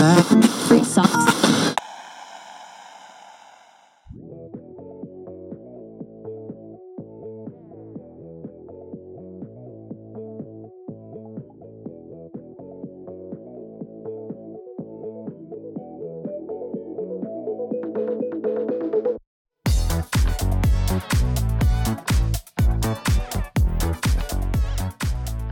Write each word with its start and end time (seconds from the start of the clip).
Free 0.00 0.82
socks. 0.82 1.29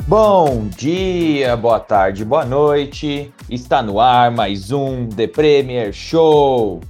Bom 0.09 0.69
dia, 0.69 1.55
boa 1.55 1.79
tarde, 1.79 2.25
boa 2.25 2.43
noite. 2.43 3.31
Está 3.51 3.83
no 3.83 4.01
ar 4.01 4.31
mais 4.31 4.73
um 4.73 5.07
The 5.07 5.27
Premier 5.27 5.93
Show. 5.93 6.81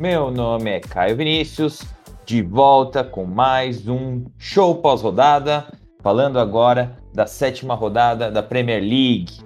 Meu 0.00 0.30
nome 0.30 0.70
é 0.70 0.80
Caio 0.80 1.14
Vinícius, 1.14 1.82
de 2.24 2.40
volta 2.40 3.04
com 3.04 3.26
mais 3.26 3.86
um 3.86 4.24
show 4.38 4.76
pós-rodada, 4.76 5.66
falando 6.02 6.38
agora 6.38 6.96
da 7.12 7.26
sétima 7.26 7.74
rodada 7.74 8.30
da 8.30 8.42
Premier 8.42 8.80
League. 8.80 9.44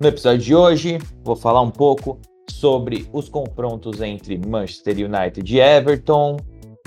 No 0.00 0.08
episódio 0.08 0.38
de 0.38 0.54
hoje, 0.54 0.98
vou 1.22 1.36
falar 1.36 1.60
um 1.60 1.70
pouco 1.70 2.18
sobre 2.48 3.06
os 3.12 3.28
confrontos 3.28 4.00
entre 4.00 4.38
Manchester 4.38 4.96
United 4.96 5.54
e 5.54 5.60
Everton, 5.60 6.38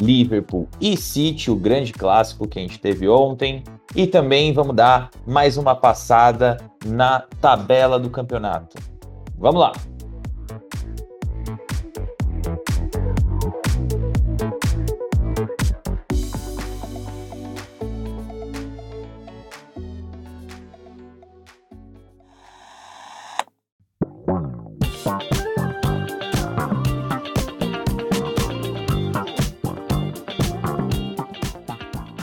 Liverpool 0.01 0.67
e 0.79 0.97
City, 0.97 1.51
o 1.51 1.55
grande 1.55 1.93
clássico 1.93 2.47
que 2.47 2.59
a 2.59 2.61
gente 2.61 2.79
teve 2.79 3.07
ontem. 3.07 3.63
E 3.95 4.07
também 4.07 4.51
vamos 4.51 4.75
dar 4.75 5.09
mais 5.27 5.57
uma 5.57 5.75
passada 5.75 6.57
na 6.85 7.19
tabela 7.39 7.99
do 7.99 8.09
campeonato. 8.09 8.77
Vamos 9.37 9.61
lá! 9.61 9.71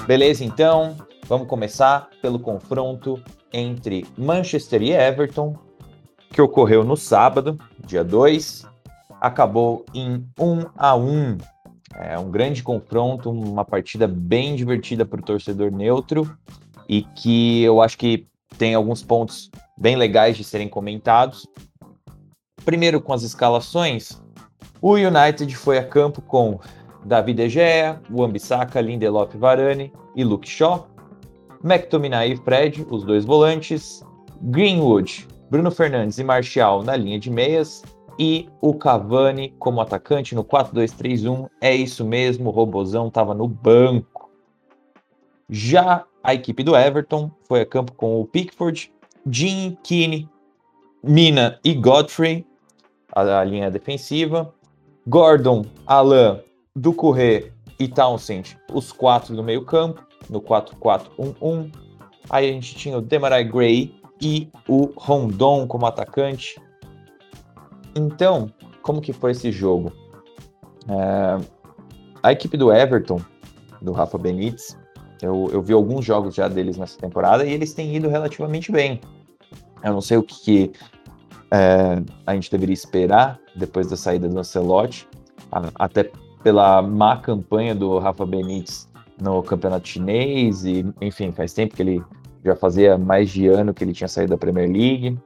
Beleza, 0.08 0.42
então, 0.42 0.96
vamos 1.26 1.46
começar 1.46 2.08
pelo 2.22 2.38
confronto 2.38 3.22
entre 3.52 4.06
Manchester 4.16 4.80
e 4.80 4.90
Everton, 4.90 5.54
que 6.32 6.40
ocorreu 6.40 6.82
no 6.82 6.96
sábado, 6.96 7.58
dia 7.86 8.02
2, 8.02 8.64
acabou 9.20 9.84
em 9.92 10.26
1 10.40 10.64
a 10.74 10.96
1. 10.96 11.36
É 11.94 12.18
um 12.18 12.30
grande 12.30 12.62
confronto, 12.62 13.30
uma 13.30 13.66
partida 13.66 14.08
bem 14.08 14.56
divertida 14.56 15.04
para 15.04 15.20
o 15.20 15.22
torcedor 15.22 15.70
neutro 15.70 16.34
e 16.88 17.02
que 17.02 17.62
eu 17.62 17.82
acho 17.82 17.98
que 17.98 18.26
tem 18.56 18.74
alguns 18.74 19.02
pontos 19.02 19.50
bem 19.76 19.94
legais 19.94 20.38
de 20.38 20.42
serem 20.42 20.70
comentados. 20.70 21.46
Primeiro, 22.64 22.98
com 22.98 23.12
as 23.12 23.24
escalações, 23.24 24.18
o 24.80 24.94
United 24.94 25.54
foi 25.54 25.76
a 25.76 25.84
campo 25.84 26.22
com 26.22 26.58
David 27.04 27.36
De 27.36 27.48
Gea, 27.48 28.00
Wan-Bissaka, 28.10 28.80
Lindelof 28.80 29.34
Varane 29.36 29.92
e 30.16 30.24
Luke 30.24 30.48
Shaw, 30.48 30.88
McTominay 31.64 32.32
e 32.32 32.36
Fred, 32.36 32.86
os 32.90 33.04
dois 33.04 33.24
volantes, 33.24 34.04
Greenwood, 34.42 35.26
Bruno 35.50 35.70
Fernandes 35.70 36.18
e 36.18 36.24
Martial 36.24 36.82
na 36.82 36.96
linha 36.96 37.18
de 37.18 37.30
meias 37.30 37.82
e 38.18 38.48
o 38.60 38.74
Cavani 38.74 39.54
como 39.58 39.80
atacante 39.80 40.34
no 40.34 40.44
4-2-3-1. 40.44 41.48
É 41.60 41.74
isso 41.74 42.04
mesmo, 42.04 42.48
o 42.48 42.52
Robozão 42.52 43.08
estava 43.08 43.34
no 43.34 43.46
banco. 43.46 44.30
Já 45.48 46.04
a 46.22 46.34
equipe 46.34 46.62
do 46.62 46.76
Everton 46.76 47.30
foi 47.44 47.60
a 47.60 47.66
campo 47.66 47.92
com 47.92 48.20
o 48.20 48.26
Pickford, 48.26 48.92
Jean, 49.30 49.76
Keane, 49.82 50.28
Mina 51.02 51.58
e 51.64 51.74
Godfrey, 51.74 52.44
a, 53.14 53.40
a 53.40 53.44
linha 53.44 53.70
defensiva, 53.70 54.52
Gordon, 55.06 55.64
Alain, 55.86 56.40
do 56.78 56.92
Correr 56.92 57.52
e 57.78 57.88
Townsend, 57.88 58.56
os 58.72 58.92
quatro 58.92 59.34
do 59.34 59.42
meio 59.42 59.64
campo, 59.64 60.02
no 60.30 60.40
4-4-1-1. 60.40 61.72
Aí 62.30 62.48
a 62.48 62.52
gente 62.52 62.74
tinha 62.74 62.96
o 62.98 63.00
Demarai 63.00 63.44
Gray 63.44 63.94
e 64.20 64.48
o 64.68 64.92
Rondon 64.96 65.66
como 65.66 65.86
atacante. 65.86 66.60
Então, 67.94 68.52
como 68.82 69.00
que 69.00 69.12
foi 69.12 69.32
esse 69.32 69.50
jogo? 69.50 69.92
É, 70.88 71.44
a 72.22 72.32
equipe 72.32 72.56
do 72.56 72.72
Everton, 72.72 73.20
do 73.82 73.92
Rafa 73.92 74.18
Benítez, 74.18 74.78
eu, 75.20 75.48
eu 75.52 75.60
vi 75.62 75.72
alguns 75.72 76.04
jogos 76.04 76.34
já 76.34 76.46
deles 76.48 76.76
nessa 76.76 76.98
temporada 76.98 77.44
e 77.44 77.52
eles 77.52 77.74
têm 77.74 77.94
ido 77.94 78.08
relativamente 78.08 78.70
bem. 78.70 79.00
Eu 79.82 79.92
não 79.92 80.00
sei 80.00 80.16
o 80.16 80.22
que, 80.22 80.40
que 80.42 80.72
é, 81.50 82.02
a 82.26 82.34
gente 82.34 82.50
deveria 82.50 82.74
esperar 82.74 83.40
depois 83.56 83.88
da 83.88 83.96
saída 83.96 84.28
do 84.28 84.38
Ancelotti, 84.38 85.08
até 85.76 86.10
pela 86.42 86.80
má 86.82 87.16
campanha 87.16 87.74
do 87.74 87.98
Rafa 87.98 88.24
Benítez 88.24 88.88
no 89.20 89.42
campeonato 89.42 89.88
chinês 89.88 90.64
e, 90.64 90.86
enfim, 91.00 91.32
faz 91.32 91.52
tempo 91.52 91.74
que 91.74 91.82
ele 91.82 92.02
já 92.44 92.54
fazia 92.54 92.96
mais 92.96 93.30
de 93.30 93.48
ano 93.48 93.74
que 93.74 93.82
ele 93.82 93.92
tinha 93.92 94.08
saído 94.08 94.30
da 94.30 94.38
Premier 94.38 94.70
League. 94.70 95.18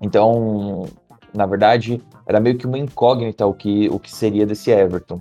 Então, 0.00 0.86
na 1.34 1.46
verdade, 1.46 2.02
era 2.26 2.40
meio 2.40 2.56
que 2.56 2.66
uma 2.66 2.78
incógnita 2.78 3.46
o 3.46 3.54
que, 3.54 3.88
o 3.90 3.98
que 3.98 4.10
seria 4.10 4.46
desse 4.46 4.70
Everton. 4.70 5.20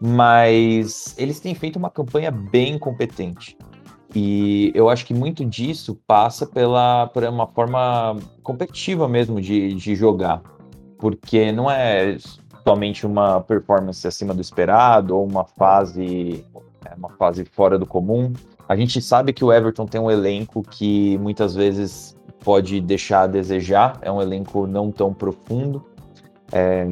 Mas 0.00 1.14
eles 1.16 1.40
têm 1.40 1.54
feito 1.54 1.76
uma 1.76 1.90
campanha 1.90 2.30
bem 2.30 2.78
competente. 2.78 3.56
E 4.14 4.70
eu 4.74 4.90
acho 4.90 5.06
que 5.06 5.14
muito 5.14 5.44
disso 5.44 5.98
passa 6.06 6.46
pela, 6.46 7.06
por 7.06 7.24
uma 7.24 7.46
forma 7.46 8.16
competitiva 8.42 9.08
mesmo 9.08 9.40
de, 9.40 9.74
de 9.74 9.94
jogar. 9.94 10.42
Porque 10.98 11.50
não 11.50 11.70
é 11.70 12.16
somente 12.64 13.06
uma 13.06 13.40
performance 13.40 14.06
acima 14.06 14.34
do 14.34 14.40
esperado 14.40 15.16
ou 15.16 15.26
uma 15.26 15.44
fase, 15.44 16.44
é, 16.84 16.94
uma 16.96 17.10
fase 17.10 17.44
fora 17.44 17.78
do 17.78 17.86
comum. 17.86 18.32
A 18.68 18.76
gente 18.76 19.00
sabe 19.00 19.32
que 19.32 19.44
o 19.44 19.52
Everton 19.52 19.86
tem 19.86 20.00
um 20.00 20.10
elenco 20.10 20.62
que 20.62 21.18
muitas 21.18 21.54
vezes 21.54 22.16
pode 22.44 22.80
deixar 22.80 23.22
a 23.22 23.26
desejar, 23.26 23.98
é 24.02 24.10
um 24.10 24.20
elenco 24.20 24.66
não 24.66 24.90
tão 24.90 25.12
profundo. 25.12 25.84
É, 26.52 26.86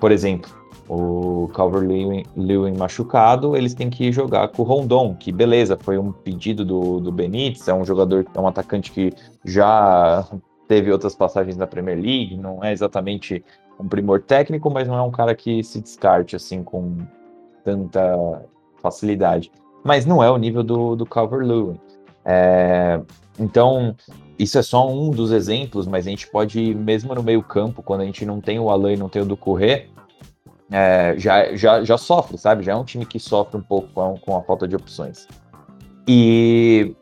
por 0.00 0.10
exemplo, 0.10 0.50
o 0.88 1.48
Calvert-Lewin 1.54 2.76
machucado, 2.76 3.56
eles 3.56 3.74
têm 3.74 3.88
que 3.88 4.10
jogar 4.12 4.48
com 4.48 4.62
o 4.62 4.64
Rondon, 4.64 5.14
que 5.14 5.32
beleza, 5.32 5.78
foi 5.80 5.98
um 5.98 6.12
pedido 6.12 6.64
do, 6.64 7.00
do 7.00 7.12
Benítez, 7.12 7.66
é 7.68 7.74
um 7.74 7.84
jogador, 7.84 8.26
é 8.34 8.40
um 8.40 8.46
atacante 8.46 8.90
que 8.90 9.12
já 9.44 10.26
teve 10.68 10.90
outras 10.90 11.14
passagens 11.14 11.56
na 11.56 11.66
Premier 11.66 11.96
League, 11.96 12.36
não 12.36 12.62
é 12.62 12.72
exatamente 12.72 13.44
um 13.82 13.88
primor 13.88 14.22
técnico, 14.22 14.70
mas 14.70 14.86
não 14.86 14.96
é 14.96 15.02
um 15.02 15.10
cara 15.10 15.34
que 15.34 15.62
se 15.62 15.80
descarte 15.80 16.36
assim 16.36 16.62
com 16.62 16.98
tanta 17.64 18.42
facilidade. 18.80 19.50
Mas 19.84 20.06
não 20.06 20.22
é 20.22 20.30
o 20.30 20.36
nível 20.36 20.62
do, 20.62 20.94
do 20.94 21.04
Calvert-Lewin. 21.04 21.78
É, 22.24 23.00
então, 23.38 23.96
isso 24.38 24.58
é 24.58 24.62
só 24.62 24.88
um 24.88 25.10
dos 25.10 25.32
exemplos, 25.32 25.86
mas 25.86 26.06
a 26.06 26.10
gente 26.10 26.28
pode, 26.28 26.74
mesmo 26.74 27.14
no 27.14 27.22
meio 27.22 27.42
campo, 27.42 27.82
quando 27.82 28.02
a 28.02 28.04
gente 28.04 28.24
não 28.24 28.40
tem 28.40 28.58
o 28.58 28.70
Alain 28.70 28.94
e 28.94 28.96
não 28.96 29.08
tem 29.08 29.22
o 29.22 29.26
do 29.26 29.36
Correr, 29.36 29.90
é, 30.70 31.14
já, 31.18 31.54
já, 31.54 31.84
já 31.84 31.98
sofre, 31.98 32.38
sabe? 32.38 32.62
Já 32.62 32.72
é 32.72 32.76
um 32.76 32.84
time 32.84 33.04
que 33.04 33.18
sofre 33.18 33.58
um 33.58 33.62
pouco 33.62 33.88
com 33.88 34.16
com 34.18 34.36
a 34.36 34.42
falta 34.42 34.66
de 34.66 34.76
opções. 34.76 35.26
E, 36.08 36.94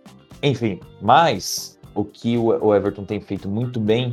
enfim, 0.43 0.81
mas 1.01 1.79
o 1.95 2.05
que 2.05 2.37
o 2.37 2.75
Everton 2.75 3.05
tem 3.05 3.21
feito 3.21 3.49
muito 3.49 3.79
bem 3.79 4.13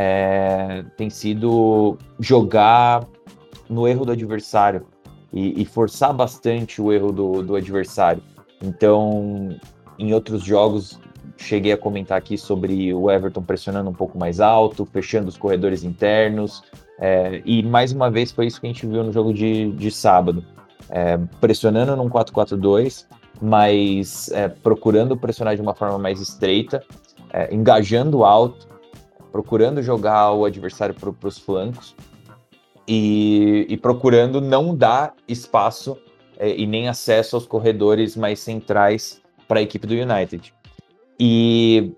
é, 0.00 0.84
tem 0.96 1.10
sido 1.10 1.98
jogar 2.20 3.04
no 3.68 3.88
erro 3.88 4.04
do 4.04 4.12
adversário 4.12 4.86
e, 5.32 5.60
e 5.60 5.64
forçar 5.64 6.14
bastante 6.14 6.80
o 6.80 6.92
erro 6.92 7.10
do, 7.10 7.42
do, 7.42 7.56
adversário. 7.56 8.22
Então, 8.62 9.58
em 9.98 10.14
outros 10.14 10.44
jogos, 10.44 11.00
cheguei 11.36 11.72
a 11.72 11.76
comentar 11.76 12.16
aqui 12.16 12.38
sobre 12.38 12.94
o 12.94 13.10
Everton 13.10 13.42
pressionando 13.42 13.90
um 13.90 13.92
pouco 13.92 14.16
mais 14.16 14.38
alto, 14.38 14.86
fechando 14.86 15.28
os 15.28 15.36
corredores 15.36 15.82
internos, 15.82 16.62
é, 17.00 17.42
e 17.44 17.60
mais 17.64 17.90
uma 17.90 18.08
vez 18.08 18.30
foi 18.30 18.46
isso 18.46 18.60
que 18.60 18.68
a 18.68 18.70
gente 18.70 18.86
viu 18.86 19.02
no 19.02 19.12
jogo 19.12 19.34
de, 19.34 19.72
de 19.72 19.90
sábado. 19.90 20.44
É, 20.90 21.18
pressionando 21.40 21.96
num 21.96 22.08
4-4-2, 22.08 23.04
mas 23.42 24.30
é, 24.30 24.46
procurando 24.46 25.16
pressionar 25.16 25.56
de 25.56 25.60
uma 25.60 25.74
forma 25.74 25.98
mais 25.98 26.20
estreita, 26.20 26.84
é, 27.32 27.52
engajando 27.52 28.24
alto 28.24 28.77
procurando 29.38 29.80
jogar 29.80 30.32
o 30.32 30.44
adversário 30.44 30.92
para 30.92 31.28
os 31.28 31.38
flancos 31.38 31.94
e, 32.88 33.64
e, 33.68 33.76
procurando 33.76 34.40
não 34.40 34.74
dar 34.74 35.14
espaço 35.28 35.96
é, 36.36 36.56
e 36.56 36.66
nem 36.66 36.88
acesso 36.88 37.36
aos 37.36 37.46
corredores 37.46 38.16
mais 38.16 38.40
centrais 38.40 39.22
para 39.46 39.60
a 39.60 39.62
equipe 39.62 39.86
do 39.86 39.94
United. 39.94 40.52
E, 41.20 41.92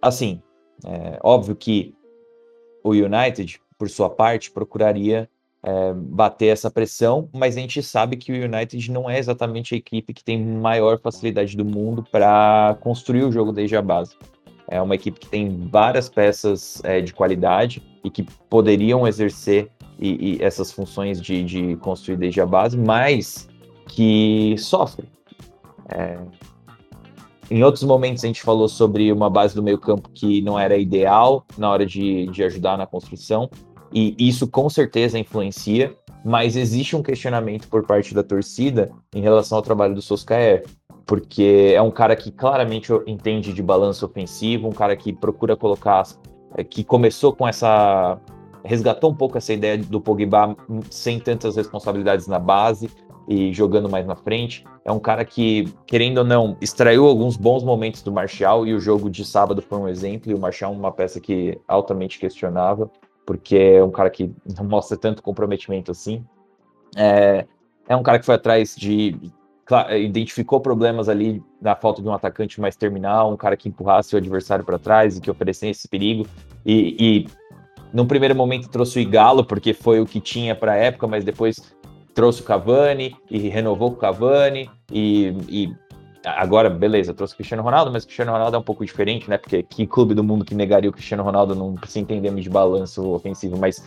assim, 0.00 0.40
é 0.86 1.18
óbvio 1.22 1.54
que 1.54 1.94
o 2.82 2.92
United, 2.92 3.60
por 3.76 3.90
sua 3.90 4.08
parte, 4.08 4.50
procuraria 4.50 5.28
é, 5.62 5.92
bater 5.92 6.46
essa 6.46 6.70
pressão, 6.70 7.28
mas 7.30 7.58
a 7.58 7.60
gente 7.60 7.82
sabe 7.82 8.16
que 8.16 8.32
o 8.32 8.42
United 8.42 8.90
não 8.90 9.10
é 9.10 9.18
exatamente 9.18 9.74
a 9.74 9.76
equipe 9.76 10.14
que 10.14 10.24
tem 10.24 10.42
maior 10.42 10.98
facilidade 10.98 11.58
do 11.58 11.64
mundo 11.64 12.02
para 12.10 12.78
construir 12.80 13.24
o 13.24 13.30
jogo 13.32 13.52
desde 13.52 13.76
a 13.76 13.82
base. 13.82 14.16
É 14.68 14.80
uma 14.82 14.94
equipe 14.94 15.20
que 15.20 15.28
tem 15.28 15.68
várias 15.70 16.08
peças 16.08 16.82
é, 16.84 17.00
de 17.00 17.12
qualidade 17.12 17.82
e 18.02 18.10
que 18.10 18.24
poderiam 18.48 19.06
exercer 19.06 19.70
e, 19.98 20.36
e 20.36 20.42
essas 20.42 20.72
funções 20.72 21.20
de, 21.20 21.42
de, 21.42 21.76
construir 21.76 22.16
desde 22.16 22.40
a 22.40 22.46
base, 22.46 22.76
mas 22.76 23.48
que 23.88 24.54
sofre. 24.58 25.08
É... 25.88 26.18
Em 27.48 27.62
outros 27.62 27.84
momentos 27.84 28.24
a 28.24 28.26
gente 28.26 28.42
falou 28.42 28.68
sobre 28.68 29.12
uma 29.12 29.30
base 29.30 29.54
do 29.54 29.62
meio 29.62 29.78
campo 29.78 30.10
que 30.12 30.42
não 30.42 30.58
era 30.58 30.76
ideal 30.76 31.44
na 31.56 31.70
hora 31.70 31.86
de, 31.86 32.26
de 32.26 32.42
ajudar 32.42 32.76
na 32.76 32.86
construção, 32.86 33.48
e 33.92 34.16
isso 34.18 34.48
com 34.48 34.68
certeza 34.68 35.16
influencia, 35.16 35.94
mas 36.24 36.56
existe 36.56 36.96
um 36.96 37.02
questionamento 37.02 37.68
por 37.68 37.86
parte 37.86 38.12
da 38.12 38.22
torcida 38.22 38.90
em 39.14 39.20
relação 39.20 39.56
ao 39.56 39.62
trabalho 39.62 39.94
do 39.94 40.02
Soscaer 40.02 40.64
porque 41.06 41.72
é 41.74 41.80
um 41.80 41.90
cara 41.90 42.16
que 42.16 42.32
claramente 42.32 42.92
entende 43.06 43.52
de 43.52 43.62
balanço 43.62 44.04
ofensivo, 44.04 44.68
um 44.68 44.72
cara 44.72 44.96
que 44.96 45.12
procura 45.12 45.56
colocar, 45.56 46.04
é, 46.56 46.64
que 46.64 46.82
começou 46.82 47.32
com 47.32 47.46
essa, 47.46 48.20
resgatou 48.64 49.10
um 49.10 49.14
pouco 49.14 49.38
essa 49.38 49.52
ideia 49.52 49.78
do 49.78 50.00
Pogba 50.00 50.56
sem 50.90 51.20
tantas 51.20 51.54
responsabilidades 51.54 52.26
na 52.26 52.40
base 52.40 52.90
e 53.28 53.52
jogando 53.52 53.88
mais 53.88 54.04
na 54.04 54.16
frente. 54.16 54.64
É 54.84 54.90
um 54.90 54.98
cara 54.98 55.24
que, 55.24 55.72
querendo 55.86 56.18
ou 56.18 56.24
não, 56.24 56.56
extraiu 56.60 57.06
alguns 57.06 57.36
bons 57.36 57.62
momentos 57.62 58.02
do 58.02 58.10
Martial 58.10 58.66
e 58.66 58.74
o 58.74 58.80
jogo 58.80 59.08
de 59.08 59.24
sábado 59.24 59.62
foi 59.62 59.78
um 59.78 59.88
exemplo. 59.88 60.30
E 60.30 60.34
o 60.34 60.38
Martial 60.38 60.72
é 60.72 60.76
uma 60.76 60.92
peça 60.92 61.20
que 61.20 61.58
altamente 61.66 62.18
questionável, 62.18 62.90
porque 63.24 63.56
é 63.56 63.82
um 63.82 63.90
cara 63.90 64.10
que 64.10 64.32
não 64.56 64.64
mostra 64.64 64.96
tanto 64.96 65.22
comprometimento 65.22 65.90
assim. 65.90 66.24
É, 66.96 67.46
é 67.88 67.96
um 67.96 68.02
cara 68.02 68.18
que 68.18 68.26
foi 68.26 68.36
atrás 68.36 68.74
de 68.76 69.16
identificou 69.98 70.60
problemas 70.60 71.08
ali 71.08 71.42
na 71.60 71.74
falta 71.74 72.00
de 72.00 72.08
um 72.08 72.12
atacante 72.12 72.60
mais 72.60 72.76
terminal, 72.76 73.32
um 73.32 73.36
cara 73.36 73.56
que 73.56 73.68
empurrasse 73.68 74.14
o 74.14 74.18
adversário 74.18 74.64
para 74.64 74.78
trás 74.78 75.16
e 75.16 75.20
que 75.20 75.30
oferecesse 75.30 75.80
esse 75.80 75.88
perigo. 75.88 76.26
E, 76.64 76.96
e 76.98 77.26
num 77.92 78.06
primeiro 78.06 78.34
momento 78.34 78.68
trouxe 78.68 78.98
o 78.98 79.00
Igalo, 79.00 79.44
porque 79.44 79.72
foi 79.72 80.00
o 80.00 80.06
que 80.06 80.20
tinha 80.20 80.54
para 80.54 80.72
a 80.72 80.76
época, 80.76 81.06
mas 81.06 81.24
depois 81.24 81.74
trouxe 82.14 82.40
o 82.40 82.44
Cavani 82.44 83.14
e 83.30 83.48
renovou 83.48 83.90
com 83.90 83.96
o 83.96 84.00
Cavani. 84.00 84.70
E, 84.90 85.34
e, 85.48 85.76
agora, 86.24 86.70
beleza, 86.70 87.12
trouxe 87.12 87.34
o 87.34 87.36
Cristiano 87.36 87.62
Ronaldo, 87.62 87.90
mas 87.90 88.04
o 88.04 88.06
Cristiano 88.06 88.32
Ronaldo 88.32 88.56
é 88.56 88.58
um 88.58 88.62
pouco 88.62 88.84
diferente, 88.84 89.28
né? 89.28 89.36
Porque 89.36 89.62
que 89.62 89.86
clube 89.86 90.14
do 90.14 90.24
mundo 90.24 90.44
que 90.44 90.54
negaria 90.54 90.88
o 90.88 90.92
Cristiano 90.92 91.22
Ronaldo 91.22 91.54
não 91.54 91.74
se 91.86 92.00
entendemos 92.00 92.42
de 92.42 92.50
balanço 92.50 93.06
ofensivo, 93.12 93.56
mas 93.56 93.82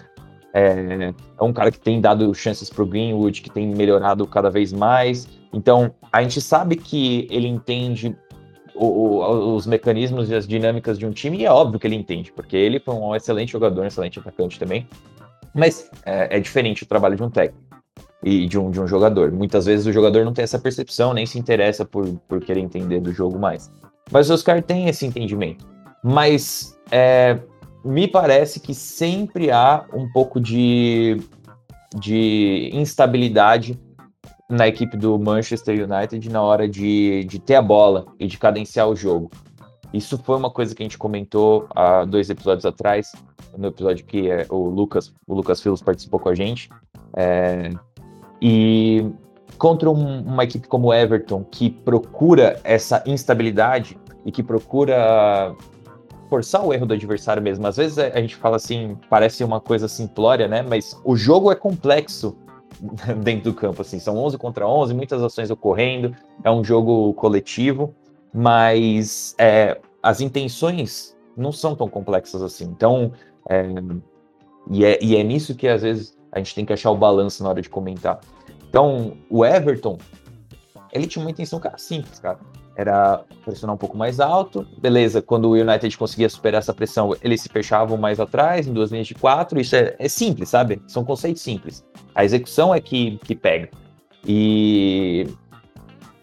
é, 0.54 1.13
é 1.40 1.44
um 1.44 1.54
cara 1.54 1.72
que 1.72 1.80
tem 1.80 2.01
dado 2.01 2.34
chances 2.34 2.69
para 2.69 2.84
o 2.84 2.86
Greenwood, 2.86 3.42
que 3.42 3.50
tem 3.50 3.68
melhorado 3.68 4.25
cada 4.25 4.50
vez 4.50 4.74
mais. 4.74 5.28
Então, 5.54 5.94
a 6.12 6.22
gente 6.22 6.42
sabe 6.42 6.75
que 6.75 7.28
ele 7.30 7.48
entende 7.48 8.16
o, 8.75 8.86
o, 8.86 9.56
os 9.56 9.68
mecanismos 9.68 10.30
e 10.30 10.36
as 10.36 10.48
dinâmicas 10.48 10.98
de 10.98 11.06
um 11.06 11.12
time, 11.12 11.40
e 11.40 11.46
é 11.46 11.51
óbvio 11.51 11.80
que 11.80 11.86
ele 11.86 11.96
entende, 11.96 12.31
porque 12.31 12.56
ele 12.56 12.80
foi 12.80 12.96
um 12.96 13.16
excelente 13.16 13.51
jogador, 13.51 13.81
um 13.81 13.88
excelente 13.88 14.19
atacante 14.19 14.60
também. 14.60 14.88
Mas 15.54 15.90
é, 16.06 16.38
é 16.38 16.40
diferente 16.40 16.84
o 16.84 16.86
trabalho 16.86 17.16
de 17.16 17.24
um 17.24 17.30
técnico 17.30 17.69
e 18.24 18.48
de 18.48 18.57
um, 18.57 18.69
de 18.72 18.80
um 18.80 18.88
jogador. 18.88 19.31
Muitas 19.31 19.66
vezes 19.66 19.86
o 19.86 19.92
jogador 19.92 20.25
não 20.25 20.34
tem 20.34 20.44
essa 20.44 20.60
percepção, 20.60 21.13
nem 21.13 21.25
se 21.25 21.40
interessa 21.40 21.86
por, 21.86 22.07
por 22.28 22.40
querer 22.42 22.60
entender 22.60 23.00
do 23.00 23.12
jogo 23.12 23.38
mais. 23.40 23.72
Mas 24.12 24.30
o 24.30 24.34
Oscar 24.34 24.62
tem 24.62 24.88
esse 24.88 25.06
entendimento. 25.06 25.66
Mas 26.04 26.78
é, 26.92 27.38
me 27.84 28.08
parece 28.08 28.60
que 28.60 28.74
sempre 28.74 29.52
há 29.52 29.86
um 29.94 30.10
pouco 30.12 30.40
de, 30.40 31.22
de 31.96 32.70
instabilidade 32.74 33.80
na 34.50 34.68
equipe 34.68 34.98
do 34.98 35.18
Manchester 35.20 35.88
United 35.90 36.30
na 36.30 36.42
hora 36.42 36.68
de, 36.68 37.24
de 37.26 37.40
ter 37.40 37.56
a 37.56 37.62
bola 37.62 38.08
e 38.20 38.28
de 38.28 38.38
cadenciar 38.38 38.90
o 38.90 38.96
jogo. 38.96 39.30
Isso 39.94 40.18
foi 40.18 40.38
uma 40.38 40.50
coisa 40.50 40.76
que 40.76 40.84
a 40.84 40.86
gente 40.86 40.98
comentou 40.98 41.68
há 41.76 42.06
dois 42.06 42.30
episódios 42.30 42.66
atrás, 42.66 43.12
no 43.58 43.68
episódio 43.68 44.06
que 44.06 44.30
é, 44.30 44.46
o 44.50 44.70
Lucas, 44.70 45.14
o 45.28 45.34
Lucas 45.34 45.62
Filos 45.62 45.82
participou 45.82 46.20
com 46.20 46.30
a 46.30 46.36
gente. 46.36 46.70
É, 47.16 47.72
e 48.42 49.10
contra 49.58 49.90
um, 49.90 50.22
uma 50.22 50.44
equipe 50.44 50.68
como 50.68 50.88
o 50.88 50.94
Everton, 50.94 51.44
que 51.44 51.70
procura 51.70 52.60
essa 52.64 53.04
instabilidade 53.06 53.98
e 54.25 54.32
que 54.32 54.44
procura 54.44 55.56
forçar 56.30 56.64
o 56.66 56.74
erro 56.74 56.86
do 56.86 56.94
adversário 56.94 57.42
mesmo. 57.42 57.66
Às 57.66 57.78
vezes 57.78 57.98
a 57.98 58.22
gente 58.22 58.36
fala 58.36 58.56
assim, 58.56 58.98
parece 59.10 59.44
uma 59.44 59.60
coisa 59.60 59.88
simplória, 59.88 60.48
né? 60.48 60.62
Mas 60.62 61.00
o 61.04 61.16
jogo 61.16 61.52
é 61.52 61.56
complexo 61.56 62.38
dentro 63.24 63.52
do 63.52 63.54
campo, 63.54 63.81
assim. 63.81 64.00
São 64.00 64.16
11 64.18 64.38
contra 64.38 64.68
11, 64.68 64.94
muitas 64.94 65.22
ações 65.24 65.50
ocorrendo, 65.50 66.16
é 66.44 66.52
um 66.52 66.64
jogo 66.64 67.14
coletivo, 67.16 67.94
mas 68.34 69.36
é, 69.38 69.80
as 70.04 70.22
intenções 70.22 71.18
não 71.36 71.52
são 71.52 71.76
tão 71.76 71.90
complexas 71.90 72.42
assim. 72.42 72.66
Então, 72.66 73.12
é, 73.50 73.66
e, 74.70 74.86
é, 74.86 75.00
e 75.04 75.16
é 75.16 75.24
nisso 75.24 75.56
que 75.56 75.68
às 75.68 75.82
vezes 75.82 76.18
a 76.32 76.38
gente 76.38 76.54
tem 76.54 76.66
que 76.66 76.72
achar 76.72 76.92
o 76.92 76.96
balanço 76.96 77.42
na 77.44 77.50
hora 77.50 77.62
de 77.62 77.70
comentar. 77.70 78.20
Então, 78.70 79.18
o 79.32 79.44
Everton, 79.44 79.98
ele 80.94 81.08
tinha 81.08 81.25
uma 81.25 81.32
intenção 81.32 81.60
cara, 81.60 81.78
simples, 81.80 82.20
cara 82.20 82.38
era 82.80 83.26
pressionar 83.44 83.76
um 83.76 83.78
pouco 83.78 83.98
mais 83.98 84.22
alto. 84.22 84.66
Beleza, 84.78 85.22
quando 85.22 85.50
o 85.50 85.54
United 85.54 85.98
conseguia 85.98 86.30
superar 86.30 86.60
essa 86.60 86.74
pressão, 86.74 87.14
eles 87.22 87.42
se 87.42 87.50
fechavam 87.50 87.98
mais 87.98 88.22
atrás, 88.22 88.68
em 88.68 88.72
duas 88.72 88.90
linhas 88.90 89.06
de 89.06 89.16
quatro. 89.16 89.60
Isso 89.60 89.76
é, 89.76 89.96
é 90.00 90.08
simples, 90.08 90.48
sabe? 90.48 90.81
São 90.88 91.04
conceitos 91.04 91.42
simples. 91.42 91.86
A 92.16 92.24
execução 92.24 92.74
é 92.74 92.80
que, 92.80 93.18
que 93.26 93.36
pega. 93.36 93.70
E. 94.26 95.28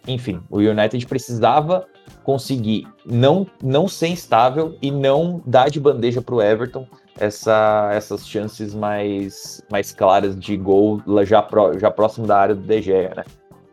Enfim, 0.09 0.41
o 0.49 0.59
United 0.59 1.05
precisava 1.07 1.87
conseguir 2.25 2.89
não, 3.05 3.47
não 3.63 3.87
ser 3.87 4.09
instável 4.09 4.79
e 4.81 4.91
não 4.91 5.43
dar 5.45 5.69
de 5.69 5.79
bandeja 5.79 6.23
para 6.23 6.35
o 6.37 6.41
Everton 6.41 6.87
essa, 7.19 7.91
essas 7.93 8.27
chances 8.27 8.75
mais, 8.75 9.63
mais 9.71 9.93
claras 9.93 10.39
de 10.39 10.57
gol 10.57 11.03
já, 11.25 11.43
pro, 11.43 11.79
já 11.79 11.91
próximo 11.91 12.27
da 12.27 12.39
área 12.39 12.55
do 12.55 12.63
De 12.63 12.81
Gea, 12.81 13.13
né? 13.15 13.25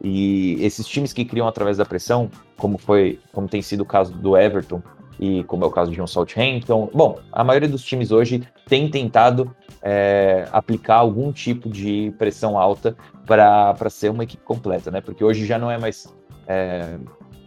E 0.03 0.57
esses 0.59 0.85
times 0.85 1.13
que 1.13 1.23
criam 1.23 1.47
através 1.47 1.77
da 1.77 1.85
pressão, 1.85 2.29
como 2.57 2.77
foi, 2.77 3.19
como 3.31 3.47
tem 3.47 3.61
sido 3.61 3.81
o 3.81 3.85
caso 3.85 4.13
do 4.13 4.38
Everton 4.38 4.81
e 5.19 5.44
como 5.45 5.63
é 5.63 5.67
o 5.67 5.71
caso 5.71 5.91
de 5.91 6.01
um 6.01 6.07
Southampton, 6.07 6.89
bom, 6.94 7.19
a 7.31 7.44
maioria 7.44 7.69
dos 7.69 7.83
times 7.83 8.11
hoje 8.11 8.44
tem 8.67 8.89
tentado 8.89 9.55
é, 9.81 10.48
aplicar 10.51 10.95
algum 10.95 11.31
tipo 11.31 11.69
de 11.69 12.13
pressão 12.17 12.57
alta 12.57 12.95
para 13.25 13.89
ser 13.89 14.10
uma 14.10 14.24
equipe 14.24 14.43
completa, 14.43 14.91
né? 14.91 15.00
Porque 15.00 15.24
hoje 15.24 15.45
já 15.45 15.57
não 15.57 15.72
é 15.72 15.77
mais 15.77 16.13
é, 16.48 16.98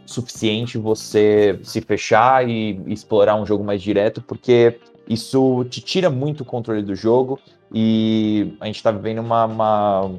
suficiente 0.06 0.78
você 0.78 1.58
se 1.62 1.80
fechar 1.80 2.48
e, 2.48 2.80
explorar 2.86 3.36
um 3.36 3.44
jogo 3.44 3.64
mais 3.64 3.82
direto, 3.82 4.22
porque 4.22 4.78
isso 5.08 5.64
te 5.64 5.80
tira 5.80 6.08
muito 6.08 6.42
o 6.42 6.44
controle 6.44 6.82
do 6.82 6.94
jogo 6.94 7.38
e 7.72 8.56
a 8.60 8.66
gente 8.66 8.76
está 8.76 8.90
vivendo 8.90 9.18
uma, 9.18 9.44
uma 9.44 10.10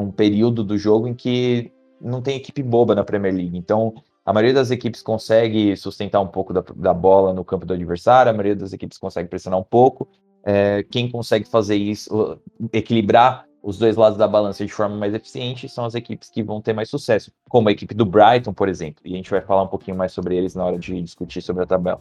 um 0.00 0.10
período 0.10 0.64
do 0.64 0.76
jogo 0.76 1.06
em 1.06 1.14
que 1.14 1.72
não 2.00 2.22
tem 2.22 2.36
equipe 2.36 2.62
boba 2.62 2.94
na 2.94 3.04
Premier 3.04 3.34
League. 3.34 3.56
Então, 3.56 3.94
a 4.24 4.32
maioria 4.32 4.54
das 4.54 4.70
equipes 4.70 5.02
consegue 5.02 5.76
sustentar 5.76 6.20
um 6.20 6.26
pouco 6.26 6.52
da, 6.52 6.64
da 6.76 6.94
bola 6.94 7.32
no 7.32 7.44
campo 7.44 7.66
do 7.66 7.74
adversário, 7.74 8.30
a 8.30 8.32
maioria 8.32 8.56
das 8.56 8.72
equipes 8.72 8.98
consegue 8.98 9.28
pressionar 9.28 9.58
um 9.58 9.64
pouco. 9.64 10.08
É, 10.44 10.82
quem 10.90 11.10
consegue 11.10 11.48
fazer 11.48 11.76
isso, 11.76 12.38
equilibrar 12.72 13.44
os 13.62 13.78
dois 13.78 13.96
lados 13.96 14.18
da 14.18 14.26
balança 14.26 14.64
de 14.64 14.72
forma 14.72 14.96
mais 14.96 15.12
eficiente, 15.14 15.68
são 15.68 15.84
as 15.84 15.94
equipes 15.94 16.30
que 16.30 16.42
vão 16.42 16.62
ter 16.62 16.72
mais 16.72 16.88
sucesso, 16.88 17.30
como 17.48 17.68
a 17.68 17.72
equipe 17.72 17.94
do 17.94 18.06
Brighton, 18.06 18.54
por 18.54 18.68
exemplo. 18.68 19.02
E 19.04 19.12
a 19.12 19.16
gente 19.16 19.30
vai 19.30 19.40
falar 19.42 19.64
um 19.64 19.68
pouquinho 19.68 19.96
mais 19.96 20.12
sobre 20.12 20.36
eles 20.36 20.54
na 20.54 20.64
hora 20.64 20.78
de 20.78 21.00
discutir 21.02 21.42
sobre 21.42 21.64
a 21.64 21.66
tabela. 21.66 22.00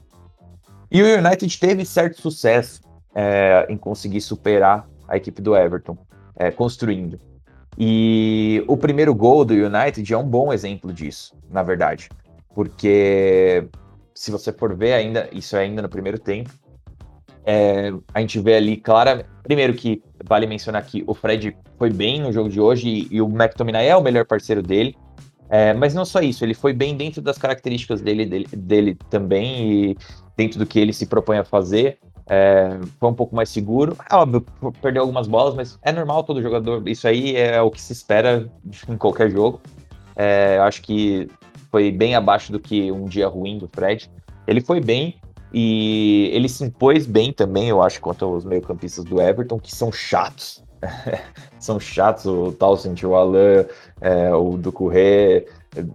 E 0.92 1.02
o 1.02 1.06
United 1.06 1.60
teve 1.60 1.86
certo 1.86 2.22
sucesso 2.22 2.82
é, 3.14 3.68
em 3.70 3.78
conseguir 3.78 4.22
superar 4.22 4.88
a 5.08 5.18
equipe 5.18 5.42
do 5.42 5.56
Everton, 5.56 5.98
é, 6.36 6.50
construindo. 6.50 7.20
E 7.80 8.62
o 8.68 8.76
primeiro 8.76 9.16
gol 9.16 9.46
do 9.46 9.54
United 9.54 10.14
é 10.14 10.18
um 10.18 10.28
bom 10.28 10.52
exemplo 10.52 10.92
disso, 10.92 11.34
na 11.50 11.64
verdade. 11.64 12.10
Porque 12.54 13.70
se 14.14 14.32
você 14.32 14.52
for 14.52 14.76
ver 14.76 14.94
ainda, 14.94 15.30
isso 15.32 15.56
é 15.56 15.62
ainda 15.62 15.82
no 15.82 15.88
primeiro 15.88 16.20
tempo, 16.20 16.50
é, 17.46 17.94
a 18.14 18.20
gente 18.20 18.38
vê 18.40 18.56
ali 18.56 18.76
clara. 18.76 19.26
Primeiro 19.44 19.74
que 19.74 20.04
vale 20.28 20.46
mencionar 20.46 20.86
que 20.86 21.06
o 21.08 21.14
Fred 21.14 21.56
foi 21.78 21.90
bem 21.90 22.22
no 22.22 22.34
jogo 22.34 22.50
de 22.50 22.60
hoje 22.60 22.90
e, 22.90 23.16
e 23.16 23.22
o 23.22 23.30
McTominay 23.30 23.88
é 23.88 23.96
o 23.96 24.04
melhor 24.04 24.26
parceiro 24.26 24.62
dele. 24.62 24.96
É, 25.50 25.74
mas 25.74 25.96
não 25.96 26.06
só 26.06 26.20
isso, 26.20 26.46
ele 26.46 26.54
foi 26.54 26.74
bem 26.74 26.96
dentro 26.96 27.24
das 27.24 27.38
características 27.38 28.02
dele, 28.02 28.24
dele, 28.24 28.48
dele 28.56 28.98
também 29.10 29.92
e 29.92 29.98
dentro 30.38 30.60
do 30.60 30.66
que 30.66 30.80
ele 30.80 30.94
se 30.94 31.08
propõe 31.08 31.38
a 31.38 31.44
fazer. 31.44 31.98
É, 32.30 32.78
foi 33.00 33.10
um 33.10 33.14
pouco 33.14 33.36
mais 33.36 33.50
seguro. 33.50 33.98
É 34.10 34.16
óbvio, 34.16 34.46
perdeu 34.82 35.02
algumas 35.02 35.28
bolas, 35.28 35.56
mas 35.56 35.80
é 35.82 35.92
normal 35.92 36.24
todo 36.24 36.42
jogador. 36.42 36.88
Isso 36.88 37.08
aí 37.08 37.36
é 37.36 37.62
o 37.62 37.72
que 37.72 37.82
se 37.82 37.92
espera 37.92 38.48
em 38.88 38.96
qualquer 38.96 39.32
jogo. 39.32 39.60
É, 40.16 40.58
eu 40.58 40.64
acho 40.64 40.82
que 40.82 41.28
foi 41.72 41.92
bem 41.92 42.16
abaixo 42.16 42.52
do 42.52 42.60
que 42.60 42.92
um 42.92 43.06
dia 43.06 43.28
ruim 43.28 43.58
do 43.58 43.68
Fred. 43.68 44.10
Ele 44.48 44.62
foi 44.62 44.80
bem, 44.80 45.16
E 45.52 46.30
ele 46.32 46.48
se 46.48 46.64
impôs 46.64 47.08
bem 47.08 47.34
também, 47.34 47.70
eu 47.70 47.82
acho, 47.82 48.00
contra 48.00 48.28
os 48.28 48.46
meio-campistas 48.46 49.04
do 49.04 49.20
Everton, 49.20 49.60
que 49.60 49.76
são 49.76 49.92
chatos. 49.92 50.64
são 51.60 51.80
chatos, 51.80 52.26
o 52.26 52.52
Townsend, 52.52 53.06
o 53.06 53.16
Alain, 53.16 53.66
é, 54.00 54.34
o 54.34 54.58
Ducouré, 54.58 55.46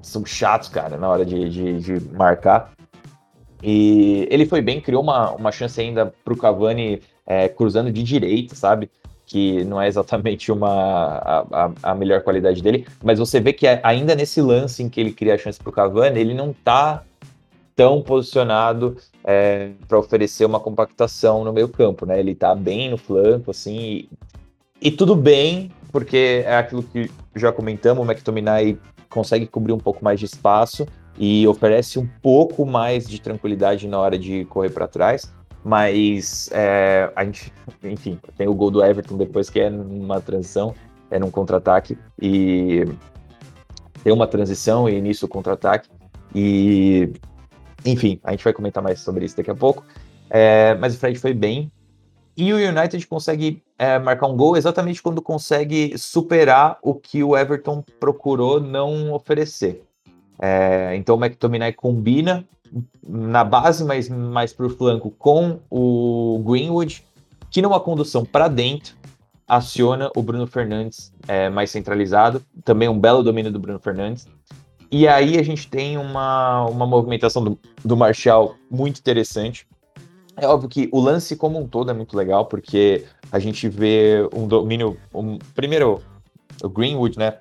são 0.03 0.25
chatos, 0.25 0.69
cara, 0.69 0.97
na 0.97 1.09
hora 1.09 1.25
de, 1.25 1.49
de, 1.49 1.79
de, 1.79 2.15
marcar. 2.15 2.73
E 3.67 4.29
ele 4.31 4.45
foi 4.45 4.61
bem, 4.61 4.79
criou 4.79 5.03
uma, 5.03 5.31
uma 5.31 5.51
chance 5.51 5.81
ainda 5.81 6.13
para 6.23 6.35
o 6.35 6.37
Cavani 6.37 7.01
é, 7.27 7.49
cruzando 7.49 7.91
de 7.91 8.03
direita, 8.03 8.55
sabe? 8.55 8.91
Que 9.25 9.65
não 9.65 9.81
é 9.81 9.89
exatamente 9.89 10.53
uma, 10.53 11.47
a, 11.51 11.71
a, 11.83 11.95
melhor 11.95 12.21
qualidade 12.21 12.63
dele, 12.63 12.87
mas 13.03 13.19
você 13.19 13.41
vê 13.41 13.55
que 13.55 13.67
ainda 13.83 14.15
nesse 14.15 14.43
lance 14.43 14.83
em 14.83 14.91
que 14.91 15.01
ele 15.01 15.13
cria 15.13 15.35
a 15.35 15.39
chance 15.39 15.59
para 15.59 15.71
o 15.71 15.73
Cavani, 15.73 16.21
ele 16.21 16.35
não 16.35 16.53
tá 16.53 17.05
tão 17.75 18.03
posicionado 18.03 18.99
é, 19.25 19.71
para 19.89 19.99
oferecer 19.99 20.45
uma 20.45 20.61
compactação 20.61 21.43
no 21.43 21.51
meio 21.51 21.69
campo, 21.69 22.05
né? 22.05 22.21
Ele 22.21 22.35
tá 22.35 22.55
bem 22.55 22.91
no 22.91 22.99
flanco, 22.99 23.51
assim, 23.51 23.77
e, 23.79 24.09
e 24.83 24.91
tudo 24.91 25.17
bem, 25.17 25.73
porque 25.91 26.45
é 26.45 26.59
aquilo 26.59 26.83
que 26.83 27.11
já 27.35 27.51
comentamos, 27.51 28.07
o 28.07 28.11
McTominay 28.11 28.77
consegue 29.09 29.47
cobrir 29.47 29.73
um 29.73 29.79
pouco 29.79 30.05
mais 30.05 30.21
de 30.21 30.27
espaço 30.27 30.87
e 31.19 31.47
oferece 31.47 31.99
um 31.99 32.09
pouco 32.23 32.67
mais 32.67 33.07
de 33.07 33.21
tranquilidade 33.21 33.87
na 33.87 33.99
hora 33.99 34.19
de 34.19 34.45
correr 34.47 34.71
para 34.71 34.89
trás. 34.89 35.33
Mas 35.65 36.51
é, 36.53 37.11
a 37.17 37.25
gente, 37.25 37.53
enfim, 37.83 38.19
tem 38.37 38.49
o 38.49 38.55
gol 38.55 38.71
do 38.71 38.85
Everton 38.85 39.17
depois 39.17 39.49
que 39.49 39.61
é 39.61 39.71
numa 39.71 40.21
transição, 40.21 40.75
é 41.11 41.19
num 41.19 41.31
contra-ataque 41.31 41.97
e 42.21 42.85
tem 44.03 44.13
uma 44.13 44.27
transição 44.27 44.89
e 44.89 44.97
início 44.97 45.27
contra-ataque 45.27 45.89
e 46.35 47.13
enfim, 47.85 48.19
a 48.25 48.31
gente 48.31 48.43
vai 48.43 48.53
comentar 48.53 48.83
mais 48.83 49.01
sobre 49.01 49.25
isso 49.25 49.37
daqui 49.37 49.51
a 49.51 49.55
pouco. 49.55 49.85
É, 50.29 50.75
mas 50.75 50.95
o 50.95 50.99
Fred 50.99 51.19
foi 51.19 51.35
bem. 51.35 51.71
E 52.37 52.53
o 52.53 52.57
United 52.57 53.07
consegue 53.07 53.63
é, 53.79 53.99
marcar 53.99 54.27
um 54.27 54.37
gol 54.37 54.57
exatamente 54.57 55.01
quando 55.01 55.23
consegue 55.23 55.97
superar 55.97 56.79
o 56.83 56.95
que 56.95 57.23
o 57.23 57.37
Everton 57.37 57.85
procurou 58.01 58.61
não 58.61 59.13
oferecer. 59.13 59.85
É, 60.41 60.95
então 60.97 61.17
o 61.17 61.25
McTominay 61.25 61.73
combina 61.73 62.45
na 63.07 63.45
base, 63.45 63.85
mas 63.85 64.09
mais 64.09 64.53
para 64.53 64.67
o 64.67 64.71
flanco, 64.71 65.11
com 65.11 65.61
o 65.71 66.43
Greenwood, 66.45 67.05
que 67.51 67.63
numa 67.63 67.79
condução 67.79 68.25
para 68.25 68.49
dentro 68.49 68.97
aciona 69.47 70.11
o 70.17 70.23
Bruno 70.23 70.47
Fernandes 70.47 71.13
é, 71.29 71.49
mais 71.49 71.71
centralizado. 71.71 72.43
Também 72.65 72.89
um 72.89 72.99
belo 72.99 73.23
domínio 73.23 73.53
do 73.53 73.59
Bruno 73.59 73.79
Fernandes. 73.79 74.27
E 74.91 75.07
aí 75.07 75.39
a 75.39 75.43
gente 75.43 75.69
tem 75.69 75.99
uma, 75.99 76.67
uma 76.67 76.87
movimentação 76.87 77.43
do, 77.45 77.59
do 77.85 77.97
Marshall 77.97 78.57
muito 78.71 78.99
interessante. 78.99 79.67
É 80.37 80.47
óbvio 80.47 80.69
que 80.69 80.89
o 80.93 81.01
lance 81.01 81.37
como 81.37 81.61
um 81.61 81.67
todo 81.67 81.91
é 81.91 81.95
muito 81.95 82.17
legal, 82.17 82.47
porque 82.47 83.05
a 83.31 83.39
gente 83.39 83.69
vê 83.69 84.29
um 84.35 84.49
domínio. 84.49 84.97
Um, 85.15 85.39
primeiro, 85.55 86.03
o 86.63 86.69
Greenwood, 86.69 87.19
né? 87.19 87.39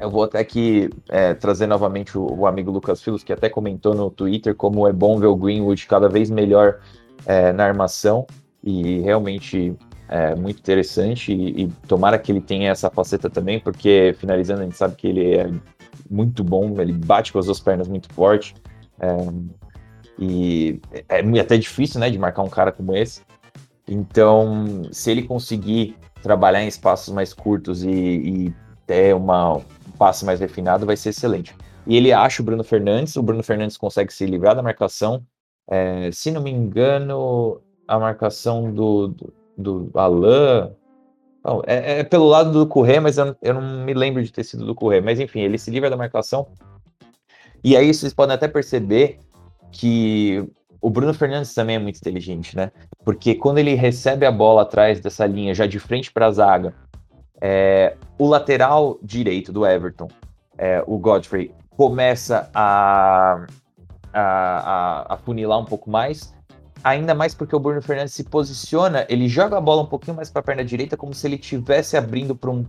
Eu 0.00 0.10
vou 0.10 0.24
até 0.24 0.38
aqui 0.38 0.88
é, 1.10 1.34
trazer 1.34 1.66
novamente 1.66 2.16
o, 2.16 2.26
o, 2.40 2.46
amigo 2.46 2.70
Lucas 2.70 3.02
Filos, 3.02 3.22
que 3.22 3.32
até 3.32 3.50
comentou 3.50 3.94
no 3.94 4.10
Twitter 4.10 4.54
como 4.54 4.88
é 4.88 4.92
bom 4.92 5.18
ver 5.18 5.26
o 5.26 5.36
Greenwood 5.36 5.86
cada 5.86 6.08
vez 6.08 6.30
melhor 6.30 6.80
é, 7.26 7.52
na 7.52 7.64
armação. 7.64 8.26
E 8.64 9.00
realmente 9.00 9.76
é 10.08 10.34
muito 10.34 10.58
interessante. 10.58 11.32
E, 11.32 11.64
e 11.64 11.68
tomara 11.86 12.18
que 12.18 12.32
ele 12.32 12.40
tenha 12.40 12.70
essa 12.70 12.90
faceta 12.90 13.28
também, 13.28 13.60
porque 13.60 14.14
finalizando, 14.18 14.62
a 14.62 14.64
gente 14.64 14.76
sabe 14.76 14.96
que 14.96 15.06
ele 15.06 15.34
é 15.34 15.50
muito 16.10 16.42
bom, 16.42 16.80
ele 16.80 16.92
bate 16.92 17.32
com 17.32 17.38
as 17.38 17.46
duas 17.46 17.60
pernas 17.60 17.86
muito 17.86 18.12
forte. 18.14 18.54
É, 18.98 19.16
e 20.18 20.80
é, 21.08 21.20
é 21.20 21.40
até 21.40 21.58
difícil, 21.58 22.00
né, 22.00 22.08
de 22.08 22.18
marcar 22.18 22.42
um 22.42 22.48
cara 22.48 22.72
como 22.72 22.96
esse. 22.96 23.20
Então, 23.86 24.82
se 24.92 25.10
ele 25.10 25.22
conseguir 25.22 25.96
trabalhar 26.22 26.62
em 26.62 26.68
espaços 26.68 27.12
mais 27.12 27.34
curtos 27.34 27.82
e, 27.82 27.90
e 27.90 28.54
ter 28.86 29.14
uma, 29.14 29.56
um 29.56 29.62
passe 30.00 30.24
mais 30.24 30.40
refinado, 30.40 30.86
vai 30.86 30.96
ser 30.96 31.10
excelente. 31.10 31.54
E 31.86 31.94
ele 31.94 32.10
acha 32.10 32.40
o 32.40 32.44
Bruno 32.44 32.64
Fernandes, 32.64 33.16
o 33.16 33.22
Bruno 33.22 33.42
Fernandes 33.42 33.76
consegue 33.76 34.10
se 34.10 34.24
livrar 34.24 34.56
da 34.56 34.62
marcação. 34.62 35.22
É, 35.68 36.10
se 36.10 36.30
não 36.30 36.40
me 36.42 36.50
engano, 36.50 37.60
a 37.86 37.98
marcação 37.98 38.72
do, 38.72 39.08
do, 39.08 39.32
do 39.58 39.90
Alain, 39.94 40.72
Bom, 41.42 41.62
é, 41.66 42.00
é, 42.00 42.04
pelo 42.04 42.26
lado 42.26 42.50
do 42.50 42.66
Correia, 42.66 43.00
mas 43.00 43.18
eu, 43.18 43.36
eu, 43.42 43.54
não 43.54 43.84
me 43.84 43.94
lembro 43.94 44.22
de 44.22 44.32
ter 44.32 44.44
sido 44.44 44.64
do 44.64 44.74
Correia. 44.74 45.02
Mas 45.02 45.20
enfim, 45.20 45.40
ele 45.40 45.58
se 45.58 45.70
livra 45.70 45.90
da 45.90 45.96
marcação. 45.96 46.48
E 47.62 47.76
aí 47.76 47.92
vocês 47.92 48.14
podem 48.14 48.34
até 48.34 48.48
perceber 48.48 49.18
que 49.70 50.46
o 50.80 50.88
Bruno 50.88 51.12
Fernandes 51.12 51.52
também 51.52 51.76
é 51.76 51.78
muito 51.78 51.98
inteligente, 51.98 52.56
né? 52.56 52.72
Porque 53.04 53.34
quando 53.34 53.58
ele 53.58 53.74
recebe 53.74 54.24
a 54.24 54.32
bola 54.32 54.62
atrás 54.62 55.00
dessa 55.00 55.26
linha, 55.26 55.54
já 55.54 55.66
de 55.66 55.78
frente 55.78 56.10
para 56.10 56.26
a 56.26 56.32
zaga, 56.32 56.74
é, 57.40 57.96
o 58.18 58.26
lateral 58.26 58.98
direito 59.02 59.52
do 59.52 59.66
Everton, 59.66 60.08
é, 60.58 60.82
o 60.86 60.98
Godfrey, 60.98 61.54
começa 61.70 62.50
a, 62.54 63.46
a, 64.12 64.22
a, 64.22 65.14
a 65.14 65.16
funilar 65.18 65.58
um 65.58 65.64
pouco 65.64 65.90
mais 65.90 66.34
ainda 66.82 67.14
mais 67.14 67.34
porque 67.34 67.54
o 67.54 67.60
Bruno 67.60 67.80
Fernandes 67.82 68.14
se 68.14 68.24
posiciona, 68.24 69.06
ele 69.08 69.28
joga 69.28 69.56
a 69.56 69.60
bola 69.60 69.82
um 69.82 69.86
pouquinho 69.86 70.16
mais 70.16 70.30
para 70.30 70.40
a 70.40 70.42
perna 70.42 70.64
direita, 70.64 70.96
como 70.96 71.14
se 71.14 71.26
ele 71.26 71.36
estivesse 71.36 71.96
abrindo 71.96 72.34
para 72.34 72.50
um, 72.50 72.66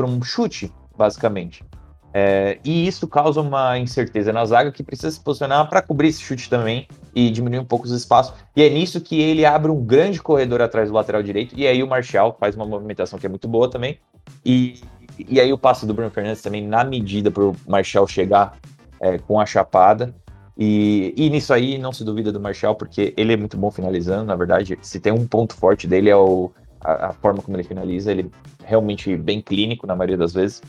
um 0.00 0.22
chute, 0.22 0.72
basicamente. 0.96 1.64
É, 2.12 2.58
e 2.64 2.86
isso 2.86 3.06
causa 3.06 3.40
uma 3.40 3.78
incerteza 3.78 4.32
na 4.32 4.44
zaga 4.44 4.72
que 4.72 4.82
precisa 4.82 5.10
se 5.10 5.20
posicionar 5.20 5.68
para 5.68 5.82
cobrir 5.82 6.08
esse 6.08 6.22
chute 6.22 6.48
também 6.48 6.88
e 7.14 7.30
diminuir 7.30 7.60
um 7.60 7.64
pouco 7.64 7.84
os 7.84 7.92
espaços. 7.92 8.34
E 8.56 8.62
é 8.62 8.68
nisso 8.70 9.00
que 9.00 9.20
ele 9.20 9.44
abre 9.44 9.70
um 9.70 9.84
grande 9.84 10.20
corredor 10.20 10.62
atrás 10.62 10.88
do 10.88 10.94
lateral 10.94 11.22
direito. 11.22 11.54
E 11.56 11.66
aí 11.66 11.82
o 11.82 11.86
Martial 11.86 12.36
faz 12.38 12.56
uma 12.56 12.64
movimentação 12.64 13.18
que 13.18 13.26
é 13.26 13.28
muito 13.28 13.46
boa 13.46 13.70
também. 13.70 13.98
E, 14.44 14.80
e 15.18 15.40
aí 15.40 15.52
o 15.52 15.58
passe 15.58 15.86
do 15.86 15.92
Bruno 15.92 16.10
Fernandes 16.10 16.42
também 16.42 16.66
na 16.66 16.82
medida 16.82 17.30
para 17.30 17.44
o 17.44 17.56
Martial 17.66 18.06
chegar 18.06 18.56
é, 19.00 19.18
com 19.18 19.40
a 19.40 19.46
chapada. 19.46 20.14
E, 20.56 21.14
e, 21.16 21.30
nisso 21.30 21.52
aí 21.52 21.78
não 21.78 21.92
se 21.92 22.02
duvida 22.02 22.32
do 22.32 22.40
Marshall, 22.40 22.74
porque 22.74 23.14
ele 23.16 23.32
é 23.32 23.36
muito 23.36 23.56
bom 23.56 23.70
finalizando, 23.70 24.24
na 24.24 24.34
verdade. 24.34 24.76
Se 24.82 24.98
tem 24.98 25.12
um 25.12 25.24
ponto 25.24 25.54
forte 25.54 25.86
dele 25.86 26.10
é 26.10 26.16
o, 26.16 26.50
a, 26.80 27.06
a 27.06 27.12
forma 27.12 27.40
como 27.40 27.56
ele 27.56 27.62
finaliza, 27.62 28.10
ele 28.10 28.28
é 28.64 28.68
realmente 28.68 29.16
bem 29.16 29.40
clínico 29.40 29.86
na 29.86 29.94
maioria 29.94 30.16
das 30.16 30.32
vezes. 30.32 30.60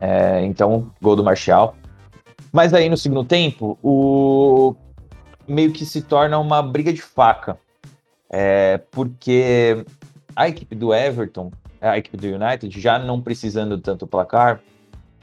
É, 0.00 0.44
então, 0.44 0.90
gol 1.00 1.16
do 1.16 1.24
Marshall. 1.24 1.74
Mas 2.52 2.72
aí 2.72 2.88
no 2.88 2.96
segundo 2.96 3.24
tempo, 3.24 3.78
o 3.82 4.74
meio 5.46 5.72
que 5.72 5.84
se 5.84 6.02
torna 6.02 6.38
uma 6.38 6.62
briga 6.62 6.92
de 6.92 7.02
faca. 7.02 7.58
É, 8.28 8.78
porque 8.90 9.84
a 10.34 10.48
equipe 10.48 10.74
do 10.74 10.92
Everton, 10.92 11.52
a 11.80 11.96
equipe 11.96 12.16
do 12.16 12.26
United, 12.26 12.80
já 12.80 12.98
não 12.98 13.20
precisando 13.20 13.78
tanto 13.78 14.06
placar, 14.06 14.60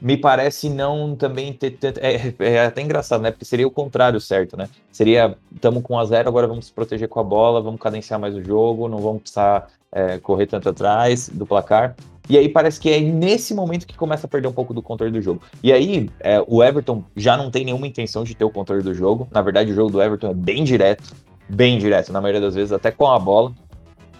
me 0.00 0.16
parece 0.16 0.68
não 0.68 1.14
também 1.14 1.52
ter 1.52 1.72
tanto. 1.72 1.98
É, 1.98 2.34
é, 2.38 2.66
até 2.66 2.82
engraçado, 2.82 3.22
né? 3.22 3.30
Porque 3.30 3.44
seria 3.44 3.66
o 3.66 3.70
contrário 3.70 4.20
certo, 4.20 4.56
né? 4.56 4.68
Seria, 4.90 5.36
estamos 5.54 5.82
com 5.82 5.94
1 5.94 5.98
a 5.98 6.04
0 6.04 6.28
agora 6.28 6.46
vamos 6.46 6.66
se 6.66 6.72
proteger 6.72 7.08
com 7.08 7.20
a 7.20 7.24
bola, 7.24 7.60
vamos 7.60 7.80
cadenciar 7.80 8.18
mais 8.18 8.34
o 8.34 8.42
jogo, 8.42 8.88
não 8.88 8.98
vamos 8.98 9.22
precisar 9.22 9.68
é, 9.92 10.18
correr 10.18 10.46
tanto 10.46 10.68
atrás 10.68 11.28
do 11.28 11.46
placar. 11.46 11.94
E 12.28 12.38
aí 12.38 12.48
parece 12.48 12.80
que 12.80 12.88
é 12.88 13.00
nesse 13.00 13.54
momento 13.54 13.86
que 13.86 13.96
começa 13.96 14.26
a 14.26 14.30
perder 14.30 14.48
um 14.48 14.52
pouco 14.52 14.72
do 14.72 14.82
controle 14.82 15.12
do 15.12 15.20
jogo. 15.20 15.42
E 15.62 15.72
aí 15.72 16.08
é, 16.20 16.42
o 16.46 16.62
Everton 16.62 17.04
já 17.14 17.36
não 17.36 17.50
tem 17.50 17.64
nenhuma 17.64 17.86
intenção 17.86 18.24
de 18.24 18.34
ter 18.34 18.44
o 18.44 18.50
controle 18.50 18.82
do 18.82 18.94
jogo. 18.94 19.28
Na 19.30 19.42
verdade, 19.42 19.70
o 19.70 19.74
jogo 19.74 19.90
do 19.90 20.02
Everton 20.02 20.30
é 20.30 20.34
bem 20.34 20.64
direto, 20.64 21.14
bem 21.48 21.78
direto, 21.78 22.12
na 22.12 22.20
maioria 22.20 22.40
das 22.40 22.54
vezes, 22.54 22.72
até 22.72 22.90
com 22.90 23.06
a 23.06 23.18
bola, 23.18 23.52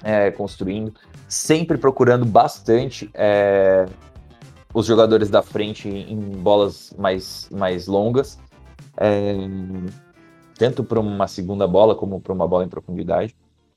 é, 0.02 0.30
construindo, 0.30 0.92
sempre 1.26 1.78
procurando 1.78 2.26
bastante 2.26 3.08
é, 3.14 3.87
os 4.75 4.87
jogadores 4.87 5.30
da 5.30 5.40
frente 5.40 5.88
em 5.88 6.18
bolas 6.18 6.94
mais, 6.99 7.49
mais 7.50 7.87
longas, 7.87 8.38
é, 8.99 9.34
tanto 10.58 10.84
para 10.84 11.00
uma 11.00 11.26
segunda 11.26 11.66
bola 11.66 11.94
como 11.94 12.20
para 12.20 12.32
uma 12.32 12.46
bola 12.46 12.64
em 12.64 12.68
profundidade. 12.68 13.34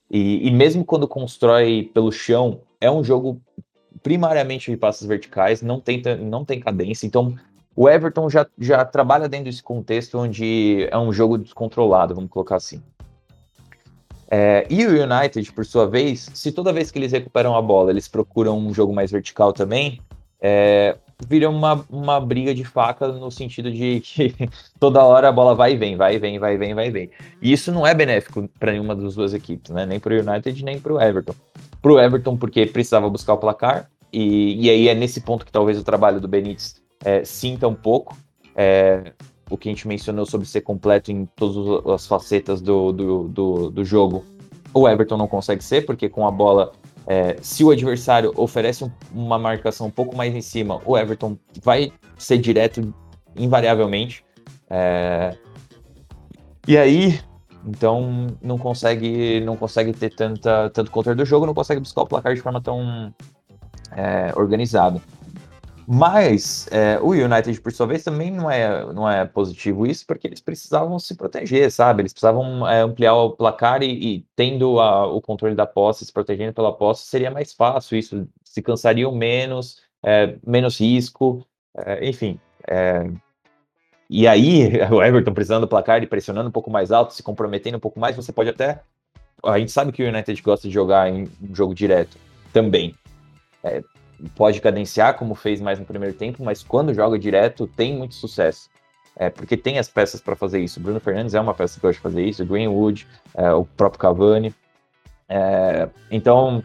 E, 0.09 0.47
e, 0.47 0.51
mesmo 0.51 0.85
quando 0.85 1.07
constrói 1.07 1.91
pelo 1.93 2.11
chão, 2.11 2.61
é 2.79 2.89
um 2.89 3.03
jogo 3.03 3.41
primariamente 4.03 4.71
de 4.71 4.77
passos 4.77 5.07
verticais, 5.07 5.61
não 5.61 5.79
tem, 5.79 6.01
não 6.19 6.45
tem 6.45 6.59
cadência. 6.59 7.05
Então, 7.05 7.35
o 7.75 7.87
Everton 7.87 8.29
já, 8.29 8.47
já 8.57 8.83
trabalha 8.83 9.29
dentro 9.29 9.45
desse 9.45 9.61
contexto 9.61 10.17
onde 10.17 10.87
é 10.89 10.97
um 10.97 11.13
jogo 11.13 11.37
descontrolado, 11.37 12.15
vamos 12.15 12.29
colocar 12.29 12.55
assim. 12.55 12.81
É, 14.29 14.67
e 14.69 14.85
o 14.85 14.89
United, 14.89 15.51
por 15.53 15.65
sua 15.65 15.87
vez, 15.87 16.29
se 16.33 16.51
toda 16.51 16.73
vez 16.73 16.91
que 16.91 16.99
eles 16.99 17.11
recuperam 17.11 17.55
a 17.55 17.61
bola, 17.61 17.91
eles 17.91 18.07
procuram 18.07 18.57
um 18.57 18.73
jogo 18.73 18.93
mais 18.93 19.11
vertical 19.11 19.53
também, 19.53 20.01
é, 20.41 20.97
vira 21.25 21.49
uma, 21.49 21.85
uma 21.89 22.19
briga 22.19 22.53
de 22.53 22.63
faca 22.63 23.07
no 23.07 23.31
sentido 23.31 23.71
de 23.71 24.01
que 24.01 24.33
toda 24.79 25.03
hora 25.03 25.29
a 25.29 25.31
bola 25.31 25.55
vai 25.55 25.73
e 25.73 25.77
vem, 25.77 25.95
vai 25.95 26.15
e 26.15 26.19
vem, 26.19 26.37
vai 26.37 26.55
e 26.55 26.57
vem, 26.57 26.75
vai 26.75 26.87
e 26.87 26.91
vem. 26.91 27.09
E 27.41 27.51
isso 27.51 27.71
não 27.71 27.85
é 27.87 27.93
benéfico 27.93 28.47
para 28.59 28.71
nenhuma 28.71 28.95
das 28.95 29.15
duas 29.15 29.33
equipes, 29.33 29.71
né? 29.71 29.85
Nem 29.85 29.99
para 29.99 30.13
o 30.13 30.19
United, 30.19 30.63
nem 30.63 30.79
para 30.79 30.93
o 30.93 31.01
Everton. 31.01 31.33
Para 31.81 31.91
o 31.91 31.99
Everton, 31.99 32.37
porque 32.37 32.65
precisava 32.65 33.09
buscar 33.09 33.33
o 33.33 33.37
placar, 33.37 33.89
e, 34.11 34.65
e 34.65 34.69
aí 34.69 34.87
é 34.87 34.95
nesse 34.95 35.21
ponto 35.21 35.45
que 35.45 35.51
talvez 35.51 35.79
o 35.79 35.83
trabalho 35.83 36.19
do 36.19 36.27
Benítez 36.27 36.81
é, 37.03 37.23
sinta 37.23 37.67
um 37.67 37.75
pouco. 37.75 38.17
É, 38.55 39.13
o 39.49 39.57
que 39.57 39.69
a 39.69 39.71
gente 39.71 39.87
mencionou 39.87 40.25
sobre 40.25 40.45
ser 40.47 40.61
completo 40.61 41.11
em 41.11 41.25
todas 41.35 41.85
as 41.93 42.05
facetas 42.05 42.61
do, 42.61 42.91
do, 42.91 43.27
do, 43.29 43.71
do 43.71 43.85
jogo, 43.85 44.25
o 44.73 44.87
Everton 44.87 45.17
não 45.17 45.27
consegue 45.27 45.63
ser, 45.63 45.85
porque 45.85 46.09
com 46.09 46.27
a 46.27 46.31
bola, 46.31 46.73
é, 47.07 47.37
se 47.41 47.63
o 47.63 47.71
adversário 47.71 48.33
oferece 48.35 48.89
uma 49.13 49.39
marcação 49.39 49.87
um 49.87 49.91
pouco 49.91 50.15
mais 50.15 50.35
em 50.35 50.41
cima, 50.41 50.81
o 50.85 50.97
Everton 50.97 51.37
vai 51.63 51.91
ser 52.17 52.37
direto 52.37 52.93
invariavelmente. 53.35 54.25
É, 54.69 55.33
e 56.67 56.77
aí, 56.77 57.19
então 57.65 58.27
não 58.41 58.57
consegue 58.57 59.39
não 59.39 59.55
consegue 59.55 59.93
ter 59.93 60.13
tanta, 60.13 60.69
tanto 60.69 60.91
controle 60.91 61.17
do 61.17 61.25
jogo, 61.25 61.45
não 61.45 61.53
consegue 61.53 61.79
buscar 61.79 62.01
o 62.01 62.07
placar 62.07 62.35
de 62.35 62.41
forma 62.41 62.61
tão 62.61 63.13
é, 63.95 64.33
organizada. 64.35 65.01
Mas 65.89 66.67
é, 66.69 66.99
o 66.99 67.11
United, 67.11 67.61
por 67.61 67.71
sua 67.71 67.87
vez, 67.87 68.03
também 68.03 68.29
não 68.29 68.51
é, 68.51 68.93
não 68.93 69.09
é 69.09 69.23
positivo 69.23 69.87
isso, 69.87 70.05
porque 70.05 70.27
eles 70.27 70.41
precisavam 70.41 70.99
se 70.99 71.15
proteger, 71.15 71.71
sabe? 71.71 72.01
Eles 72.01 72.11
precisavam 72.11 72.67
é, 72.67 72.81
ampliar 72.81 73.15
o 73.15 73.31
placar 73.31 73.81
e, 73.81 74.15
e 74.15 74.25
tendo 74.35 74.81
a, 74.81 75.07
o 75.07 75.21
controle 75.21 75.55
da 75.55 75.65
posse, 75.65 76.05
se 76.05 76.11
protegendo 76.11 76.51
pela 76.51 76.75
posse, 76.75 77.05
seria 77.05 77.31
mais 77.31 77.53
fácil 77.53 77.97
isso, 77.97 78.27
se 78.43 78.61
cansariam 78.61 79.13
menos, 79.13 79.81
é, 80.03 80.35
menos 80.45 80.77
risco, 80.77 81.47
é, 81.73 82.05
enfim. 82.05 82.37
É. 82.67 83.09
e 84.09 84.27
aí, 84.27 84.69
o 84.91 85.01
Everton 85.01 85.33
precisando 85.33 85.61
do 85.61 85.69
placar 85.69 86.03
e 86.03 86.07
pressionando 86.07 86.49
um 86.49 86.51
pouco 86.51 86.69
mais 86.69 86.91
alto, 86.91 87.13
se 87.13 87.23
comprometendo 87.23 87.77
um 87.77 87.79
pouco 87.79 87.97
mais, 87.97 88.13
você 88.13 88.33
pode 88.33 88.49
até. 88.49 88.81
A 89.41 89.57
gente 89.57 89.71
sabe 89.71 89.93
que 89.93 90.03
o 90.03 90.09
United 90.09 90.41
gosta 90.41 90.67
de 90.67 90.73
jogar 90.73 91.09
em 91.09 91.29
um 91.41 91.55
jogo 91.55 91.73
direto 91.73 92.17
também. 92.51 92.93
É, 93.63 93.81
pode 94.35 94.61
cadenciar, 94.61 95.15
como 95.15 95.35
fez 95.35 95.61
mais 95.61 95.79
no 95.79 95.85
primeiro 95.85 96.15
tempo, 96.15 96.43
mas 96.43 96.63
quando 96.63 96.93
joga 96.93 97.17
direto 97.17 97.67
tem 97.67 97.95
muito 97.95 98.15
sucesso. 98.15 98.69
É, 99.15 99.29
porque 99.29 99.57
tem 99.57 99.79
as 99.79 99.89
peças 99.89 100.21
para 100.21 100.35
fazer 100.35 100.59
isso. 100.59 100.79
Bruno 100.79 100.99
Fernandes 100.99 101.33
é 101.33 101.41
uma 101.41 101.53
peça 101.53 101.75
que 101.75 101.81
gosta 101.81 101.95
de 101.95 102.01
fazer 102.01 102.23
isso, 102.23 102.45
Greenwood, 102.45 103.07
é, 103.33 103.51
o 103.51 103.65
próprio 103.65 103.99
Cavani. 103.99 104.53
É, 105.27 105.89
então, 106.11 106.63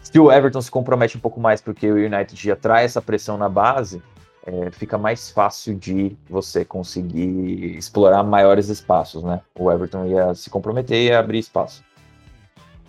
se 0.00 0.18
o 0.18 0.32
Everton 0.32 0.62
se 0.62 0.70
compromete 0.70 1.16
um 1.16 1.20
pouco 1.20 1.38
mais 1.38 1.60
porque 1.60 1.90
o 1.90 1.96
United 1.96 2.34
já 2.34 2.56
traz 2.56 2.86
essa 2.86 3.02
pressão 3.02 3.36
na 3.36 3.48
base, 3.48 4.02
é, 4.46 4.70
fica 4.70 4.96
mais 4.96 5.30
fácil 5.30 5.74
de 5.74 6.16
você 6.28 6.64
conseguir 6.64 7.76
explorar 7.76 8.22
maiores 8.22 8.70
espaços, 8.70 9.22
né? 9.22 9.42
O 9.54 9.70
Everton 9.70 10.06
ia 10.06 10.34
se 10.34 10.48
comprometer 10.48 11.02
e 11.02 11.12
abrir 11.12 11.38
espaço. 11.38 11.84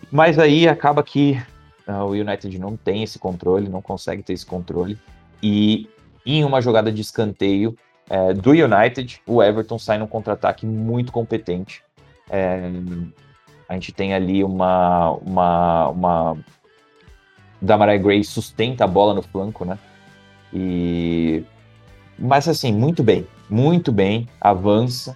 Mas 0.09 0.39
aí 0.39 0.69
acaba 0.69 1.03
que 1.03 1.37
o 1.97 2.11
United 2.11 2.59
não 2.59 2.77
tem 2.77 3.03
esse 3.03 3.17
controle, 3.17 3.69
não 3.69 3.81
consegue 3.81 4.21
ter 4.21 4.33
esse 4.33 4.45
controle. 4.45 4.97
E 5.41 5.89
em 6.25 6.43
uma 6.43 6.61
jogada 6.61 6.91
de 6.91 7.01
escanteio 7.01 7.75
é, 8.09 8.33
do 8.33 8.51
United, 8.51 9.21
o 9.25 9.41
Everton 9.41 9.77
sai 9.77 9.97
num 9.97 10.07
contra-ataque 10.07 10.65
muito 10.65 11.11
competente. 11.11 11.83
É, 12.29 12.69
a 13.67 13.73
gente 13.73 13.91
tem 13.91 14.13
ali 14.13 14.43
uma. 14.43 15.11
uma, 15.11 15.87
uma 15.89 16.37
Damarai 17.61 17.99
Gray 17.99 18.23
sustenta 18.23 18.85
a 18.85 18.87
bola 18.87 19.13
no 19.13 19.21
flanco, 19.21 19.63
né? 19.63 19.77
E. 20.53 21.43
Mas 22.17 22.47
assim, 22.47 22.73
muito 22.73 23.03
bem, 23.03 23.27
muito 23.49 23.91
bem, 23.91 24.27
avança, 24.41 25.15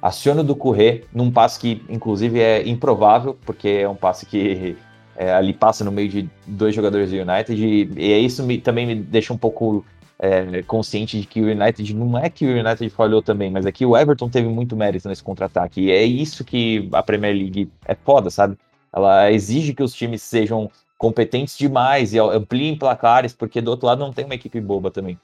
aciona 0.00 0.44
do 0.44 0.54
Corrê 0.54 1.04
num 1.12 1.30
passe 1.30 1.58
que, 1.58 1.84
inclusive, 1.88 2.38
é 2.38 2.68
improvável, 2.68 3.36
porque 3.44 3.68
é 3.68 3.88
um 3.88 3.96
passe 3.96 4.24
que 4.24 4.76
é, 5.16 5.32
ali 5.32 5.52
passa 5.52 5.84
no 5.84 5.92
meio 5.92 6.08
de 6.08 6.28
dois 6.46 6.74
jogadores 6.74 7.10
do 7.10 7.16
United, 7.16 7.54
e, 7.54 7.88
e 7.96 8.24
isso 8.24 8.42
me, 8.42 8.58
também 8.58 8.86
me 8.86 8.94
deixa 8.94 9.32
um 9.32 9.38
pouco 9.38 9.84
é, 10.18 10.62
consciente 10.62 11.20
de 11.20 11.26
que 11.26 11.40
o 11.40 11.46
United 11.46 11.94
não 11.94 12.18
é 12.18 12.30
que 12.30 12.46
o 12.46 12.58
United 12.58 12.88
falhou 12.90 13.22
também, 13.22 13.50
mas 13.50 13.66
é 13.66 13.72
que 13.72 13.84
o 13.84 13.96
Everton 13.96 14.28
teve 14.28 14.48
muito 14.48 14.76
mérito 14.76 15.08
nesse 15.08 15.22
contra-ataque. 15.22 15.82
E 15.82 15.90
é 15.90 16.04
isso 16.04 16.44
que 16.44 16.88
a 16.92 17.02
Premier 17.02 17.34
League 17.34 17.70
é 17.86 17.94
foda, 17.94 18.30
sabe? 18.30 18.56
Ela 18.92 19.30
exige 19.32 19.74
que 19.74 19.82
os 19.82 19.92
times 19.92 20.22
sejam 20.22 20.70
competentes 20.96 21.58
demais 21.58 22.14
e 22.14 22.18
ampliem 22.18 22.76
placares, 22.78 23.32
porque 23.32 23.60
do 23.60 23.70
outro 23.70 23.86
lado 23.86 23.98
não 23.98 24.12
tem 24.12 24.24
uma 24.24 24.34
equipe 24.34 24.60
boba 24.60 24.90
também. 24.90 25.18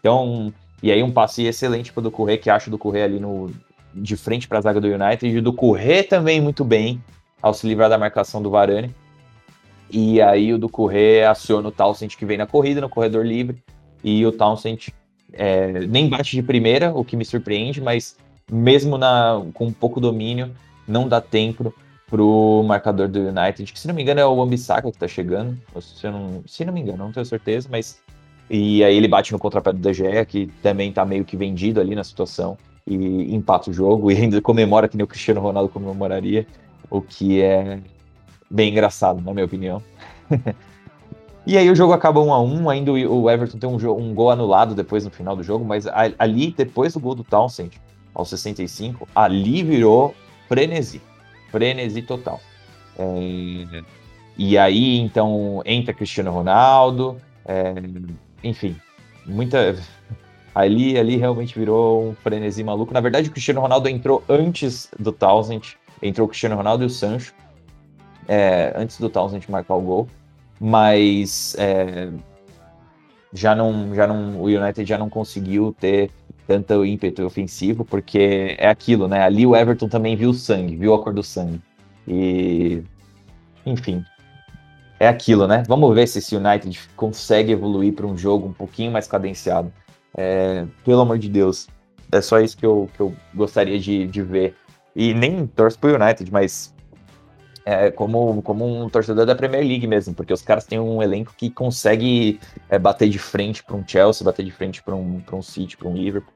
Então, 0.00 0.52
e 0.82 0.90
aí 0.90 1.02
um 1.02 1.10
passe 1.10 1.44
excelente 1.44 1.92
para 1.92 2.00
o 2.00 2.04
do 2.04 2.10
Correr, 2.10 2.38
que 2.38 2.48
acho 2.48 2.70
do 2.70 2.78
Correr 2.78 3.02
ali 3.02 3.20
no, 3.20 3.50
de 3.94 4.16
frente 4.16 4.48
para 4.48 4.58
a 4.58 4.62
zaga 4.62 4.80
do 4.80 4.88
United, 4.88 5.36
e 5.36 5.40
do 5.40 5.52
Correr 5.52 6.04
também 6.04 6.40
muito 6.40 6.64
bem, 6.64 7.02
ao 7.42 7.52
se 7.52 7.66
livrar 7.66 7.90
da 7.90 7.98
marcação 7.98 8.42
do 8.42 8.50
Varane. 8.50 8.94
E 9.92 10.20
aí 10.20 10.52
o 10.52 10.58
do 10.58 10.68
Correr 10.68 11.28
aciona 11.28 11.68
o 11.68 11.72
Townsend 11.72 12.16
que 12.16 12.24
vem 12.24 12.38
na 12.38 12.46
corrida, 12.46 12.80
no 12.80 12.88
corredor 12.88 13.26
livre, 13.26 13.62
e 14.02 14.24
o 14.24 14.32
Townsend 14.32 14.94
é, 15.32 15.86
nem 15.86 16.08
bate 16.08 16.36
de 16.36 16.42
primeira, 16.42 16.92
o 16.92 17.04
que 17.04 17.16
me 17.16 17.24
surpreende, 17.24 17.80
mas 17.80 18.16
mesmo 18.50 18.96
na, 18.98 19.42
com 19.54 19.72
pouco 19.72 20.00
domínio, 20.00 20.52
não 20.86 21.08
dá 21.08 21.20
tempo 21.20 21.74
pro 22.08 22.64
marcador 22.66 23.08
do 23.08 23.20
United, 23.20 23.72
que 23.72 23.78
se 23.78 23.86
não 23.86 23.94
me 23.94 24.02
engano 24.02 24.20
é 24.20 24.26
o 24.26 24.42
Ambissaca 24.42 24.90
que 24.90 24.98
tá 24.98 25.06
chegando, 25.06 25.56
se 25.80 26.08
não, 26.08 26.42
se 26.46 26.64
não 26.64 26.72
me 26.72 26.80
engano, 26.80 26.98
não 26.98 27.12
tenho 27.12 27.24
certeza, 27.24 27.68
mas 27.70 28.00
e 28.50 28.82
aí 28.82 28.96
ele 28.96 29.06
bate 29.06 29.30
no 29.30 29.38
contrapé 29.38 29.72
do 29.72 29.78
DGE, 29.78 30.26
que 30.26 30.48
também 30.60 30.90
tá 30.92 31.04
meio 31.04 31.24
que 31.24 31.36
vendido 31.36 31.80
ali 31.80 31.94
na 31.94 32.02
situação, 32.02 32.58
e 32.84 33.32
empata 33.32 33.70
o 33.70 33.72
jogo, 33.72 34.10
e 34.12 34.16
ainda 34.16 34.40
comemora 34.40 34.88
que 34.88 34.96
nem 34.96 35.04
o 35.04 35.06
Cristiano 35.06 35.40
Ronaldo 35.40 35.68
comemoraria, 35.68 36.44
o 36.90 37.00
que 37.00 37.40
é 37.40 37.78
bem 38.50 38.70
engraçado, 38.70 39.20
na 39.20 39.32
minha 39.32 39.46
opinião. 39.46 39.82
e 41.46 41.56
aí 41.56 41.70
o 41.70 41.76
jogo 41.76 41.92
acaba 41.92 42.20
1 42.20 42.32
a 42.32 42.40
1 42.42 42.70
ainda 42.70 42.92
o 42.92 43.30
Everton 43.30 43.58
tem 43.58 43.68
um, 43.70 43.76
um, 43.96 44.14
gol 44.14 44.30
anulado 44.30 44.74
depois 44.74 45.04
no 45.04 45.10
final 45.10 45.36
do 45.36 45.42
jogo, 45.42 45.64
mas 45.64 45.86
ali, 46.18 46.52
depois 46.56 46.94
do 46.94 47.00
gol 47.00 47.14
do 47.14 47.22
Townsend, 47.22 47.80
aos 48.12 48.28
65, 48.28 49.08
ali 49.14 49.62
virou 49.62 50.14
frenesi. 50.48 51.00
Frenesi 51.50 52.02
total. 52.02 52.40
É, 52.98 53.82
e 54.36 54.58
aí, 54.58 54.98
então, 54.98 55.62
entra 55.64 55.94
Cristiano 55.94 56.30
Ronaldo, 56.32 57.16
é, 57.44 57.74
enfim, 58.42 58.76
muita... 59.26 59.76
Ali, 60.52 60.98
ali 60.98 61.16
realmente 61.16 61.56
virou 61.56 62.08
um 62.08 62.12
frenesi 62.12 62.64
maluco. 62.64 62.92
Na 62.92 63.00
verdade, 63.00 63.28
o 63.28 63.30
Cristiano 63.30 63.60
Ronaldo 63.60 63.88
entrou 63.88 64.24
antes 64.28 64.90
do 64.98 65.12
Townsend, 65.12 65.78
entrou 66.02 66.26
o 66.26 66.28
Cristiano 66.28 66.56
Ronaldo 66.56 66.82
e 66.82 66.86
o 66.86 66.90
Sancho, 66.90 67.32
é, 68.30 68.72
antes 68.76 69.00
do 69.00 69.10
Townsend 69.10 69.50
marcar 69.50 69.74
o 69.74 69.80
gol, 69.80 70.08
mas 70.60 71.56
é, 71.58 72.08
já 73.32 73.56
não, 73.56 73.92
já 73.92 74.06
não, 74.06 74.40
o 74.40 74.44
United 74.44 74.88
já 74.88 74.96
não 74.96 75.10
conseguiu 75.10 75.74
ter 75.80 76.12
tanto 76.46 76.86
ímpeto 76.86 77.24
ofensivo, 77.24 77.84
porque 77.84 78.54
é 78.56 78.68
aquilo, 78.68 79.08
né? 79.08 79.24
Ali 79.24 79.44
o 79.44 79.56
Everton 79.56 79.88
também 79.88 80.14
viu 80.14 80.30
o 80.30 80.34
sangue, 80.34 80.76
viu 80.76 80.94
a 80.94 81.02
cor 81.02 81.12
do 81.12 81.24
sangue. 81.24 81.60
E, 82.06 82.84
enfim, 83.66 84.04
é 85.00 85.08
aquilo, 85.08 85.48
né? 85.48 85.64
Vamos 85.66 85.92
ver 85.92 86.06
se 86.06 86.20
esse 86.20 86.36
United 86.36 86.78
consegue 86.94 87.50
evoluir 87.50 87.94
para 87.94 88.06
um 88.06 88.16
jogo 88.16 88.46
um 88.46 88.52
pouquinho 88.52 88.92
mais 88.92 89.08
cadenciado. 89.08 89.72
É, 90.16 90.66
pelo 90.84 91.00
amor 91.00 91.18
de 91.18 91.28
Deus, 91.28 91.66
é 92.12 92.20
só 92.20 92.38
isso 92.38 92.56
que 92.56 92.66
eu, 92.66 92.88
que 92.94 93.00
eu 93.00 93.12
gostaria 93.34 93.78
de, 93.78 94.06
de 94.06 94.22
ver. 94.22 94.54
E 94.94 95.14
nem 95.14 95.48
torço 95.48 95.78
pro 95.78 96.00
United, 96.00 96.30
mas 96.30 96.72
é, 97.64 97.90
como, 97.90 98.42
como 98.42 98.66
um 98.66 98.88
torcedor 98.88 99.26
da 99.26 99.34
Premier 99.34 99.62
League 99.62 99.86
mesmo, 99.86 100.14
porque 100.14 100.32
os 100.32 100.42
caras 100.42 100.64
têm 100.64 100.78
um 100.78 101.02
elenco 101.02 101.32
que 101.36 101.50
consegue 101.50 102.40
é, 102.68 102.78
bater 102.78 103.08
de 103.08 103.18
frente 103.18 103.62
para 103.62 103.76
um 103.76 103.86
Chelsea, 103.86 104.24
bater 104.24 104.44
de 104.44 104.50
frente 104.50 104.82
para 104.82 104.94
um, 104.94 105.22
um 105.32 105.42
City, 105.42 105.76
para 105.76 105.88
um 105.88 105.94
Liverpool. 105.94 106.32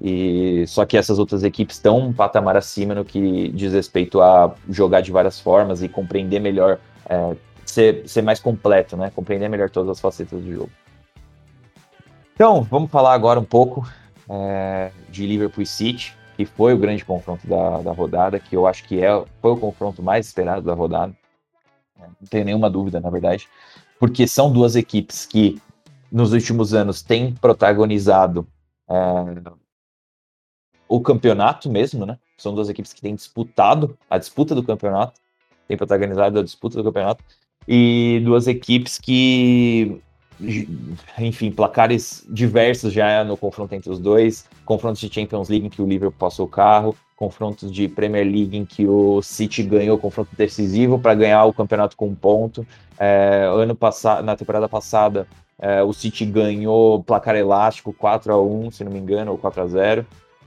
E 0.00 0.64
só 0.68 0.84
que 0.84 0.96
essas 0.96 1.18
outras 1.18 1.42
equipes 1.42 1.76
estão 1.76 1.98
um 1.98 2.12
patamar 2.12 2.56
acima 2.56 2.94
no 2.94 3.04
que 3.04 3.48
diz 3.48 3.72
respeito 3.72 4.20
a 4.20 4.54
jogar 4.68 5.00
de 5.00 5.10
várias 5.10 5.40
formas 5.40 5.82
e 5.82 5.88
compreender 5.88 6.38
melhor, 6.38 6.78
é, 7.08 7.36
ser, 7.64 8.08
ser 8.08 8.22
mais 8.22 8.38
completo, 8.38 8.96
né? 8.96 9.10
Compreender 9.14 9.48
melhor 9.48 9.70
todas 9.70 9.90
as 9.90 10.00
facetas 10.00 10.40
do 10.40 10.52
jogo. 10.52 10.70
Então, 12.34 12.62
vamos 12.62 12.90
falar 12.90 13.14
agora 13.14 13.40
um 13.40 13.44
pouco 13.44 13.88
é, 14.30 14.92
de 15.10 15.26
Liverpool 15.26 15.62
e 15.62 15.66
City 15.66 16.17
que 16.38 16.46
foi 16.46 16.72
o 16.72 16.78
grande 16.78 17.04
confronto 17.04 17.44
da, 17.48 17.82
da 17.82 17.90
rodada, 17.90 18.38
que 18.38 18.54
eu 18.54 18.64
acho 18.64 18.84
que 18.84 19.04
é, 19.04 19.08
foi 19.42 19.50
o 19.50 19.56
confronto 19.56 20.00
mais 20.00 20.24
esperado 20.26 20.62
da 20.62 20.72
rodada. 20.72 21.12
Não 21.98 22.28
tenho 22.30 22.44
nenhuma 22.44 22.70
dúvida, 22.70 23.00
na 23.00 23.10
verdade, 23.10 23.48
porque 23.98 24.24
são 24.24 24.52
duas 24.52 24.76
equipes 24.76 25.26
que 25.26 25.60
nos 26.12 26.32
últimos 26.32 26.72
anos 26.74 27.02
têm 27.02 27.34
protagonizado 27.34 28.46
é, 28.88 28.94
o 30.86 31.00
campeonato 31.00 31.68
mesmo, 31.68 32.06
né? 32.06 32.16
São 32.36 32.54
duas 32.54 32.68
equipes 32.68 32.92
que 32.92 33.00
têm 33.00 33.16
disputado 33.16 33.98
a 34.08 34.16
disputa 34.16 34.54
do 34.54 34.62
campeonato, 34.62 35.20
têm 35.66 35.76
protagonizado 35.76 36.38
a 36.38 36.44
disputa 36.44 36.76
do 36.76 36.84
campeonato, 36.84 37.24
e 37.66 38.22
duas 38.24 38.46
equipes 38.46 38.96
que 38.96 40.00
enfim, 41.18 41.50
placares 41.50 42.24
diversos 42.28 42.92
já 42.92 43.24
no 43.24 43.36
confronto 43.36 43.74
entre 43.74 43.90
os 43.90 43.98
dois, 43.98 44.46
confrontos 44.64 45.00
de 45.00 45.12
Champions 45.12 45.48
League 45.48 45.66
em 45.66 45.70
que 45.70 45.82
o 45.82 45.86
Liverpool 45.86 46.18
passou 46.18 46.46
o 46.46 46.48
carro, 46.48 46.96
confrontos 47.16 47.72
de 47.72 47.88
Premier 47.88 48.24
League 48.24 48.56
em 48.56 48.64
que 48.64 48.86
o 48.86 49.20
City 49.22 49.62
ganhou 49.62 49.98
confronto 49.98 50.30
decisivo 50.36 50.98
para 50.98 51.14
ganhar 51.14 51.44
o 51.44 51.52
campeonato 51.52 51.96
com 51.96 52.06
um 52.06 52.14
ponto. 52.14 52.66
É, 52.98 53.48
ano 53.52 53.74
passado, 53.74 54.24
na 54.24 54.36
temporada 54.36 54.68
passada, 54.68 55.26
é, 55.60 55.82
o 55.82 55.92
City 55.92 56.24
ganhou 56.24 57.02
placar 57.02 57.34
elástico 57.34 57.92
4 57.92 58.32
a 58.32 58.40
1 58.40 58.70
se 58.70 58.84
não 58.84 58.92
me 58.92 59.00
engano, 59.00 59.32
ou 59.32 59.38
4 59.38 59.62
a 59.62 59.66
0 59.66 60.06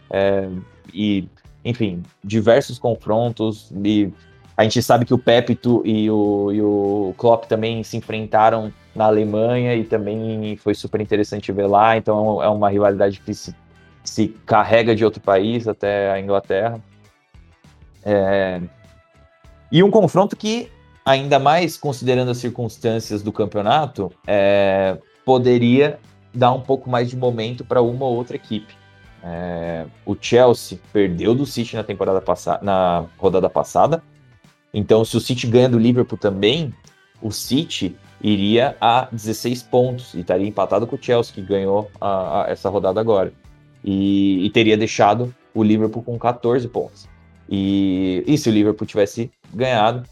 é, 0.09 0.47
e, 0.93 1.27
enfim, 1.65 2.01
diversos 2.23 2.79
confrontos. 2.79 3.69
E 3.83 4.09
a 4.55 4.63
gente 4.63 4.81
sabe 4.81 5.05
que 5.05 5.13
o 5.13 5.17
Pepe 5.17 5.59
e 5.83 6.09
o, 6.09 6.51
e 6.53 6.61
o 6.61 7.13
Klopp 7.17 7.45
também 7.45 7.83
se 7.83 7.97
enfrentaram 7.97 8.71
na 8.95 9.05
Alemanha 9.05 9.75
e 9.75 9.83
também 9.83 10.55
foi 10.57 10.73
super 10.73 10.99
interessante 11.01 11.51
ver 11.51 11.67
lá. 11.67 11.97
Então 11.97 12.41
é 12.41 12.49
uma 12.49 12.69
rivalidade 12.69 13.19
que 13.19 13.33
se, 13.33 13.55
se 14.03 14.27
carrega 14.45 14.95
de 14.95 15.05
outro 15.05 15.21
país 15.21 15.67
até 15.67 16.11
a 16.11 16.19
Inglaterra. 16.19 16.79
É... 18.03 18.61
E 19.71 19.81
um 19.83 19.91
confronto 19.91 20.35
que, 20.35 20.69
ainda 21.05 21.39
mais 21.39 21.77
considerando 21.77 22.31
as 22.31 22.37
circunstâncias 22.37 23.21
do 23.21 23.31
campeonato, 23.31 24.11
é... 24.27 24.97
poderia 25.25 25.99
dar 26.33 26.51
um 26.51 26.61
pouco 26.61 26.89
mais 26.89 27.09
de 27.09 27.15
momento 27.15 27.63
para 27.63 27.81
uma 27.81 28.05
ou 28.05 28.15
outra 28.15 28.35
equipe. 28.35 28.75
É... 29.23 29.85
O 30.05 30.15
Chelsea 30.19 30.79
perdeu 30.91 31.33
do 31.33 31.45
City 31.45 31.75
na 31.75 31.83
temporada 31.83 32.19
passada, 32.19 32.63
na 32.63 33.05
rodada 33.17 33.49
passada. 33.49 34.03
Então, 34.73 35.03
se 35.03 35.17
o 35.17 35.19
City 35.19 35.47
ganha 35.47 35.67
do 35.67 35.77
Liverpool 35.77 36.17
também, 36.17 36.73
o 37.21 37.31
City 37.31 37.95
iria 38.23 38.75
a 38.79 39.07
16 39.11 39.63
pontos 39.63 40.13
e 40.13 40.19
estaria 40.19 40.47
empatado 40.47 40.85
com 40.85 40.95
o 40.95 41.01
Chelsea, 41.01 41.33
que 41.33 41.41
ganhou 41.41 41.89
a, 41.99 42.43
a, 42.43 42.49
essa 42.49 42.69
rodada 42.69 42.99
agora. 42.99 43.33
E, 43.83 44.45
e, 44.45 44.49
teria 44.51 44.77
deixado 44.77 45.33
o 45.53 45.63
Liverpool 45.63 46.03
com 46.03 46.17
14 46.17 46.67
pontos. 46.67 47.07
E, 47.49 48.23
e 48.27 48.37
se 48.37 48.49
o 48.49 48.51
Liverpool 48.51 48.85
tivesse 48.85 49.31
ganhado, 49.53 50.03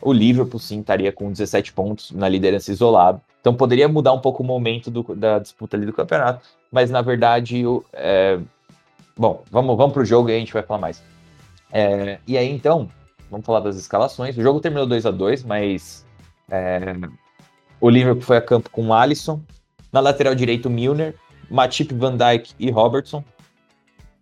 o 0.00 0.12
Liverpool 0.12 0.60
sim 0.60 0.80
estaria 0.80 1.10
com 1.10 1.30
17 1.32 1.72
pontos 1.72 2.12
na 2.12 2.28
liderança 2.28 2.70
isolado. 2.70 3.20
Então 3.40 3.54
poderia 3.54 3.88
mudar 3.88 4.12
um 4.12 4.20
pouco 4.20 4.42
o 4.42 4.46
momento 4.46 4.90
do, 4.90 5.02
da 5.14 5.38
disputa 5.38 5.76
ali 5.76 5.86
do 5.86 5.92
campeonato, 5.92 6.46
mas 6.70 6.90
na 6.90 7.00
verdade, 7.00 7.62
é... 7.92 8.38
bom, 9.16 9.42
vamos, 9.50 9.76
vamos 9.76 9.92
para 9.92 10.02
o 10.02 10.04
jogo 10.04 10.28
e 10.28 10.34
a 10.34 10.38
gente 10.38 10.52
vai 10.52 10.62
falar 10.62 10.80
mais. 10.80 11.02
É... 11.72 12.18
e 12.26 12.36
aí 12.36 12.50
então, 12.50 12.88
vamos 13.30 13.46
falar 13.46 13.60
das 13.60 13.76
escalações. 13.76 14.36
O 14.36 14.42
jogo 14.42 14.60
terminou 14.60 14.86
2 14.86 15.06
a 15.06 15.10
2 15.10 15.42
mas 15.44 16.05
é... 16.50 16.94
O 17.80 17.90
Liverpool 17.90 18.22
foi 18.22 18.36
a 18.36 18.42
campo 18.42 18.70
com 18.70 18.92
Alisson. 18.92 19.40
Na 19.92 20.00
lateral 20.00 20.34
direito, 20.34 20.70
Milner, 20.70 21.14
Matip, 21.50 21.92
Van 21.94 22.16
Dijk 22.16 22.54
e 22.58 22.70
Robertson. 22.70 23.22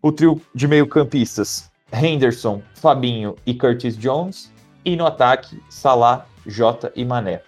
O 0.03 0.13
trio 0.13 0.41
de 0.55 0.69
meio-campistas, 0.69 1.71
Henderson, 1.93 2.63
Fabinho 2.75 3.37
e 3.47 3.55
Curtis 3.55 3.97
Jones. 3.97 4.53
E 4.85 4.97
no 4.97 5.07
ataque, 5.07 5.63
Salah, 5.71 6.27
Jota 6.47 6.93
e 6.95 7.05
Mané. 7.05 7.41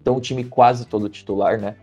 Então 0.00 0.16
o 0.16 0.20
time 0.20 0.44
quase 0.44 0.86
todo 0.86 1.08
titular, 1.08 1.58
né? 1.58 1.74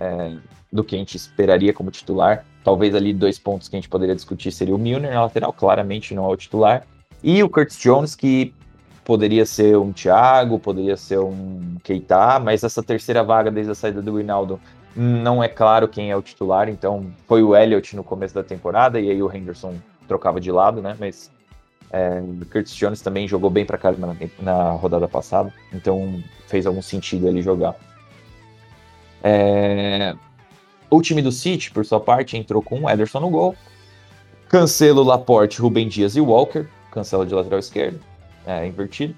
É, 0.00 0.36
do 0.72 0.82
que 0.82 0.96
a 0.96 0.98
gente 0.98 1.16
esperaria 1.16 1.72
como 1.72 1.90
titular. 1.90 2.44
Talvez 2.64 2.94
ali 2.94 3.12
dois 3.14 3.38
pontos 3.38 3.68
que 3.68 3.76
a 3.76 3.78
gente 3.78 3.88
poderia 3.88 4.14
discutir 4.14 4.50
seria 4.50 4.74
o 4.74 4.78
Milner 4.78 5.12
na 5.12 5.22
lateral, 5.22 5.52
claramente 5.52 6.14
não 6.14 6.24
é 6.24 6.28
o 6.28 6.36
titular. 6.36 6.84
E 7.22 7.42
o 7.42 7.48
Curtis 7.48 7.78
Jones, 7.78 8.14
que 8.14 8.52
poderia 9.08 9.46
ser 9.46 9.74
um 9.78 9.90
Thiago, 9.90 10.58
poderia 10.58 10.94
ser 10.94 11.18
um 11.18 11.76
Keita, 11.82 12.38
mas 12.38 12.62
essa 12.62 12.82
terceira 12.82 13.24
vaga 13.24 13.50
desde 13.50 13.72
a 13.72 13.74
saída 13.74 14.02
do 14.02 14.18
Rinaldo 14.18 14.60
não 14.94 15.42
é 15.42 15.48
claro 15.48 15.88
quem 15.88 16.10
é 16.10 16.16
o 16.16 16.20
titular, 16.20 16.68
então 16.68 17.06
foi 17.26 17.42
o 17.42 17.56
Elliott 17.56 17.96
no 17.96 18.04
começo 18.04 18.34
da 18.34 18.42
temporada 18.42 19.00
e 19.00 19.10
aí 19.10 19.22
o 19.22 19.34
Henderson 19.34 19.76
trocava 20.06 20.38
de 20.38 20.52
lado, 20.52 20.82
né? 20.82 20.94
Mas 21.00 21.30
é, 21.90 22.20
o 22.20 22.44
Curtis 22.44 22.74
Jones 22.74 23.00
também 23.00 23.26
jogou 23.26 23.48
bem 23.48 23.64
para 23.64 23.78
caramba 23.78 24.08
na, 24.08 24.16
na, 24.42 24.70
rodada 24.72 25.08
passada, 25.08 25.50
então 25.72 26.22
fez 26.46 26.66
algum 26.66 26.82
sentido 26.82 27.28
ele 27.28 27.40
jogar. 27.40 27.76
É, 29.24 30.14
o 30.90 31.00
time 31.00 31.22
do 31.22 31.32
City, 31.32 31.70
por 31.70 31.82
sua 31.82 31.98
parte, 31.98 32.36
entrou 32.36 32.60
com 32.60 32.82
o 32.82 32.90
Ederson 32.90 33.20
no 33.20 33.30
gol, 33.30 33.56
Cancelo, 34.50 35.02
Laporte, 35.02 35.62
Rubem 35.62 35.88
Dias 35.88 36.14
e 36.14 36.20
Walker, 36.20 36.66
cancela 36.90 37.24
de 37.24 37.34
lateral 37.34 37.58
esquerdo 37.58 38.07
é, 38.48 38.66
invertido. 38.66 39.14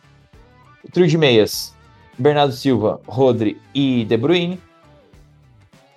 O 0.84 0.90
trio 0.90 1.06
de 1.06 1.16
meias, 1.16 1.74
Bernardo 2.18 2.52
Silva, 2.52 3.00
Rodri 3.06 3.60
e 3.72 4.04
De 4.04 4.16
Bruyne. 4.16 4.60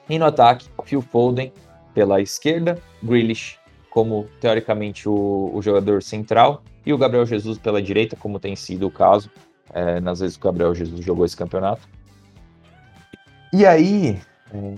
E 0.07 0.19
no 0.19 0.25
ataque, 0.25 0.69
Phil 0.85 1.01
Foden 1.01 1.51
pela 1.93 2.21
esquerda, 2.21 2.79
Grealish 3.01 3.57
como 3.89 4.27
teoricamente 4.39 5.07
o, 5.07 5.51
o 5.53 5.61
jogador 5.61 6.01
central 6.01 6.63
e 6.83 6.91
o 6.91 6.97
Gabriel 6.97 7.25
Jesus 7.25 7.59
pela 7.59 7.81
direita, 7.81 8.15
como 8.15 8.39
tem 8.39 8.55
sido 8.55 8.87
o 8.87 8.91
caso 8.91 9.29
é, 9.71 9.99
nas 9.99 10.19
vezes 10.19 10.35
que 10.35 10.43
o 10.43 10.51
Gabriel 10.51 10.73
Jesus 10.73 11.05
jogou 11.05 11.25
esse 11.25 11.37
campeonato. 11.37 11.87
E 13.53 13.65
aí, 13.65 14.19
é, 14.51 14.73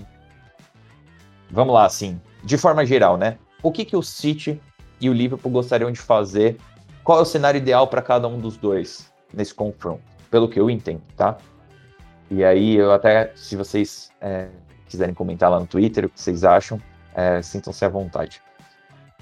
vamos 1.50 1.72
lá, 1.72 1.86
assim, 1.86 2.20
de 2.44 2.58
forma 2.58 2.84
geral, 2.84 3.16
né? 3.16 3.38
O 3.62 3.72
que, 3.72 3.86
que 3.86 3.96
o 3.96 4.02
City 4.02 4.60
e 5.00 5.08
o 5.08 5.14
Liverpool 5.14 5.50
gostariam 5.50 5.90
de 5.90 5.98
fazer 5.98 6.58
qual 7.06 7.20
é 7.20 7.22
o 7.22 7.24
cenário 7.24 7.58
ideal 7.58 7.86
para 7.86 8.02
cada 8.02 8.26
um 8.26 8.36
dos 8.36 8.56
dois 8.56 9.12
nesse 9.32 9.54
confronto? 9.54 10.02
Pelo 10.28 10.48
que 10.48 10.58
eu 10.58 10.68
entendo, 10.68 11.02
tá? 11.16 11.38
E 12.28 12.42
aí, 12.42 12.74
eu 12.74 12.90
até, 12.90 13.30
se 13.36 13.54
vocês 13.54 14.10
é, 14.20 14.48
quiserem 14.88 15.14
comentar 15.14 15.48
lá 15.48 15.60
no 15.60 15.68
Twitter 15.68 16.06
o 16.06 16.08
que 16.08 16.20
vocês 16.20 16.42
acham, 16.42 16.82
é, 17.14 17.40
sintam-se 17.42 17.84
à 17.84 17.88
vontade. 17.88 18.42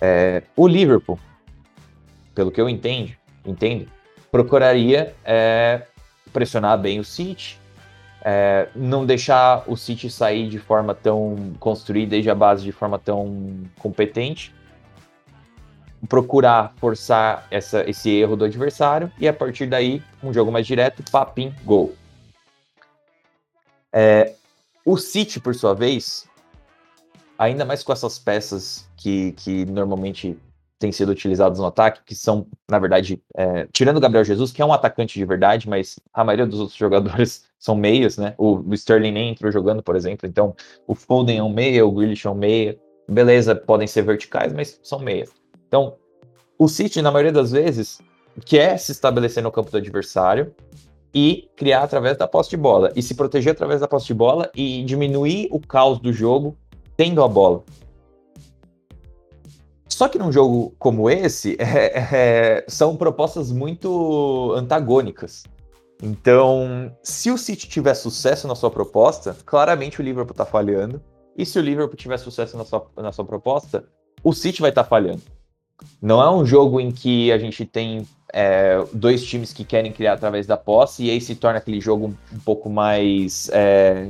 É, 0.00 0.44
o 0.56 0.66
Liverpool, 0.66 1.18
pelo 2.34 2.50
que 2.50 2.58
eu 2.58 2.70
entendo, 2.70 3.12
entendo 3.44 3.86
procuraria 4.30 5.14
é, 5.22 5.82
pressionar 6.32 6.78
bem 6.78 6.98
o 6.98 7.04
City, 7.04 7.60
é, 8.24 8.66
não 8.74 9.04
deixar 9.04 9.62
o 9.66 9.76
City 9.76 10.08
sair 10.08 10.48
de 10.48 10.58
forma 10.58 10.94
tão 10.94 11.52
construir 11.60 12.06
desde 12.06 12.30
a 12.30 12.34
base 12.34 12.64
de 12.64 12.72
forma 12.72 12.98
tão 12.98 13.60
competente 13.78 14.54
procurar 16.08 16.74
forçar 16.76 17.46
essa, 17.50 17.88
esse 17.88 18.10
erro 18.10 18.36
do 18.36 18.44
adversário 18.44 19.10
e 19.18 19.28
a 19.28 19.32
partir 19.32 19.66
daí, 19.66 20.02
um 20.22 20.32
jogo 20.32 20.50
mais 20.50 20.66
direto, 20.66 21.02
papim, 21.10 21.54
gol. 21.64 21.94
É, 23.92 24.34
o 24.84 24.96
City, 24.96 25.40
por 25.40 25.54
sua 25.54 25.74
vez, 25.74 26.28
ainda 27.38 27.64
mais 27.64 27.82
com 27.82 27.92
essas 27.92 28.18
peças 28.18 28.88
que, 28.96 29.32
que 29.32 29.64
normalmente 29.66 30.36
têm 30.78 30.92
sido 30.92 31.10
utilizadas 31.10 31.58
no 31.58 31.66
ataque, 31.66 32.02
que 32.04 32.14
são, 32.14 32.46
na 32.68 32.78
verdade, 32.78 33.22
é, 33.36 33.66
tirando 33.72 33.96
o 33.96 34.00
Gabriel 34.00 34.24
Jesus, 34.24 34.52
que 34.52 34.60
é 34.60 34.64
um 34.64 34.72
atacante 34.72 35.18
de 35.18 35.24
verdade, 35.24 35.68
mas 35.68 35.98
a 36.12 36.24
maioria 36.24 36.46
dos 36.46 36.60
outros 36.60 36.76
jogadores 36.78 37.44
são 37.58 37.74
meias, 37.74 38.18
né? 38.18 38.34
O, 38.36 38.56
o 38.56 38.74
Sterling 38.74 39.12
nem 39.12 39.30
entrou 39.30 39.50
jogando, 39.50 39.82
por 39.82 39.96
exemplo, 39.96 40.28
então 40.28 40.54
o 40.86 40.94
Foden 40.94 41.38
é 41.38 41.42
um 41.42 41.52
meia, 41.52 41.86
o 41.86 41.92
Grealish 41.92 42.26
é 42.26 42.30
um 42.30 42.34
meia. 42.34 42.78
Beleza, 43.08 43.54
podem 43.54 43.86
ser 43.86 44.02
verticais, 44.02 44.52
mas 44.52 44.78
são 44.82 44.98
meias. 44.98 45.30
Então, 45.74 45.96
o 46.56 46.68
City, 46.68 47.02
na 47.02 47.10
maioria 47.10 47.32
das 47.32 47.50
vezes, 47.50 48.00
quer 48.46 48.78
se 48.78 48.92
estabelecer 48.92 49.42
no 49.42 49.50
campo 49.50 49.72
do 49.72 49.76
adversário 49.76 50.54
e 51.12 51.50
criar 51.56 51.82
através 51.82 52.16
da 52.16 52.28
posse 52.28 52.50
de 52.50 52.56
bola. 52.56 52.92
E 52.94 53.02
se 53.02 53.16
proteger 53.16 53.54
através 53.54 53.80
da 53.80 53.88
posse 53.88 54.06
de 54.06 54.14
bola 54.14 54.48
e 54.54 54.84
diminuir 54.84 55.48
o 55.50 55.58
caos 55.58 55.98
do 55.98 56.12
jogo 56.12 56.56
tendo 56.96 57.24
a 57.24 57.26
bola. 57.26 57.64
Só 59.88 60.06
que 60.06 60.16
num 60.16 60.30
jogo 60.30 60.72
como 60.78 61.10
esse, 61.10 61.56
é, 61.58 61.98
é, 62.12 62.64
são 62.68 62.96
propostas 62.96 63.50
muito 63.50 64.52
antagônicas. 64.56 65.42
Então, 66.00 66.96
se 67.02 67.32
o 67.32 67.38
City 67.38 67.68
tiver 67.68 67.94
sucesso 67.94 68.46
na 68.46 68.54
sua 68.54 68.70
proposta, 68.70 69.36
claramente 69.44 70.00
o 70.00 70.04
Liverpool 70.04 70.34
está 70.34 70.46
falhando. 70.46 71.02
E 71.36 71.44
se 71.44 71.58
o 71.58 71.62
Liverpool 71.62 71.96
tiver 71.96 72.18
sucesso 72.18 72.56
na 72.56 72.64
sua, 72.64 72.86
na 72.96 73.10
sua 73.10 73.24
proposta, 73.24 73.84
o 74.22 74.32
City 74.32 74.60
vai 74.60 74.70
estar 74.70 74.84
tá 74.84 74.88
falhando. 74.88 75.22
Não 76.00 76.22
é 76.22 76.30
um 76.30 76.44
jogo 76.44 76.80
em 76.80 76.90
que 76.90 77.32
a 77.32 77.38
gente 77.38 77.64
tem 77.64 78.06
é, 78.32 78.84
dois 78.92 79.24
times 79.24 79.52
que 79.52 79.64
querem 79.64 79.92
criar 79.92 80.14
através 80.14 80.46
da 80.46 80.56
posse 80.56 81.04
e 81.04 81.10
aí 81.10 81.20
se 81.20 81.34
torna 81.34 81.58
aquele 81.58 81.80
jogo 81.80 82.06
um, 82.06 82.36
um 82.36 82.40
pouco 82.40 82.68
mais. 82.68 83.48
É, 83.52 84.08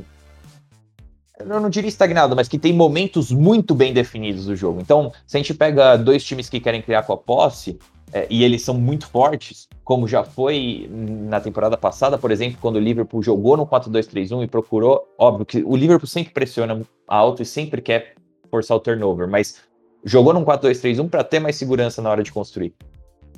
eu 1.38 1.60
não 1.60 1.68
diria 1.68 1.88
estagnado, 1.88 2.34
mas 2.34 2.48
que 2.48 2.58
tem 2.58 2.72
momentos 2.72 3.30
muito 3.30 3.74
bem 3.74 3.92
definidos 3.92 4.46
do 4.46 4.56
jogo. 4.56 4.80
Então, 4.80 5.12
se 5.26 5.36
a 5.36 5.40
gente 5.40 5.52
pega 5.52 5.96
dois 5.96 6.24
times 6.24 6.48
que 6.48 6.60
querem 6.60 6.80
criar 6.80 7.02
com 7.02 7.12
a 7.12 7.16
posse, 7.16 7.78
é, 8.12 8.26
e 8.30 8.44
eles 8.44 8.62
são 8.62 8.74
muito 8.74 9.08
fortes, 9.08 9.68
como 9.82 10.06
já 10.06 10.22
foi 10.22 10.88
na 10.90 11.40
temporada 11.40 11.76
passada, 11.76 12.16
por 12.16 12.30
exemplo, 12.30 12.58
quando 12.60 12.76
o 12.76 12.80
Liverpool 12.80 13.22
jogou 13.22 13.56
no 13.56 13.66
4-2-3-1 13.66 14.44
e 14.44 14.46
procurou, 14.46 15.04
óbvio 15.18 15.44
que 15.44 15.62
o 15.64 15.74
Liverpool 15.76 16.06
sempre 16.06 16.32
pressiona 16.32 16.80
alto 17.08 17.42
e 17.42 17.44
sempre 17.44 17.82
quer 17.82 18.14
forçar 18.48 18.76
o 18.76 18.80
turnover, 18.80 19.28
mas 19.28 19.60
jogou 20.04 20.32
num 20.32 20.44
4-2-3-1 20.44 21.08
para 21.08 21.24
ter 21.24 21.40
mais 21.40 21.56
segurança 21.56 22.02
na 22.02 22.10
hora 22.10 22.22
de 22.22 22.32
construir. 22.32 22.74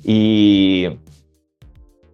E, 0.05 0.91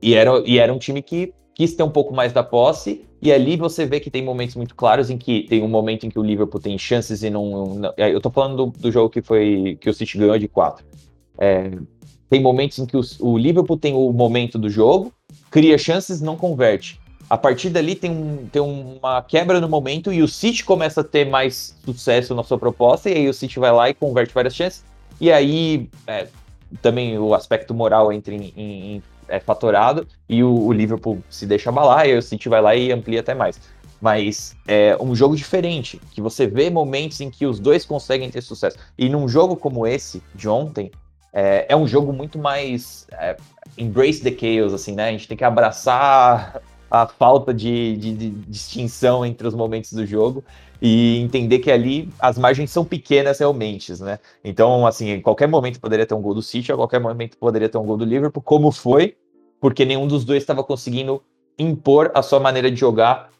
e, 0.02 0.14
era, 0.14 0.42
e 0.46 0.60
era 0.60 0.74
um 0.74 0.78
time 0.78 1.02
que 1.02 1.34
quis 1.56 1.74
ter 1.76 1.84
um 1.84 1.90
pouco 1.90 2.14
mais 2.14 2.34
da 2.34 2.44
posse, 2.44 3.06
e 3.22 3.32
ali 3.32 3.56
você 3.56 3.86
vê 3.86 4.00
que 4.00 4.10
tem 4.10 4.24
momentos 4.24 4.56
muito 4.56 4.76
claros 4.76 5.10
em 5.10 5.18
que 5.18 5.44
tem 5.44 5.64
um 5.64 5.68
momento 5.68 6.06
em 6.06 6.10
que 6.10 6.20
o 6.20 6.24
Liverpool 6.24 6.60
tem 6.60 6.78
chances 6.78 7.24
e 7.24 7.30
não. 7.30 7.76
não 7.76 7.94
eu 7.96 8.20
tô 8.20 8.30
falando 8.30 8.66
do, 8.66 8.80
do, 8.80 8.92
jogo 8.92 9.10
que 9.10 9.22
foi 9.22 9.78
que 9.80 9.90
o 9.90 9.94
City 9.94 10.18
ganhou 10.18 10.38
de 10.38 10.48
4. 10.48 10.86
É, 11.38 11.72
tem 12.30 12.42
momentos 12.42 12.80
em 12.80 12.86
que 12.86 12.98
o, 12.98 13.02
o 13.22 13.38
Liverpool 13.38 13.78
tem 13.78 13.94
o 13.94 14.12
momento 14.12 14.58
do 14.58 14.70
jogo, 14.70 15.14
cria 15.50 15.78
chances, 15.78 16.20
não 16.20 16.36
converte. 16.36 17.00
A 17.30 17.38
partir 17.38 17.70
dali 17.70 17.96
tem, 17.96 18.12
um, 18.12 18.48
tem 18.52 18.62
uma 18.62 19.22
quebra 19.22 19.60
no 19.60 19.70
momento 19.70 20.12
e 20.12 20.22
o 20.22 20.28
City 20.28 20.64
começa 20.64 21.02
a 21.02 21.04
ter 21.04 21.26
mais 21.26 21.76
sucesso 21.84 22.36
na 22.36 22.44
sua 22.44 22.58
proposta, 22.58 23.10
e 23.10 23.14
aí 23.14 23.30
o 23.30 23.34
City 23.34 23.60
vai 23.60 23.72
lá 23.72 23.90
e 23.90 23.94
converte 23.94 24.34
várias 24.34 24.56
chances. 24.56 24.84
e 25.20 25.32
aí 25.32 25.90
é, 26.06 26.28
também 26.82 27.18
o 27.18 27.34
aspecto 27.34 27.74
moral 27.74 28.12
entra 28.12 28.34
em, 28.34 28.54
em, 28.56 28.96
em 28.96 29.04
é 29.28 29.40
fatorado 29.40 30.08
e 30.28 30.44
o, 30.44 30.54
o, 30.54 30.72
Liverpool 30.72 31.24
se 31.30 31.46
deixa 31.46 31.70
abalar 31.70 32.08
e 32.08 32.18
o 32.18 32.22
City 32.22 32.50
vai 32.50 32.62
lá 32.62 32.76
e 32.76 32.92
amplia 32.92 33.22
até 33.22 33.34
mais. 33.34 33.60
Mas 34.02 34.56
é 34.68 34.98
um 35.00 35.16
jogo 35.16 35.36
diferente, 35.36 36.00
que 36.12 36.22
você 36.22 36.46
vê 36.46 36.70
momentos 36.70 37.22
em 37.22 37.30
que 37.30 37.46
os 37.46 37.58
dois 37.58 37.86
conseguem 37.86 38.30
ter 38.30 38.42
sucesso. 38.42 38.78
E 38.98 39.08
num 39.08 39.30
jogo 39.30 39.56
como 39.56 39.88
esse, 39.88 40.22
de 40.36 40.50
ontem, 40.50 40.92
é, 41.32 41.66
é 41.70 41.76
um 41.76 41.88
jogo 41.88 42.12
muito 42.12 42.38
mais 42.38 43.08
é, 43.14 43.38
embrace 43.78 44.22
the 44.22 44.32
chaos, 44.32 44.74
assim, 44.74 44.94
né? 44.94 45.08
A 45.08 45.12
gente 45.12 45.28
tem 45.28 45.38
que 45.38 45.44
abraçar 45.44 46.62
a 46.94 47.08
falta 47.08 47.52
de, 47.52 47.98
de, 47.98 48.14
de, 48.14 48.30
distinção 48.30 49.26
entre 49.26 49.48
os 49.48 49.56
momentos 49.56 49.92
do 49.94 50.06
jogo 50.06 50.44
e 50.80 51.18
entender 51.22 51.58
que 51.58 51.72
ali 51.72 52.08
as 52.20 52.38
margens 52.38 52.70
são 52.70 52.86
pequenas 52.86 53.40
realmente, 53.40 54.00
né? 54.00 54.20
Então, 54.44 54.86
assim, 54.86 55.10
em 55.10 55.20
qualquer 55.20 55.48
momento 55.48 55.82
poderia 55.82 56.06
ter 56.06 56.14
um 56.14 56.22
gol 56.22 56.36
do 56.36 56.42
City, 56.44 56.72
a 56.72 56.76
qualquer 56.76 57.00
momento 57.00 57.36
poderia 57.40 57.68
ter 57.68 57.80
um 57.80 57.84
gol 57.84 57.98
do 57.98 58.06
Liverpool, 58.06 58.44
como 58.44 58.72
foi, 58.72 59.18
porque 59.60 59.86
nenhum 59.86 60.06
dos 60.06 60.24
dois 60.24 60.44
estava 60.44 60.64
conseguindo 60.64 61.24
impor 61.58 62.12
a 62.14 62.22
sua 62.22 62.40
maneira 62.40 62.70
de 62.70 62.80
jogar 62.80 63.32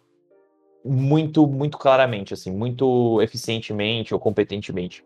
muito, 0.84 1.46
muito 1.46 1.78
claramente, 1.78 2.34
assim, 2.34 2.52
muito 2.52 3.22
eficientemente 3.22 4.16
ou 4.16 4.20
competentemente. 4.20 5.06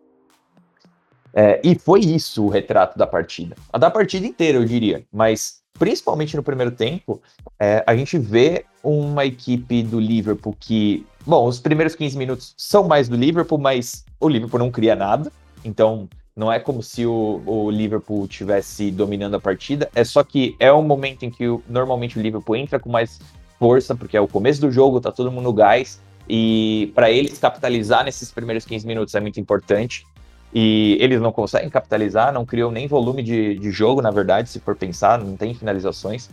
É, 1.38 1.60
e 1.62 1.78
foi 1.78 2.00
isso 2.00 2.44
o 2.44 2.48
retrato 2.48 2.98
da 2.98 3.06
partida. 3.06 3.54
A 3.72 3.78
da 3.78 3.88
partida 3.88 4.26
inteira, 4.26 4.58
eu 4.58 4.64
diria, 4.64 5.04
mas 5.12 5.60
principalmente 5.78 6.36
no 6.36 6.42
primeiro 6.42 6.72
tempo, 6.72 7.22
é, 7.60 7.84
a 7.86 7.94
gente 7.94 8.18
vê 8.18 8.64
uma 8.82 9.24
equipe 9.24 9.84
do 9.84 10.00
Liverpool 10.00 10.56
que, 10.58 11.06
bom, 11.24 11.46
os 11.46 11.60
primeiros 11.60 11.94
15 11.94 12.18
minutos 12.18 12.54
são 12.56 12.88
mais 12.88 13.08
do 13.08 13.14
Liverpool, 13.14 13.56
mas 13.56 14.04
o 14.18 14.28
Liverpool 14.28 14.58
não 14.58 14.68
cria 14.68 14.96
nada, 14.96 15.30
então 15.64 16.08
não 16.34 16.52
é 16.52 16.58
como 16.58 16.82
se 16.82 17.06
o, 17.06 17.40
o 17.46 17.70
Liverpool 17.70 18.26
tivesse 18.26 18.90
dominando 18.90 19.36
a 19.36 19.40
partida, 19.40 19.88
é 19.94 20.02
só 20.02 20.24
que 20.24 20.56
é 20.58 20.72
um 20.72 20.82
momento 20.82 21.24
em 21.24 21.30
que 21.30 21.46
o, 21.46 21.62
normalmente 21.68 22.18
o 22.18 22.20
Liverpool 22.20 22.56
entra 22.56 22.80
com 22.80 22.90
mais 22.90 23.20
força, 23.60 23.94
porque 23.94 24.16
é 24.16 24.20
o 24.20 24.26
começo 24.26 24.60
do 24.60 24.72
jogo, 24.72 25.00
tá 25.00 25.12
todo 25.12 25.30
mundo 25.30 25.44
no 25.44 25.52
gás, 25.52 26.00
e 26.28 26.90
para 26.96 27.12
eles 27.12 27.38
capitalizar 27.38 28.04
nesses 28.04 28.32
primeiros 28.32 28.64
15 28.64 28.84
minutos 28.84 29.14
é 29.14 29.20
muito 29.20 29.38
importante. 29.38 30.04
E 30.52 30.96
eles 31.00 31.20
não 31.20 31.30
conseguem 31.30 31.68
capitalizar, 31.68 32.32
não 32.32 32.46
criam 32.46 32.70
nem 32.70 32.86
volume 32.86 33.22
de, 33.22 33.58
de 33.58 33.70
jogo, 33.70 34.00
na 34.00 34.10
verdade, 34.10 34.48
se 34.48 34.60
for 34.60 34.74
pensar, 34.74 35.18
não 35.18 35.36
tem 35.36 35.54
finalizações. 35.54 36.30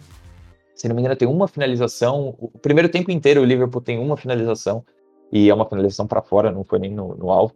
Se 0.73 0.87
não 0.87 0.95
me 0.95 1.01
engano, 1.01 1.15
tem 1.15 1.27
uma 1.27 1.47
finalização. 1.47 2.35
O 2.39 2.57
primeiro 2.59 2.89
tempo 2.89 3.11
inteiro 3.11 3.41
o 3.41 3.45
Liverpool 3.45 3.81
tem 3.81 3.99
uma 3.99 4.15
finalização, 4.15 4.85
e 5.31 5.49
é 5.49 5.53
uma 5.53 5.65
finalização 5.65 6.07
para 6.07 6.21
fora, 6.21 6.51
não 6.51 6.63
foi 6.63 6.79
nem 6.79 6.91
no, 6.91 7.15
no 7.15 7.29
alvo. 7.29 7.53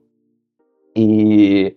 E 0.95 1.75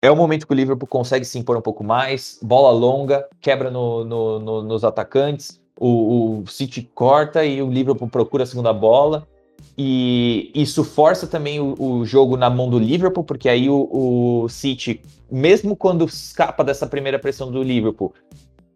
é 0.00 0.10
o 0.10 0.16
momento 0.16 0.46
que 0.46 0.52
o 0.52 0.56
Liverpool 0.56 0.86
consegue 0.86 1.24
se 1.24 1.38
impor 1.38 1.56
um 1.56 1.62
pouco 1.62 1.82
mais, 1.82 2.38
bola 2.42 2.70
longa, 2.70 3.26
quebra 3.40 3.70
no, 3.70 4.04
no, 4.04 4.38
no, 4.38 4.62
nos 4.62 4.84
atacantes, 4.84 5.60
o, 5.78 6.40
o, 6.40 6.46
City 6.46 6.82
corta 6.94 7.44
e 7.44 7.60
o 7.62 7.70
Liverpool 7.70 8.08
procura 8.08 8.44
a 8.44 8.46
segunda 8.46 8.72
bola. 8.72 9.26
E 9.76 10.52
isso 10.54 10.84
força 10.84 11.26
também 11.26 11.58
o, 11.58 11.74
o 11.78 12.06
jogo 12.06 12.36
na 12.36 12.48
mão 12.48 12.70
do 12.70 12.78
Liverpool, 12.78 13.24
porque 13.24 13.48
aí 13.48 13.68
o, 13.68 13.88
o, 13.90 14.48
City, 14.48 15.00
mesmo 15.30 15.74
quando 15.74 16.04
escapa 16.04 16.62
dessa 16.62 16.86
primeira 16.86 17.18
pressão 17.18 17.50
do 17.50 17.62
Liverpool, 17.62 18.14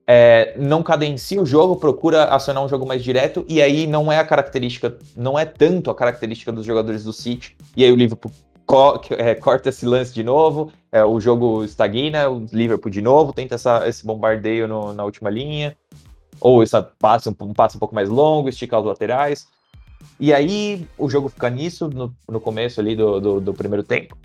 é, 0.07 0.55
não 0.59 0.83
cadencia 0.83 1.41
o 1.41 1.47
jogo, 1.47 1.77
procura 1.77 2.25
acionar 2.25 2.65
um 2.65 2.69
jogo 2.69 2.87
mais 2.87 3.05
direto, 3.05 3.45
e 3.49 3.63
aí 3.63 3.87
não 3.87 4.11
é 4.11 4.19
a 4.19 4.25
característica, 4.25 4.97
não 5.17 5.39
é 5.39 5.45
tanto 5.45 5.91
a 5.91 5.95
característica 5.95 6.51
dos 6.51 6.67
jogadores 6.67 7.05
do 7.05 7.13
City, 7.13 7.57
e 7.77 7.85
aí 7.85 7.93
o 7.93 7.97
Liverpool 7.97 8.33
co 8.67 9.01
é, 9.11 9.35
corta 9.35 9.69
esse 9.69 9.87
lance 9.87 10.13
de 10.13 10.25
novo, 10.25 10.73
é, 10.91 11.05
o 11.05 11.21
jogo 11.21 11.63
estagna, 11.63 12.29
o 12.29 12.45
Liverpool 12.53 12.91
de 12.91 13.01
novo 13.01 13.33
tenta 13.33 13.55
essa, 13.55 13.87
esse 13.89 14.05
bombardeio 14.05 14.67
no, 14.67 14.93
na 14.93 15.05
última 15.05 15.31
linha, 15.31 15.77
ou 16.41 16.63
essa 16.63 16.83
passe 16.83 17.29
um, 17.29 17.35
um 17.41 17.55
passe 17.55 17.77
um 17.77 17.81
pouco 17.81 17.95
mais 17.95 18.09
longo, 18.09 18.49
esticar 18.49 18.81
os 18.81 18.87
laterais. 18.87 19.47
E 20.19 20.33
aí 20.33 20.87
o 20.97 21.09
jogo 21.09 21.29
fica 21.29 21.49
nisso 21.49 21.89
no, 21.89 22.15
no 22.29 22.41
começo 22.41 22.81
ali 22.81 22.97
do, 22.97 23.21
do, 23.21 23.41
do, 23.41 23.55
primeiro 23.55 23.83
tempo. 23.83 24.17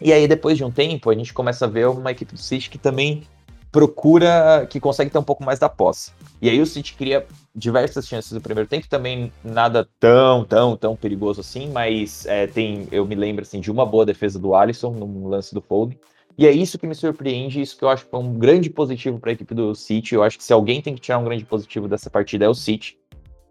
E 0.00 0.12
aí 0.12 0.26
depois 0.26 0.56
de 0.56 0.64
um 0.64 0.70
tempo 0.70 1.10
a 1.10 1.14
gente 1.14 1.32
começa 1.32 1.66
a 1.66 1.68
ver 1.68 1.88
uma 1.88 2.10
equipe 2.10 2.32
do 2.32 2.40
City 2.40 2.70
que 2.70 2.78
também 2.78 3.22
procura, 3.70 4.66
que 4.68 4.80
consegue 4.80 5.10
ter 5.10 5.18
um 5.18 5.22
pouco 5.22 5.44
mais 5.44 5.58
da 5.58 5.68
posse. 5.68 6.12
E 6.42 6.48
aí 6.48 6.60
o 6.60 6.66
City 6.66 6.94
cria 6.94 7.26
diversas 7.54 8.06
chances 8.06 8.32
no 8.32 8.40
primeiro 8.40 8.68
tempo, 8.68 8.88
também 8.88 9.32
nada 9.44 9.88
tão, 9.98 10.44
tão, 10.44 10.76
tão 10.76 10.96
perigoso 10.96 11.40
assim, 11.40 11.70
mas 11.70 12.26
é, 12.26 12.46
tem, 12.46 12.88
eu 12.90 13.06
me 13.06 13.14
lembro 13.14 13.42
assim 13.42 13.60
de 13.60 13.70
uma 13.70 13.86
boa 13.86 14.04
defesa 14.04 14.38
do 14.38 14.54
Alisson 14.54 14.90
no 14.90 15.28
lance 15.28 15.54
do 15.54 15.60
Foden. 15.60 15.98
E 16.38 16.46
é 16.46 16.50
isso 16.50 16.78
que 16.78 16.86
me 16.86 16.94
surpreende, 16.94 17.60
isso 17.60 17.76
que 17.76 17.84
eu 17.84 17.88
acho 17.90 18.04
que 18.04 18.10
foi 18.10 18.20
um 18.20 18.38
grande 18.38 18.70
positivo 18.70 19.18
para 19.18 19.30
a 19.30 19.34
equipe 19.34 19.54
do 19.54 19.74
City. 19.74 20.14
Eu 20.14 20.22
acho 20.22 20.38
que 20.38 20.44
se 20.44 20.52
alguém 20.52 20.80
tem 20.80 20.94
que 20.94 21.00
tirar 21.00 21.18
um 21.18 21.24
grande 21.24 21.44
positivo 21.44 21.86
dessa 21.86 22.08
partida 22.08 22.46
é 22.46 22.48
o 22.48 22.54
City. 22.54 22.96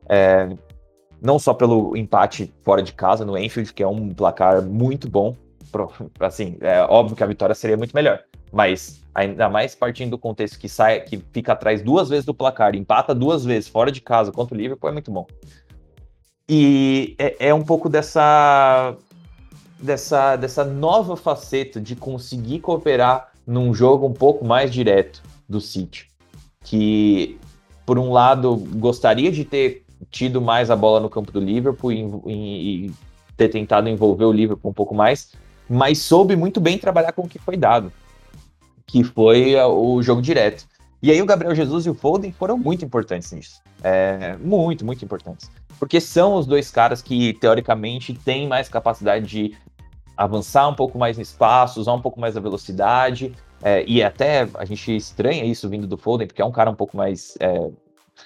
É, 0.10 0.50
não 1.22 1.38
só 1.38 1.54
pelo 1.54 1.96
empate 1.96 2.54
fora 2.62 2.82
de 2.82 2.94
casa 2.94 3.26
no 3.26 3.38
Enfield, 3.38 3.74
que 3.74 3.84
é 3.84 3.88
um 3.88 4.10
placar 4.10 4.62
muito 4.62 5.10
bom. 5.10 5.36
Pro, 5.72 5.92
assim, 6.20 6.58
é 6.62 6.82
óbvio 6.82 7.16
que 7.16 7.24
a 7.24 7.28
vitória 7.28 7.54
seria 7.54 7.78
muito 7.78 7.94
melhor, 7.94 8.20
mas 8.52 9.02
ainda 9.14 9.48
mais 9.50 9.76
partindo 9.76 10.12
do 10.12 10.18
contexto 10.18 10.58
que 10.58 10.68
sai, 10.68 11.02
que 11.02 11.18
fica 11.32 11.54
atrás 11.54 11.82
duas 11.82 12.10
vezes 12.10 12.26
do 12.26 12.34
placar, 12.34 12.76
empata 12.76 13.14
duas 13.14 13.46
vezes 13.46 13.70
fora 13.70 13.92
de 13.92 14.02
casa 14.02 14.32
contra 14.32 14.56
o 14.56 14.58
Liverpool 14.58 14.90
é 14.90 14.94
muito 14.94 15.12
bom. 15.12 15.28
E 16.48 17.16
é, 17.20 17.50
é 17.50 17.54
um 17.54 17.62
pouco 17.62 17.88
dessa 17.88 18.96
dessa, 19.80 20.36
dessa 20.36 20.64
nova 20.66 21.16
faceta 21.16 21.80
de 21.80 21.96
conseguir 21.96 22.60
cooperar 22.60 23.32
num 23.48 23.74
jogo 23.74 24.06
um 24.06 24.14
pouco 24.14 24.46
mais 24.46 24.72
direto 24.72 25.24
do 25.48 25.62
City. 25.62 26.08
Que, 26.62 27.40
por 27.86 27.98
um 27.98 28.12
lado, 28.12 28.56
gostaria 28.56 29.32
de 29.32 29.46
ter 29.46 29.86
tido 30.10 30.42
mais 30.42 30.72
a 30.72 30.76
bola 30.76 31.00
no 31.00 31.10
campo 31.10 31.32
do 31.32 31.40
Liverpool 31.40 31.92
e, 31.92 32.02
e, 32.26 32.86
e 32.86 32.92
ter 33.36 33.50
tentado 33.50 33.88
envolver 33.88 34.26
o 34.26 34.32
Liverpool 34.32 34.72
um 34.72 34.74
pouco 34.74 34.94
mais, 34.94 35.32
mas 35.70 36.00
soube 36.00 36.36
muito 36.36 36.60
bem 36.60 36.78
trabalhar 36.78 37.12
com 37.14 37.24
o 37.24 37.28
que 37.28 37.40
foi 37.40 37.56
dado, 37.56 37.92
que 38.86 39.04
foi 39.04 39.56
o 39.56 40.02
jogo 40.02 40.22
direto. 40.22 40.66
E 41.02 41.12
aí 41.12 41.22
o 41.22 41.26
Gabriel 41.26 41.56
Jesus 41.56 41.86
e 41.86 41.90
o 41.90 41.94
Foden 41.94 42.32
foram 42.32 42.58
muito 42.58 42.84
importantes 42.84 43.32
nisso. 43.32 43.62
É, 43.82 44.36
muito, 44.38 44.86
muito 44.86 45.04
importantes. 45.06 45.50
Porque 45.80 46.02
são 46.02 46.36
os 46.36 46.46
dois 46.46 46.70
caras 46.70 47.02
que, 47.02 47.34
teoricamente, 47.36 48.14
têm 48.14 48.48
mais 48.48 48.68
capacidade 48.68 49.26
de 49.26 49.56
avançar 50.18 50.68
um 50.68 50.76
pouco 50.76 50.98
mais 50.98 51.16
no 51.16 51.24
espaço, 51.24 51.80
usar 51.80 51.94
um 51.94 52.02
pouco 52.02 52.20
mais 52.20 52.36
a 52.36 52.42
velocidade. 52.42 53.34
É, 53.64 53.86
e 53.88 54.04
até 54.04 54.50
a 54.56 54.66
gente 54.66 54.94
estranha 54.94 55.46
isso 55.46 55.70
vindo 55.70 55.88
do 55.88 55.98
Foden, 55.98 56.28
porque 56.28 56.42
é 56.42 56.46
um 56.46 56.52
cara 56.52 56.70
um 56.70 56.76
pouco 56.76 56.98
mais. 56.98 57.38
É, 57.40 57.70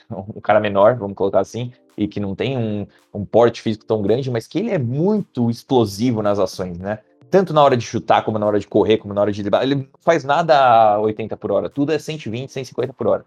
um 0.10 0.42
cara 0.42 0.60
menor, 0.60 0.96
vamos 0.96 1.16
colocar 1.16 1.40
assim, 1.40 1.72
e 1.98 2.08
que 2.08 2.20
não 2.20 2.36
tem 2.36 2.58
um, 2.58 2.88
um 3.14 3.26
porte 3.26 3.62
físico 3.62 3.86
tão 3.86 4.02
grande, 4.02 4.30
mas 4.32 4.48
que 4.48 4.60
ele 4.60 4.72
é 4.72 4.78
muito 4.78 5.50
explosivo 5.50 6.22
nas 6.22 6.40
ações, 6.40 6.78
né? 6.80 7.00
Tanto 7.30 7.54
na 7.54 7.64
hora 7.64 7.76
de 7.76 7.86
chutar, 7.86 8.24
como 8.24 8.38
na 8.38 8.46
hora 8.46 8.60
de 8.60 8.68
correr, 8.68 8.98
como 8.98 9.14
na 9.14 9.22
hora 9.22 9.32
de 9.32 9.42
driblar. 9.42 9.64
Ele 9.64 9.90
faz 10.02 10.24
nada 10.24 10.56
a 10.94 11.00
80 11.00 11.36
por 11.38 11.52
hora, 11.52 11.70
tudo 11.70 11.92
é 11.92 11.98
120, 11.98 12.52
150 12.52 12.94
por 12.94 13.08
hora. 13.08 13.26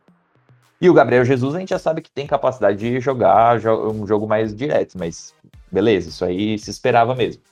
E 0.81 0.91
o 0.91 0.95
Gabriel 0.95 1.25
Jesus 1.25 1.55
a 1.55 1.59
gente 1.59 1.71
já 1.71 1.79
sabe 1.79 2.03
que 2.03 2.11
tem 2.11 2.27
capacidade 2.27 2.79
de 2.79 3.01
jogar 3.01 3.59
um 3.91 4.07
jogo 4.07 4.27
mais 4.27 4.55
direto, 4.55 4.99
mas 4.99 5.35
beleza, 5.73 6.11
isso 6.11 6.25
aí 6.25 6.59
se 6.59 6.71
esperava 6.71 7.15
mesmo. 7.15 7.43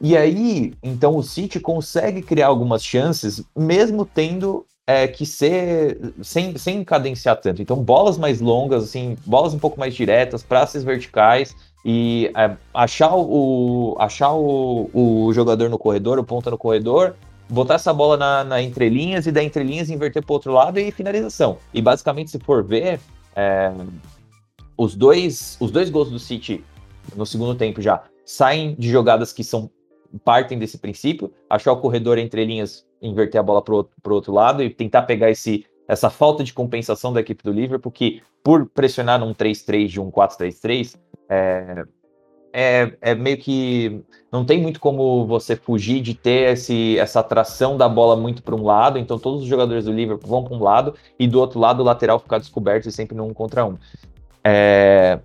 E 0.00 0.16
aí, 0.16 0.74
então 0.82 1.16
o 1.16 1.22
City 1.22 1.58
consegue 1.58 2.22
criar 2.22 2.48
algumas 2.48 2.84
chances, 2.84 3.42
mesmo 3.56 4.04
tendo 4.04 4.66
é, 4.86 5.08
que 5.08 5.24
ser 5.24 6.14
sem, 6.22 6.56
sem 6.56 6.84
cadenciar 6.84 7.40
tanto. 7.40 7.62
Então, 7.62 7.76
bolas 7.76 8.18
mais 8.18 8.40
longas, 8.40 8.84
assim, 8.84 9.16
bolas 9.24 9.54
um 9.54 9.58
pouco 9.58 9.78
mais 9.78 9.94
diretas, 9.94 10.42
praças 10.42 10.84
verticais 10.84 11.56
e 11.84 12.30
é, 12.36 12.56
achar, 12.72 13.14
o, 13.14 13.96
achar 13.98 14.32
o, 14.32 14.90
o 14.92 15.32
jogador 15.32 15.68
no 15.68 15.78
corredor, 15.78 16.18
o 16.18 16.24
ponta 16.24 16.50
no 16.50 16.58
corredor, 16.58 17.14
botar 17.48 17.74
essa 17.74 17.92
bola 17.92 18.16
na, 18.16 18.44
na 18.44 18.62
entrelinhas 18.62 19.26
e 19.26 19.32
da 19.32 19.42
entrelinhas 19.42 19.90
inverter 19.90 20.24
para 20.24 20.32
outro 20.32 20.52
lado 20.52 20.78
e 20.78 20.90
finalização. 20.90 21.58
E 21.72 21.80
basicamente, 21.80 22.30
se 22.30 22.38
for 22.38 22.62
ver, 22.62 23.00
é, 23.36 23.72
os, 24.76 24.94
dois, 24.94 25.56
os 25.60 25.70
dois 25.70 25.90
gols 25.90 26.10
do 26.10 26.18
City 26.18 26.64
no 27.14 27.26
segundo 27.26 27.54
tempo 27.54 27.80
já 27.82 28.02
saem 28.24 28.74
de 28.74 28.90
jogadas 28.90 29.32
que 29.32 29.44
são 29.44 29.70
partem 30.18 30.58
desse 30.58 30.78
princípio, 30.78 31.32
achar 31.48 31.72
o 31.72 31.80
corredor 31.80 32.18
entre 32.18 32.44
linhas, 32.44 32.86
inverter 33.00 33.40
a 33.40 33.44
bola 33.44 33.62
para 33.62 33.74
o 33.74 34.14
outro 34.14 34.32
lado 34.32 34.62
e 34.62 34.70
tentar 34.70 35.02
pegar 35.02 35.30
esse, 35.30 35.66
essa 35.88 36.10
falta 36.10 36.44
de 36.44 36.52
compensação 36.52 37.12
da 37.12 37.20
equipe 37.20 37.42
do 37.42 37.52
Liverpool, 37.52 37.92
que 37.92 38.22
por 38.42 38.66
pressionar 38.66 39.18
num 39.18 39.34
3-3 39.34 39.86
de 39.86 40.00
um 40.00 40.10
4-3-3, 40.10 40.96
é, 41.28 41.84
é, 42.56 42.92
é, 43.00 43.14
meio 43.16 43.36
que 43.36 44.00
não 44.30 44.44
tem 44.44 44.60
muito 44.62 44.78
como 44.78 45.26
você 45.26 45.56
fugir 45.56 46.00
de 46.00 46.14
ter 46.14 46.52
esse, 46.52 46.96
essa 46.98 47.18
atração 47.18 47.76
da 47.76 47.88
bola 47.88 48.14
muito 48.14 48.44
para 48.44 48.54
um 48.54 48.62
lado, 48.62 48.96
então 48.96 49.18
todos 49.18 49.42
os 49.42 49.48
jogadores 49.48 49.86
do 49.86 49.92
Liverpool 49.92 50.28
vão 50.28 50.44
para 50.44 50.54
um 50.54 50.62
lado 50.62 50.94
e 51.18 51.26
do 51.26 51.40
outro 51.40 51.58
lado 51.58 51.80
o 51.80 51.84
lateral 51.84 52.20
ficar 52.20 52.38
descoberto 52.38 52.86
e 52.86 52.92
sempre 52.92 53.16
num 53.16 53.34
contra 53.34 53.66
um. 53.66 53.76
É, 54.44 55.18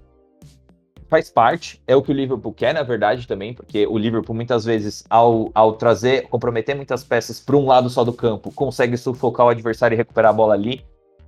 faz 1.10 1.30
parte, 1.30 1.82
é 1.88 1.96
o 1.96 2.02
que 2.02 2.12
o 2.12 2.14
Liverpool 2.14 2.54
quer, 2.54 2.74
na 2.74 2.84
verdade, 2.84 3.28
também, 3.28 3.54
porque 3.54 3.88
o 3.88 3.98
Liverpool 3.98 4.36
muitas 4.36 4.64
vezes, 4.64 5.04
ao, 5.10 5.50
ao 5.56 5.74
trazer, 5.74 6.28
comprometer 6.30 6.76
muitas 6.76 7.04
peças 7.04 7.40
para 7.40 7.58
um 7.58 7.66
lado 7.66 7.90
só 7.90 8.04
do 8.04 8.14
campo, 8.14 8.54
consegue 8.54 8.96
sufocar 8.96 9.48
o 9.48 9.50
adversário 9.50 9.96
e 9.96 9.98
recuperar 9.98 10.30
a 10.30 10.34
bola 10.34 10.54
ali. 10.54 10.86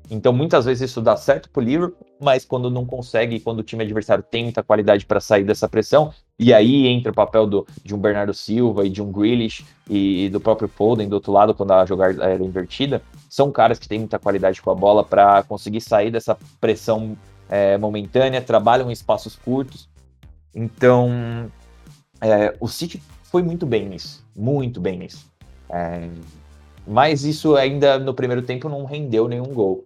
Então, 0.10 0.34
muitas 0.34 0.66
vezes 0.66 0.92
isso 0.92 1.02
dá 1.02 1.16
certo 1.16 1.50
pro 1.50 1.64
Liverpool, 1.64 2.06
mas 2.20 2.46
quando 2.46 2.70
não 2.70 2.86
consegue, 2.86 3.40
quando 3.40 3.60
o 3.60 3.64
time 3.64 3.84
adversário 3.84 4.24
tem 4.24 4.44
muita 4.44 4.62
qualidade 4.62 5.06
para 5.06 5.20
sair 5.20 5.44
dessa 5.44 5.70
pressão, 5.70 6.14
e 6.38 6.54
aí 6.54 6.86
entra 6.88 7.12
o 7.12 7.16
papel 7.16 7.48
do, 7.48 7.66
de 7.84 7.96
um 7.96 7.98
Bernardo 7.98 8.34
Silva 8.34 8.86
e 8.86 8.90
de 8.90 9.02
um 9.02 9.12
Grealish 9.12 9.66
e, 9.90 10.26
e 10.26 10.30
do 10.30 10.40
próprio 10.40 10.68
Foden 10.68 11.08
do 11.08 11.14
outro 11.14 11.32
lado, 11.32 11.56
quando 11.56 11.72
a 11.72 11.86
jogada 11.86 12.24
era 12.24 12.44
invertida, 12.44 13.02
são 13.30 13.52
caras 13.52 13.80
que 13.80 13.88
têm 13.88 14.00
muita 14.00 14.20
qualidade 14.20 14.62
com 14.62 14.70
a 14.70 14.76
bola 14.76 15.04
para 15.04 15.44
conseguir 15.44 15.82
sair 15.82 16.12
dessa 16.12 16.38
pressão 16.60 17.16
é, 17.52 17.78
momentânea, 17.78 18.42
trabalham 18.42 18.90
em 18.90 18.94
espaços 18.94 19.36
curtos. 19.36 19.90
Então, 20.56 21.52
é, 22.22 22.56
o 22.62 22.68
City 22.68 23.04
foi 23.24 23.44
muito 23.44 23.66
bem 23.66 23.88
nisso, 23.88 24.26
muito 24.34 24.80
bem 24.80 24.98
nisso. 24.98 25.30
É, 25.70 26.10
mas 26.88 27.26
isso 27.26 27.56
ainda 27.58 28.00
no 28.00 28.14
primeiro 28.14 28.42
tempo 28.42 28.70
não 28.70 28.86
rendeu 28.86 29.28
nenhum 29.28 29.54
gol. 29.54 29.86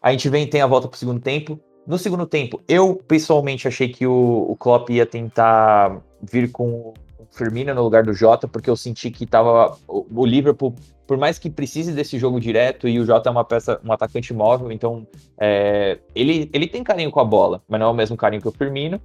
A 0.00 0.12
gente 0.12 0.28
vem 0.28 0.46
tem 0.46 0.60
a 0.60 0.66
volta 0.66 0.86
para 0.86 0.94
o 0.94 0.98
segundo 0.98 1.20
tempo. 1.20 1.58
No 1.84 1.98
segundo 1.98 2.26
tempo, 2.26 2.60
eu 2.68 2.94
pessoalmente 2.94 3.66
achei 3.66 3.88
que 3.88 4.06
o, 4.06 4.46
o 4.48 4.56
Klopp 4.56 4.90
ia 4.90 5.06
tentar 5.06 6.00
vir 6.22 6.50
com 6.52 6.94
Firmino 7.38 7.72
no 7.72 7.82
lugar 7.82 8.02
do 8.02 8.12
Jota, 8.12 8.48
porque 8.48 8.68
eu 8.68 8.76
senti 8.76 9.10
que 9.10 9.24
tava 9.24 9.76
o, 9.86 10.06
o 10.22 10.26
Liverpool, 10.26 10.74
por 11.06 11.16
mais 11.16 11.38
que 11.38 11.48
precise 11.48 11.92
desse 11.92 12.18
jogo 12.18 12.40
direto, 12.40 12.88
e 12.88 12.98
o 12.98 13.06
Jota 13.06 13.28
é 13.28 13.32
uma 13.32 13.44
peça, 13.44 13.80
um 13.84 13.92
atacante 13.92 14.34
móvel, 14.34 14.72
então 14.72 15.06
é, 15.38 15.98
ele, 16.14 16.50
ele 16.52 16.66
tem 16.66 16.82
carinho 16.82 17.10
com 17.10 17.20
a 17.20 17.24
bola, 17.24 17.62
mas 17.68 17.78
não 17.78 17.86
é 17.86 17.90
o 17.90 17.94
mesmo 17.94 18.16
carinho 18.16 18.42
que 18.42 18.48
o 18.48 18.52
Firmino. 18.52 19.00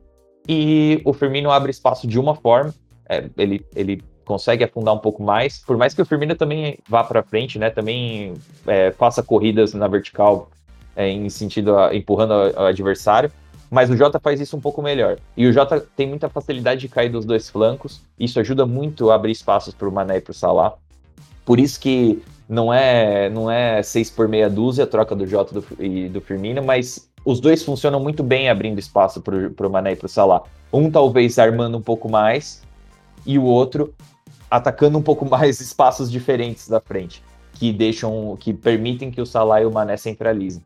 E 0.49 1.01
o 1.05 1.13
Firmino 1.13 1.51
abre 1.51 1.71
espaço 1.71 2.07
de 2.07 2.19
uma 2.19 2.35
forma, 2.35 2.73
é, 3.07 3.29
ele, 3.37 3.65
ele 3.75 4.03
consegue 4.25 4.63
afundar 4.63 4.93
um 4.93 4.99
pouco 4.99 5.21
mais, 5.21 5.59
por 5.59 5.77
mais 5.77 5.93
que 5.93 6.01
o 6.01 6.05
Firmino 6.05 6.35
também 6.35 6.77
vá 6.89 7.03
para 7.03 7.23
frente, 7.23 7.59
né? 7.59 7.69
Também 7.69 8.33
é, 8.67 8.91
faça 8.91 9.21
corridas 9.21 9.73
na 9.73 9.87
vertical 9.87 10.49
é, 10.95 11.09
em 11.09 11.29
sentido 11.29 11.77
a, 11.77 11.95
empurrando 11.95 12.31
o 12.31 12.65
adversário, 12.65 13.31
mas 13.73 13.89
o 13.89 13.97
Jota 13.97 14.19
faz 14.19 14.39
isso 14.39 14.55
um 14.55 14.61
pouco 14.61 14.83
melhor. 14.83 15.17
E 15.35 15.47
o 15.47 15.51
Jota 15.51 15.83
tem 15.95 16.07
muita 16.07 16.29
facilidade 16.29 16.81
de 16.81 16.87
cair 16.87 17.09
dos 17.09 17.25
dois 17.25 17.49
flancos, 17.49 18.03
isso 18.19 18.39
ajuda 18.39 18.67
muito 18.67 19.09
a 19.09 19.15
abrir 19.15 19.31
espaços 19.31 19.73
para 19.73 19.89
o 19.89 19.91
Mané 19.91 20.17
e 20.17 20.21
para 20.21 20.29
o 20.29 20.33
Salah. 20.33 20.75
Por 21.43 21.59
isso 21.59 21.79
que 21.79 22.21
não 22.47 22.71
é 22.71 23.31
não 23.31 23.49
é 23.49 23.81
seis 23.81 24.11
por 24.11 24.27
meia 24.27 24.47
dúzia 24.47 24.83
a 24.83 24.87
troca 24.87 25.15
do 25.15 25.25
Jota 25.25 25.59
do, 25.59 25.65
e 25.79 26.07
do 26.07 26.21
Firmino, 26.21 26.63
mas 26.63 27.09
os 27.25 27.39
dois 27.39 27.63
funcionam 27.63 27.99
muito 27.99 28.21
bem 28.21 28.47
abrindo 28.47 28.77
espaço 28.77 29.19
para 29.19 29.67
o 29.67 29.71
Mané 29.71 29.93
e 29.93 29.95
para 29.95 30.05
o 30.05 30.09
Salah. 30.09 30.43
Um 30.71 30.91
talvez 30.91 31.39
armando 31.39 31.75
um 31.75 31.81
pouco 31.81 32.07
mais 32.07 32.61
e 33.25 33.39
o 33.39 33.43
outro 33.43 33.91
atacando 34.51 34.99
um 34.99 35.01
pouco 35.01 35.25
mais 35.27 35.59
espaços 35.59 36.11
diferentes 36.11 36.67
da 36.67 36.79
frente, 36.79 37.23
que 37.53 37.73
deixam, 37.73 38.37
que 38.39 38.53
permitem 38.53 39.09
que 39.09 39.19
o 39.19 39.25
Salah 39.25 39.63
e 39.63 39.65
o 39.65 39.71
Mané 39.71 39.97
centralizem. 39.97 40.63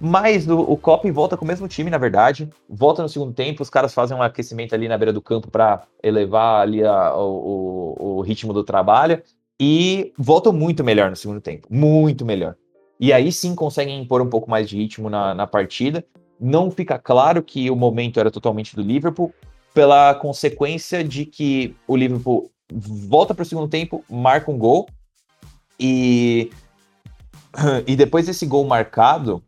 Mas 0.00 0.46
o, 0.46 0.60
o 0.60 1.12
volta 1.12 1.36
com 1.36 1.44
o 1.44 1.48
mesmo 1.48 1.66
time, 1.66 1.90
na 1.90 1.98
verdade. 1.98 2.50
Volta 2.68 3.02
no 3.02 3.08
segundo 3.08 3.32
tempo, 3.32 3.62
os 3.62 3.70
caras 3.70 3.94
fazem 3.94 4.16
um 4.16 4.22
aquecimento 4.22 4.74
ali 4.74 4.88
na 4.88 4.98
beira 4.98 5.12
do 5.12 5.22
campo 5.22 5.50
para 5.50 5.82
elevar 6.02 6.62
ali 6.62 6.84
a, 6.84 7.14
o, 7.16 7.94
o, 7.98 8.16
o 8.16 8.20
ritmo 8.20 8.52
do 8.52 8.62
trabalho. 8.62 9.22
E 9.58 10.12
voltam 10.18 10.52
muito 10.52 10.84
melhor 10.84 11.08
no 11.08 11.16
segundo 11.16 11.40
tempo. 11.40 11.66
Muito 11.70 12.24
melhor. 12.26 12.56
E 13.00 13.12
aí 13.12 13.32
sim 13.32 13.54
conseguem 13.54 14.00
impor 14.00 14.20
um 14.20 14.28
pouco 14.28 14.50
mais 14.50 14.68
de 14.68 14.76
ritmo 14.76 15.08
na, 15.08 15.34
na 15.34 15.46
partida. 15.46 16.04
Não 16.38 16.70
fica 16.70 16.98
claro 16.98 17.42
que 17.42 17.70
o 17.70 17.76
momento 17.76 18.20
era 18.20 18.30
totalmente 18.30 18.76
do 18.76 18.82
Liverpool, 18.82 19.32
pela 19.72 20.14
consequência 20.14 21.02
de 21.02 21.24
que 21.24 21.74
o 21.86 21.96
Liverpool 21.96 22.50
volta 22.70 23.34
para 23.34 23.42
o 23.42 23.46
segundo 23.46 23.68
tempo, 23.68 24.04
marca 24.10 24.50
um 24.50 24.58
gol. 24.58 24.86
E, 25.80 26.50
e 27.86 27.96
depois 27.96 28.26
desse 28.26 28.46
gol 28.46 28.66
marcado, 28.66 29.42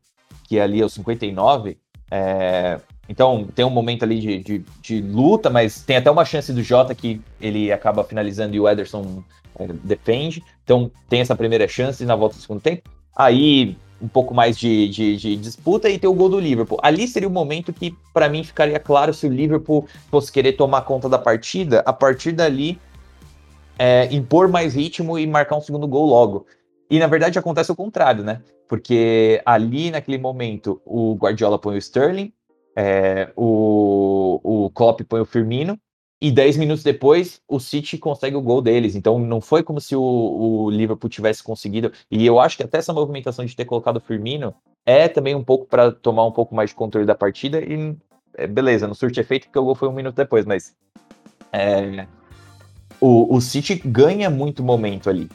que 0.49 0.59
é 0.59 0.63
ali 0.63 0.81
aos 0.81 0.95
59. 0.95 1.79
É, 2.11 2.81
então 3.09 3.47
tem 3.55 3.65
um 3.65 3.71
momento 3.71 4.03
ali 4.03 4.19
de, 4.19 4.39
de, 4.43 4.65
de, 4.81 5.01
luta, 5.03 5.51
mas 5.51 5.83
tem 5.83 5.99
até 5.99 6.11
uma 6.11 6.25
chance 6.25 6.53
do 6.53 6.63
Jota 6.63 6.95
que 6.95 7.21
ele 7.39 7.71
acaba 7.71 8.03
finalizando 8.03 8.57
e 8.57 8.61
o 8.61 8.67
Ederson 8.67 9.23
é, 9.59 9.67
defende. 9.85 10.43
Então 10.65 10.91
tem 11.09 11.21
essa 11.21 11.37
primeira 11.37 11.69
chance 11.69 12.05
na 12.05 12.17
volta 12.17 12.37
do 12.37 12.41
segundo 12.41 12.61
tempo. 12.61 12.89
Aí 13.15 13.77
um 14.01 14.09
pouco 14.09 14.33
mais 14.33 14.57
de, 14.57 14.89
de, 14.89 15.17
de, 15.17 15.37
disputa 15.37 15.91
e 15.91 15.99
tem 15.99 16.09
o 16.09 16.15
gol 16.15 16.29
do 16.29 16.39
Liverpool. 16.39 16.79
Ali 16.83 17.07
seria 17.09 17.29
o 17.29 17.33
momento 17.33 17.73
que, 17.73 17.95
para 18.15 18.29
mim, 18.29 18.45
ficaria 18.45 18.79
claro 18.79 19.13
se 19.13 19.27
o 19.27 19.33
Liverpool 19.33 19.87
fosse 20.09 20.31
querer 20.31 20.53
tomar 20.53 20.83
conta 20.83 21.09
da 21.09 21.19
partida, 21.19 21.83
a 21.85 21.93
partir 21.93 22.31
dali 22.31 22.81
é, 23.77 24.09
impor 24.13 24.49
mais 24.49 24.75
ritmo 24.75 25.19
e 25.19 25.27
marcar 25.27 25.57
um 25.57 25.61
segundo 25.61 25.87
gol 25.89 26.07
logo. 26.07 26.47
E 26.91 26.99
na 26.99 27.07
verdade 27.07 27.39
acontece 27.39 27.71
o 27.71 27.77
contrário, 27.77 28.25
né? 28.25 28.41
Porque 28.69 29.43
ali 29.45 29.91
naquele 29.91 30.19
momento 30.19 30.81
o 30.85 31.15
Guardiola 31.15 31.59
põe 31.59 31.75
o 31.75 31.79
Sterling, 31.79 32.33
é, 32.77 33.31
o, 33.37 34.41
o 34.43 34.71
Klopp 34.71 35.01
põe 35.03 35.21
o 35.21 35.27
Firmino, 35.27 35.79
e 36.21 36.33
10 36.33 36.57
minutos 36.57 36.83
depois 36.83 37.41
o 37.47 37.61
City 37.61 37.97
consegue 37.97 38.37
o 38.37 38.43
gol 38.43 38.61
deles. 38.61 38.97
Então 38.97 39.19
não 39.19 39.41
foi 39.41 39.63
como 39.63 39.81
se 39.81 39.95
o, 39.95 40.03
o, 40.03 40.71
Liverpool 40.71 41.09
tivesse 41.09 41.43
conseguido. 41.43 41.93
E 42.11 42.27
eu 42.27 42.41
acho 42.41 42.57
que 42.57 42.63
até 42.63 42.79
essa 42.79 42.93
movimentação 42.93 43.45
de 43.45 43.55
ter 43.55 43.65
colocado 43.65 43.99
o 43.99 44.01
Firmino 44.01 44.55
é 44.85 45.09
também 45.09 45.35
um 45.35 45.45
pouco 45.45 45.67
para 45.67 45.93
tomar 45.93 46.27
um 46.27 46.33
pouco 46.33 46.55
mais 46.55 46.71
de 46.71 46.77
controle 46.77 47.07
da 47.07 47.15
partida. 47.15 47.61
E 47.61 47.97
é, 48.35 48.47
beleza, 48.47 48.87
não 48.87 48.95
surte 48.95 49.21
efeito 49.21 49.47
porque 49.47 49.59
o 49.59 49.65
gol 49.65 49.75
foi 49.75 49.89
um 49.89 49.93
minuto 49.93 50.17
depois, 50.17 50.45
mas 50.45 50.75
é, 51.53 52.07
o, 53.01 53.37
o 53.37 53.41
City 53.41 53.81
ganha 53.85 54.29
muito 54.29 54.63
momento 54.63 55.09
ali. 55.09 55.29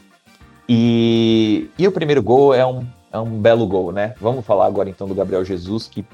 E, 0.68 1.70
e 1.78 1.88
o 1.88 1.92
primeiro 1.92 2.24
gol 2.24 2.54
é 2.54 2.66
um, 2.66 2.86
é 3.12 3.20
um 3.20 3.40
belo 3.40 3.68
gol, 3.68 3.92
né? 3.92 4.16
Vamos 4.20 4.46
falar 4.46 4.66
agora 4.66 4.90
então 4.90 5.08
do 5.08 5.16
Gabriel 5.16 5.44
Jesus, 5.44 5.88
que, 5.88 6.06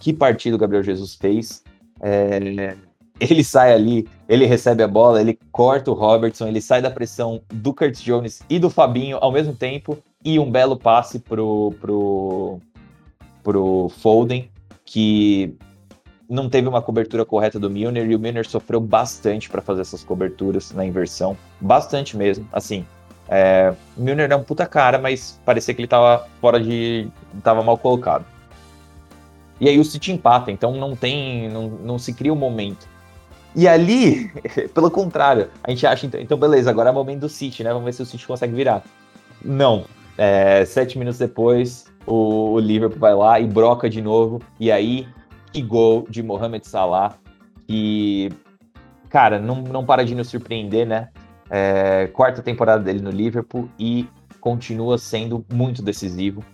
que 0.00 0.12
partida 0.12 0.56
o 0.56 0.58
Gabriel 0.58 0.82
Jesus 0.82 1.14
fez. 1.14 1.62
É, 2.00 2.76
ele 3.20 3.42
sai 3.42 3.72
ali, 3.72 4.08
ele 4.28 4.46
recebe 4.46 4.82
a 4.82 4.88
bola, 4.88 5.20
ele 5.20 5.38
corta 5.50 5.90
o 5.90 5.94
Robertson, 5.94 6.46
ele 6.46 6.60
sai 6.60 6.80
da 6.80 6.90
pressão 6.90 7.40
do 7.48 7.74
Curtis 7.74 8.02
Jones 8.02 8.42
e 8.48 8.58
do 8.58 8.70
Fabinho 8.70 9.18
ao 9.20 9.32
mesmo 9.32 9.54
tempo, 9.54 9.98
e 10.24 10.38
um 10.38 10.50
belo 10.50 10.76
passe 10.76 11.18
pro, 11.18 11.74
pro, 11.80 12.60
pro 13.42 13.88
Foden, 14.00 14.48
que 14.84 15.54
não 16.28 16.48
teve 16.48 16.68
uma 16.68 16.82
cobertura 16.82 17.24
correta 17.24 17.58
do 17.58 17.70
Milner, 17.70 18.08
e 18.08 18.14
o 18.14 18.18
Milner 18.18 18.46
sofreu 18.48 18.80
bastante 18.80 19.48
para 19.48 19.62
fazer 19.62 19.80
essas 19.80 20.04
coberturas 20.04 20.72
na 20.72 20.84
inversão, 20.84 21.36
bastante 21.60 22.16
mesmo, 22.16 22.46
assim, 22.52 22.84
é, 23.28 23.74
Milner 23.96 24.30
é 24.32 24.36
um 24.36 24.42
puta 24.42 24.66
cara, 24.66 24.98
mas 24.98 25.40
parecia 25.44 25.74
que 25.74 25.80
ele 25.80 25.88
tava 25.88 26.26
fora 26.40 26.58
de. 26.58 27.08
tava 27.42 27.62
mal 27.62 27.76
colocado. 27.76 28.24
E 29.60 29.68
aí 29.68 29.78
o 29.78 29.84
City 29.84 30.12
empata, 30.12 30.50
então 30.50 30.72
não 30.72 30.96
tem. 30.96 31.48
não, 31.50 31.68
não 31.68 31.98
se 31.98 32.12
cria 32.12 32.32
o 32.32 32.36
um 32.36 32.38
momento. 32.38 32.88
E 33.54 33.66
ali, 33.68 34.30
pelo 34.72 34.90
contrário, 34.90 35.50
a 35.62 35.70
gente 35.70 35.86
acha, 35.86 36.06
então, 36.06 36.20
então, 36.20 36.38
beleza, 36.38 36.70
agora 36.70 36.88
é 36.88 36.92
o 36.92 36.94
momento 36.94 37.20
do 37.20 37.28
City, 37.28 37.62
né? 37.62 37.70
Vamos 37.70 37.84
ver 37.84 37.92
se 37.92 38.02
o 38.02 38.06
City 38.06 38.26
consegue 38.26 38.54
virar. 38.54 38.82
Não. 39.44 39.84
É, 40.16 40.64
sete 40.64 40.98
minutos 40.98 41.18
depois, 41.18 41.86
o, 42.06 42.52
o, 42.52 42.58
Liverpool 42.58 42.98
vai 42.98 43.14
lá 43.14 43.38
e 43.38 43.46
broca 43.46 43.88
de 43.90 44.00
novo. 44.00 44.40
E 44.58 44.72
aí, 44.72 45.06
que 45.52 45.62
gol 45.62 46.06
de 46.08 46.22
Mohamed 46.22 46.66
Salah. 46.66 47.14
Que, 47.66 48.30
cara, 49.08 49.38
não, 49.38 49.56
não 49.56 49.84
para 49.84 50.04
de 50.04 50.14
nos 50.14 50.28
surpreender, 50.28 50.86
né? 50.86 51.08
É, 51.50 52.08
quarta 52.12 52.42
temporada 52.42 52.82
dele 52.82 53.00
no 53.00 53.10
Liverpool 53.10 53.68
e 53.78 54.06
continua 54.40 54.98
sendo 54.98 55.44
muito 55.52 55.82
decisivo. 55.82 56.44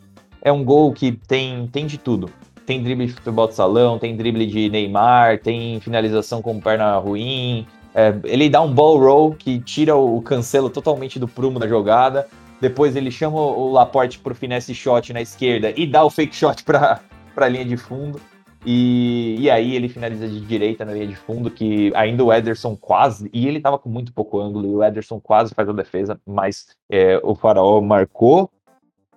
É 0.41 0.53
um 0.53 0.65
gol 0.65 0.93
que 0.93 1.13
tem, 1.13 1.67
tem 1.69 1.87
de 1.87 1.99
tudo. 1.99 2.31
Tem 2.67 2.83
drible 2.83 3.07
de 3.07 3.13
futebol 3.13 3.47
de 3.47 3.55
salão, 3.55 3.99
tem 3.99 4.17
drible 4.17 4.47
de 4.47 4.71
Neymar, 4.71 5.39
tem 5.39 5.79
finalização 5.81 6.41
com 6.41 6.59
perna 6.61 6.97
ruim. 6.97 7.67
É, 7.95 8.15
ele 8.25 8.49
dá 8.49 8.61
um 8.61 8.73
ball 8.73 8.99
roll 8.99 9.35
que 9.35 9.61
tira 9.61 9.95
o 9.95 10.21
cancelo 10.23 10.71
totalmente 10.71 11.19
do 11.19 11.29
prumo 11.29 11.59
da 11.59 11.69
jogada. 11.69 12.27
Depois 12.61 12.97
ele 12.97 13.11
chama 13.11 13.39
o 13.39 13.71
Laporte 13.73 14.19
para 14.19 14.33
o 14.33 14.35
finesse 14.35 14.75
shot 14.75 15.13
na 15.13 15.21
esquerda 15.21 15.73
e 15.77 15.87
dá 15.87 16.05
o 16.05 16.11
fake 16.11 16.35
shot 16.35 16.65
para 16.65 17.01
a 17.37 17.49
linha 17.49 17.65
de 17.65 17.77
fundo. 17.77 18.21
E, 18.65 19.37
e 19.39 19.51
aí 19.51 19.75
ele 19.77 19.89
finaliza 19.89 20.27
de 20.27 20.41
direita 20.41 20.85
na 20.85 20.93
linha 20.93 21.07
de 21.07 21.17
fundo, 21.17 21.51
que 21.51 21.93
ainda 21.95 22.25
o 22.25 22.33
Ederson 22.33 22.75
quase, 22.75 23.29
e 23.33 23.47
ele 23.47 23.61
tava 23.61 23.79
com 23.79 23.91
muito 23.91 24.13
pouco 24.13 24.41
ângulo, 24.41 24.67
e 24.67 24.75
o 24.75 24.83
Ederson 24.83 25.21
quase 25.21 25.55
faz 25.55 25.69
a 25.69 25.73
defesa, 25.73 26.19
mas 26.27 26.69
é, 26.91 27.21
o 27.23 27.35
Faraó 27.35 27.81
marcou 27.81 28.51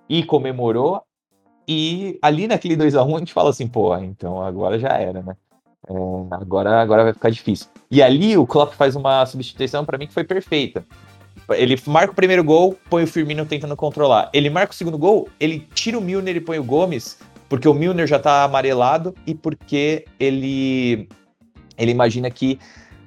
e 0.10 0.24
comemorou. 0.24 1.02
E 1.68 2.18
ali 2.22 2.48
naquele 2.48 2.76
2 2.76 2.96
a 2.96 3.04
1 3.04 3.16
a 3.16 3.20
gente 3.20 3.34
fala 3.34 3.50
assim, 3.50 3.68
pô, 3.68 3.96
então 3.98 4.42
agora 4.42 4.78
já 4.80 4.90
era, 4.90 5.22
né? 5.22 5.36
É, 5.90 5.94
agora, 6.32 6.82
agora 6.82 7.04
vai 7.04 7.14
ficar 7.14 7.30
difícil. 7.30 7.68
E 7.90 8.02
ali 8.02 8.38
o 8.38 8.46
Klopp 8.46 8.74
faz 8.74 8.96
uma 8.96 9.26
substituição 9.26 9.86
para 9.86 9.98
mim 9.98 10.08
que 10.08 10.14
foi 10.14 10.24
perfeita. 10.24 10.86
Ele 11.52 11.80
marca 11.88 12.12
o 12.12 12.16
primeiro 12.16 12.44
gol, 12.44 12.78
põe 12.90 13.04
o 13.04 13.08
Firmino 13.08 13.46
tentando 13.46 13.76
controlar. 13.78 14.30
Ele 14.34 14.50
marca 14.50 14.74
o 14.74 14.76
segundo 14.76 14.98
gol, 14.98 15.30
ele 15.40 15.66
tira 15.74 15.98
o 15.98 16.02
Milner 16.02 16.36
e 16.36 16.42
põe 16.42 16.60
o 16.60 16.64
Gomes 16.64 17.20
porque 17.50 17.68
o 17.68 17.74
Milner 17.74 18.08
já 18.08 18.20
tá 18.20 18.44
amarelado 18.44 19.14
e 19.26 19.34
porque 19.34 20.06
ele 20.20 21.08
ele 21.78 21.92
imagina 21.92 22.30
que, 22.32 22.60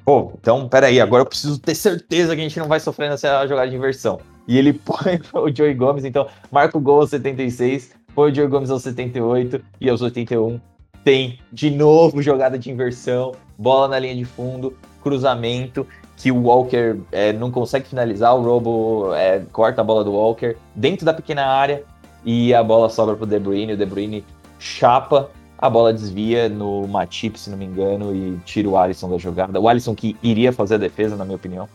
pô, 0.04 0.32
então 0.40 0.68
peraí, 0.68 1.00
agora 1.00 1.22
eu 1.22 1.26
preciso 1.26 1.58
ter 1.58 1.74
certeza 1.74 2.34
que 2.34 2.40
a 2.40 2.44
gente 2.44 2.58
não 2.58 2.68
vai 2.68 2.80
sofrer 2.80 3.10
nessa 3.10 3.46
jogada 3.46 3.68
de 3.68 3.76
inversão. 3.76 4.20
E 4.46 4.58
ele 4.58 4.72
põe 4.84 5.20
o 5.32 5.54
Joey 5.54 5.74
Gomes, 5.74 6.04
então 6.04 6.26
marca 6.50 6.78
o 6.78 6.80
gol 6.80 7.00
aos 7.00 7.10
76, 7.10 7.92
põe 8.14 8.30
o 8.30 8.34
Joey 8.34 8.48
Gomes 8.48 8.70
aos 8.70 8.82
78 8.82 9.60
e 9.80 9.90
aos 9.90 10.02
81 10.02 10.60
tem 11.04 11.38
de 11.52 11.70
novo 11.70 12.20
jogada 12.22 12.58
de 12.58 12.70
inversão, 12.70 13.32
bola 13.58 13.88
na 13.88 13.98
linha 13.98 14.14
de 14.14 14.24
fundo, 14.24 14.76
cruzamento, 15.02 15.86
que 16.16 16.30
o 16.30 16.42
Walker 16.42 16.98
é, 17.10 17.32
não 17.32 17.50
consegue 17.50 17.88
finalizar, 17.88 18.34
o 18.34 18.42
Robo 18.42 19.14
é, 19.14 19.40
corta 19.52 19.80
a 19.80 19.84
bola 19.84 20.04
do 20.04 20.12
Walker 20.12 20.54
dentro 20.74 21.06
da 21.06 21.14
pequena 21.14 21.46
área 21.46 21.82
e 22.24 22.54
a 22.54 22.62
bola 22.62 22.88
sobra 22.88 23.14
para 23.14 23.24
o 23.24 23.26
De 23.26 23.38
Bruyne, 23.38 23.72
o 23.72 23.76
De 23.76 23.86
Bruyne 23.86 24.24
chapa, 24.58 25.30
a 25.58 25.68
bola 25.68 25.92
desvia 25.92 26.48
no 26.48 26.86
Matip, 26.88 27.38
se 27.38 27.50
não 27.50 27.58
me 27.58 27.66
engano, 27.66 28.14
e 28.14 28.38
tira 28.44 28.68
o 28.68 28.76
Alisson 28.76 29.10
da 29.10 29.18
jogada. 29.18 29.60
O 29.60 29.68
Alisson 29.68 29.94
que 29.94 30.16
iria 30.22 30.52
fazer 30.52 30.76
a 30.76 30.78
defesa, 30.78 31.16
na 31.16 31.24
minha 31.24 31.36
opinião. 31.36 31.68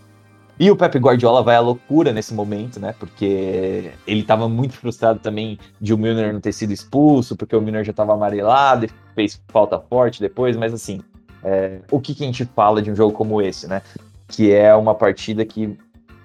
E 0.58 0.72
o 0.72 0.76
Pep 0.76 0.98
Guardiola 0.98 1.44
vai 1.44 1.56
à 1.56 1.60
loucura 1.60 2.14
nesse 2.14 2.34
momento, 2.34 2.80
né? 2.80 2.96
Porque 2.98 3.92
ele 4.08 4.22
estava 4.22 4.48
muito 4.48 4.74
frustrado 4.76 5.20
também 5.20 5.60
de 5.82 5.94
o 5.94 5.98
Milner 5.98 6.34
não 6.34 6.40
ter 6.40 6.54
sido 6.54 6.72
expulso, 6.72 7.36
porque 7.36 7.56
o 7.56 7.62
Milner 7.62 7.84
já 7.84 7.92
estava 7.92 8.14
amarelado 8.14 8.86
e 8.86 8.90
fez 9.14 9.42
falta 9.50 9.80
forte 9.80 10.22
depois, 10.22 10.56
mas 10.56 10.74
assim, 10.74 11.02
é, 11.44 11.80
o 11.92 12.00
que, 12.00 12.16
que 12.16 12.24
a 12.24 12.26
gente 12.26 12.46
fala 12.46 12.82
de 12.82 12.90
um 12.90 12.96
jogo 12.96 13.14
como 13.14 13.42
esse, 13.42 13.68
né? 13.68 13.82
Que 14.28 14.54
é 14.54 14.74
uma 14.74 14.96
partida 14.96 15.46
que, 15.46 15.78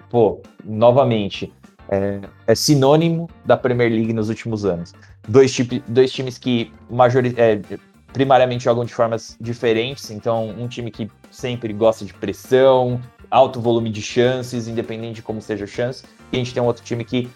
pô, 0.08 0.40
novamente, 0.64 1.52
é, 1.90 2.20
é 2.46 2.54
sinônimo 2.54 3.28
da 3.44 3.56
Premier 3.56 3.90
League 3.90 4.12
nos 4.12 4.28
últimos 4.28 4.64
anos. 4.64 4.94
Dois, 5.28 5.54
dois 5.88 6.12
times 6.12 6.38
que 6.38 6.72
é, 7.36 7.60
primariamente 8.12 8.64
jogam 8.64 8.84
de 8.84 8.94
formas 8.94 9.36
diferentes, 9.40 10.10
então 10.10 10.48
um 10.50 10.68
time 10.68 10.90
que 10.90 11.10
sempre 11.30 11.72
gosta 11.72 12.04
de 12.04 12.14
pressão, 12.14 13.00
alto 13.30 13.60
volume 13.60 13.90
de 13.90 14.02
chances, 14.02 14.68
independente 14.68 15.16
de 15.16 15.22
como 15.22 15.42
seja 15.42 15.64
a 15.64 15.68
chance. 15.68 16.04
E 16.32 16.36
a 16.36 16.38
gente 16.38 16.54
tem 16.54 16.62
um 16.62 16.66
outro 16.66 16.84
time 16.84 17.04
que 17.04 17.28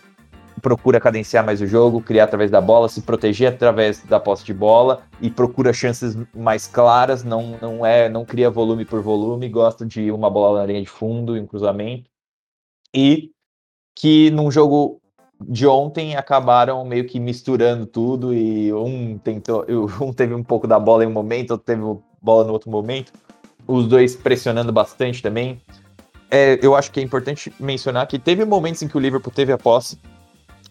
procura 0.62 1.00
cadenciar 1.00 1.44
mais 1.44 1.60
o 1.60 1.66
jogo, 1.66 2.00
criar 2.00 2.24
através 2.24 2.50
da 2.50 2.60
bola, 2.60 2.88
se 2.88 3.02
proteger 3.02 3.52
através 3.52 4.02
da 4.04 4.18
posse 4.20 4.44
de 4.44 4.54
bola 4.54 5.02
e 5.20 5.28
procura 5.30 5.72
chances 5.72 6.16
mais 6.34 6.66
claras, 6.66 7.22
não, 7.24 7.58
não 7.60 7.84
é, 7.84 8.08
não 8.08 8.24
cria 8.24 8.48
volume 8.48 8.84
por 8.84 9.02
volume, 9.02 9.48
gosta 9.48 9.84
de 9.84 10.10
uma 10.10 10.30
bola 10.30 10.60
na 10.60 10.66
linha 10.66 10.80
de 10.80 10.88
fundo 10.88 11.34
um 11.34 11.46
cruzamento. 11.46 12.08
E 12.94 13.33
que 13.94 14.30
num 14.30 14.50
jogo 14.50 15.00
de 15.40 15.66
ontem 15.66 16.16
acabaram 16.16 16.84
meio 16.84 17.04
que 17.06 17.20
misturando 17.20 17.86
tudo 17.86 18.32
e 18.32 18.72
um 18.72 19.18
tentou, 19.18 19.64
um 20.00 20.12
teve 20.12 20.34
um 20.34 20.42
pouco 20.42 20.66
da 20.66 20.78
bola 20.78 21.04
em 21.04 21.06
um 21.06 21.12
momento, 21.12 21.52
outro 21.52 21.66
teve 21.66 21.82
bola 22.20 22.44
no 22.44 22.52
outro 22.52 22.70
momento. 22.70 23.12
Os 23.66 23.86
dois 23.86 24.14
pressionando 24.14 24.72
bastante 24.72 25.22
também 25.22 25.60
é, 26.34 26.58
eu 26.60 26.74
acho 26.74 26.90
que 26.90 26.98
é 26.98 27.02
importante 27.02 27.52
mencionar 27.60 28.08
que 28.08 28.18
teve 28.18 28.44
momentos 28.44 28.82
em 28.82 28.88
que 28.88 28.96
o 28.96 29.00
Liverpool 29.00 29.32
teve 29.32 29.52
a 29.52 29.58
posse, 29.58 30.00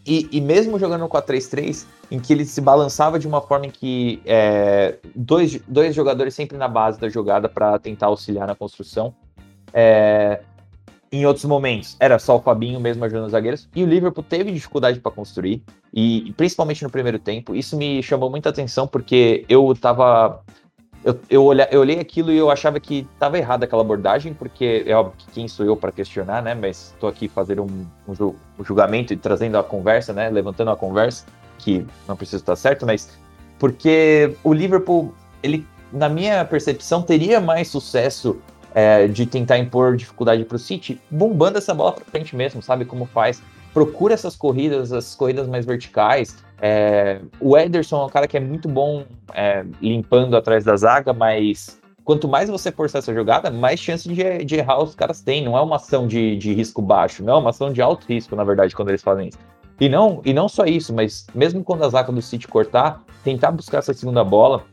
e, 0.05 0.27
e 0.29 0.41
mesmo 0.41 0.77
jogando 0.77 0.99
no 1.01 1.09
4-3-3, 1.09 1.85
em 2.11 2.19
que 2.19 2.33
ele 2.33 2.43
se 2.43 2.59
balançava 2.59 3.17
de 3.17 3.25
uma 3.25 3.39
forma 3.39 3.67
em 3.67 3.69
que 3.69 4.21
é, 4.25 4.97
dois, 5.15 5.61
dois 5.65 5.95
jogadores 5.95 6.33
sempre 6.33 6.57
na 6.57 6.67
base 6.67 6.99
da 6.99 7.07
jogada 7.07 7.47
para 7.47 7.79
tentar 7.79 8.07
auxiliar 8.07 8.45
na 8.45 8.55
construção. 8.55 9.15
É, 9.73 10.41
em 11.13 11.27
outros 11.27 11.45
momentos, 11.45 11.95
era 11.99 12.17
só 12.17 12.37
o 12.37 12.41
Fabinho 12.41 12.79
mesmo 12.79 13.05
ajudando 13.05 13.25
os 13.25 13.31
zagueiros. 13.31 13.69
E 13.75 13.83
o 13.83 13.85
Liverpool 13.85 14.23
teve 14.23 14.51
dificuldade 14.51 14.99
para 14.99 15.11
construir, 15.11 15.61
e 15.93 16.33
principalmente 16.35 16.83
no 16.83 16.89
primeiro 16.89 17.19
tempo. 17.19 17.53
Isso 17.55 17.77
me 17.77 18.01
chamou 18.01 18.31
muita 18.31 18.49
atenção, 18.49 18.87
porque 18.87 19.45
eu 19.47 19.71
estava 19.71 20.43
eu, 21.03 21.19
eu, 21.29 21.45
olha, 21.45 21.67
eu 21.69 21.81
olhei 21.81 21.99
aquilo 21.99 22.31
e 22.31 22.37
eu 22.37 22.49
achava 22.49 22.79
que 22.79 23.05
estava 23.13 23.37
errada 23.37 23.65
aquela 23.65 23.81
abordagem, 23.81 24.33
porque 24.33 24.85
é 24.87 24.95
óbvio 24.95 25.13
que 25.17 25.31
quem 25.33 25.47
sou 25.47 25.65
eu 25.65 25.75
para 25.75 25.91
questionar, 25.91 26.41
né? 26.41 26.55
Mas 26.55 26.93
estou 26.93 27.07
aqui 27.09 27.27
fazendo 27.27 27.61
um, 27.63 27.85
um, 28.07 28.35
um, 28.59 28.63
julgamento 28.63 29.13
e 29.13 29.17
trazendo 29.17 29.57
a 29.57 29.63
conversa, 29.63 30.13
né? 30.13 30.29
Levantando 30.29 30.71
a 30.71 30.75
conversa, 30.75 31.25
que 31.59 31.85
não 32.07 32.15
precisa 32.15 32.37
estar 32.41 32.55
certo, 32.55 32.85
mas 32.87 33.09
porque 33.59 34.35
o 34.43 34.51
Liverpool, 34.51 35.13
ele, 35.43 35.67
na 35.91 36.09
minha 36.09 36.43
percepção, 36.45 37.03
teria 37.03 37.39
mais 37.39 37.67
sucesso 37.67 38.41
é, 38.73 39.07
de 39.07 39.25
tentar 39.25 39.57
impor 39.57 39.95
dificuldade 39.95 40.43
para 40.45 40.55
o 40.55 40.59
City, 40.59 40.99
bombando 41.09 41.57
essa 41.57 41.73
bola 41.73 41.93
para 41.93 42.05
frente 42.05 42.35
mesmo, 42.35 42.61
sabe 42.61 42.85
como 42.85 43.05
faz? 43.05 43.41
Procura 43.73 44.13
essas 44.13 44.35
corridas, 44.35 44.91
as 44.91 45.15
corridas 45.15 45.47
mais 45.47 45.65
verticais, 45.65 46.43
é, 46.65 47.19
o 47.41 47.57
Ederson 47.57 48.03
é 48.03 48.05
um 48.05 48.09
cara 48.09 48.25
que 48.25 48.37
é 48.37 48.39
muito 48.39 48.69
bom 48.69 49.03
é, 49.33 49.65
limpando 49.81 50.37
atrás 50.37 50.63
da 50.63 50.77
zaga, 50.77 51.11
mas 51.11 51.77
quanto 52.05 52.25
mais 52.25 52.49
você 52.49 52.71
forçar 52.71 52.99
essa 52.99 53.13
jogada, 53.13 53.51
mais 53.51 53.81
chance 53.81 54.07
de, 54.07 54.45
de 54.45 54.55
errar 54.55 54.81
os 54.81 54.95
caras 54.95 55.19
têm. 55.19 55.43
Não 55.43 55.57
é 55.57 55.61
uma 55.61 55.75
ação 55.75 56.07
de, 56.07 56.37
de 56.37 56.53
risco 56.53 56.81
baixo, 56.81 57.21
não, 57.21 57.33
é 57.33 57.39
uma 57.39 57.49
ação 57.49 57.71
de 57.71 57.81
alto 57.81 58.05
risco, 58.07 58.33
na 58.35 58.45
verdade, 58.45 58.73
quando 58.73 58.87
eles 58.89 59.01
fazem 59.01 59.27
isso. 59.27 59.37
E 59.77 59.89
não, 59.89 60.21
e 60.23 60.33
não 60.33 60.47
só 60.47 60.63
isso, 60.65 60.93
mas 60.93 61.27
mesmo 61.35 61.65
quando 61.65 61.83
a 61.83 61.89
zaga 61.89 62.13
do 62.13 62.21
City 62.21 62.47
cortar, 62.47 63.03
tentar 63.25 63.51
buscar 63.51 63.79
essa 63.79 63.93
segunda 63.93 64.23
bola, 64.23 64.63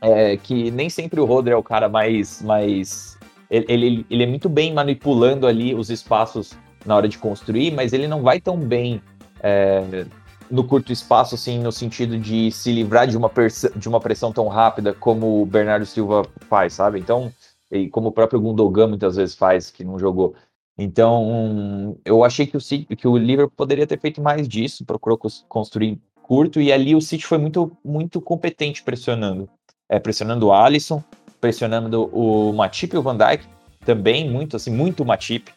é, 0.00 0.38
que 0.38 0.70
nem 0.70 0.88
sempre 0.88 1.20
o 1.20 1.26
Rodri 1.26 1.52
é 1.52 1.56
o 1.56 1.62
cara 1.62 1.88
mais. 1.88 2.40
mais 2.40 3.15
ele, 3.50 3.66
ele, 3.68 4.06
ele 4.10 4.22
é 4.22 4.26
muito 4.26 4.48
bem 4.48 4.72
manipulando 4.72 5.46
ali 5.46 5.74
os 5.74 5.90
espaços 5.90 6.52
na 6.84 6.94
hora 6.96 7.08
de 7.08 7.18
construir, 7.18 7.72
mas 7.72 7.92
ele 7.92 8.06
não 8.06 8.22
vai 8.22 8.40
tão 8.40 8.56
bem. 8.58 9.02
É, 9.42 10.06
no 10.50 10.64
curto 10.64 10.92
espaço, 10.92 11.34
assim, 11.34 11.58
no 11.58 11.72
sentido 11.72 12.18
de 12.18 12.50
se 12.52 12.72
livrar 12.72 13.06
de 13.06 13.16
uma, 13.16 13.30
de 13.74 13.88
uma 13.88 14.00
pressão 14.00 14.32
tão 14.32 14.46
rápida 14.48 14.92
como 14.94 15.42
o 15.42 15.46
Bernardo 15.46 15.84
Silva 15.84 16.22
faz, 16.48 16.74
sabe? 16.74 17.00
Então, 17.00 17.32
e 17.70 17.88
como 17.88 18.08
o 18.08 18.12
próprio 18.12 18.40
Gundogan 18.40 18.86
muitas 18.86 19.16
vezes 19.16 19.34
faz, 19.34 19.70
que 19.70 19.84
não 19.84 19.98
jogou. 19.98 20.34
Então, 20.78 21.98
eu 22.04 22.22
achei 22.22 22.46
que 22.46 22.56
o, 22.56 22.60
City, 22.60 22.94
que 22.94 23.08
o 23.08 23.16
Liverpool 23.16 23.56
poderia 23.56 23.86
ter 23.86 23.98
feito 23.98 24.20
mais 24.20 24.46
disso, 24.46 24.84
procurou 24.84 25.18
construir 25.48 25.98
curto, 26.22 26.60
e 26.60 26.72
ali 26.72 26.94
o 26.94 27.00
City 27.00 27.26
foi 27.26 27.38
muito, 27.38 27.76
muito 27.84 28.20
competente 28.20 28.82
pressionando. 28.82 29.48
É, 29.88 29.98
pressionando 29.98 30.46
o 30.46 30.52
Alisson, 30.52 31.02
pressionando 31.46 32.10
o 32.12 32.52
Matip 32.52 32.92
e 32.92 32.98
o 32.98 33.02
Van 33.02 33.16
Dijk, 33.16 33.44
também 33.84 34.28
muito, 34.28 34.56
assim, 34.56 34.72
muito 34.72 35.04
Matip 35.04 35.48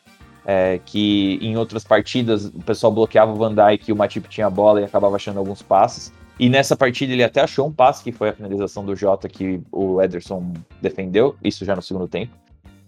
é, 0.45 0.79
que 0.85 1.39
em 1.41 1.57
outras 1.57 1.83
partidas 1.83 2.45
o 2.45 2.59
pessoal 2.59 2.93
bloqueava 2.93 3.31
o 3.31 3.35
Van 3.35 3.55
Dijk 3.55 3.89
e 3.89 3.91
o 3.91 3.95
Matip 3.95 4.27
tinha 4.29 4.45
a 4.45 4.49
bola 4.51 4.81
e 4.81 4.83
acabava 4.83 5.15
achando 5.15 5.39
alguns 5.39 5.63
passes. 5.63 6.13
E 6.39 6.47
nessa 6.47 6.77
partida 6.77 7.11
ele 7.11 7.23
até 7.23 7.41
achou 7.41 7.67
um 7.67 7.71
passe, 7.71 8.03
que 8.03 8.11
foi 8.11 8.29
a 8.29 8.33
finalização 8.33 8.85
do 8.85 8.95
Jota 8.95 9.27
que 9.27 9.61
o 9.71 9.99
Ederson 9.99 10.53
defendeu, 10.79 11.35
isso 11.43 11.65
já 11.65 11.75
no 11.75 11.81
segundo 11.81 12.07
tempo. 12.07 12.33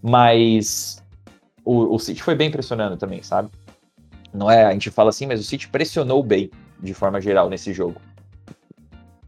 Mas 0.01 1.03
o, 1.65 1.95
o 1.95 1.99
City 1.99 2.21
foi 2.21 2.35
bem 2.35 2.51
pressionando 2.51 2.97
também, 2.97 3.23
sabe? 3.23 3.49
Não 4.31 4.49
é, 4.49 4.63
a 4.63 4.71
gente 4.73 4.91
fala 4.91 5.09
assim, 5.09 5.25
mas 5.25 5.39
o 5.39 5.43
City 5.43 5.67
pressionou 5.67 6.21
bem, 6.21 6.51
de 6.79 6.93
forma 6.93 7.19
geral, 7.19 7.49
nesse 7.49 7.73
jogo. 7.73 7.99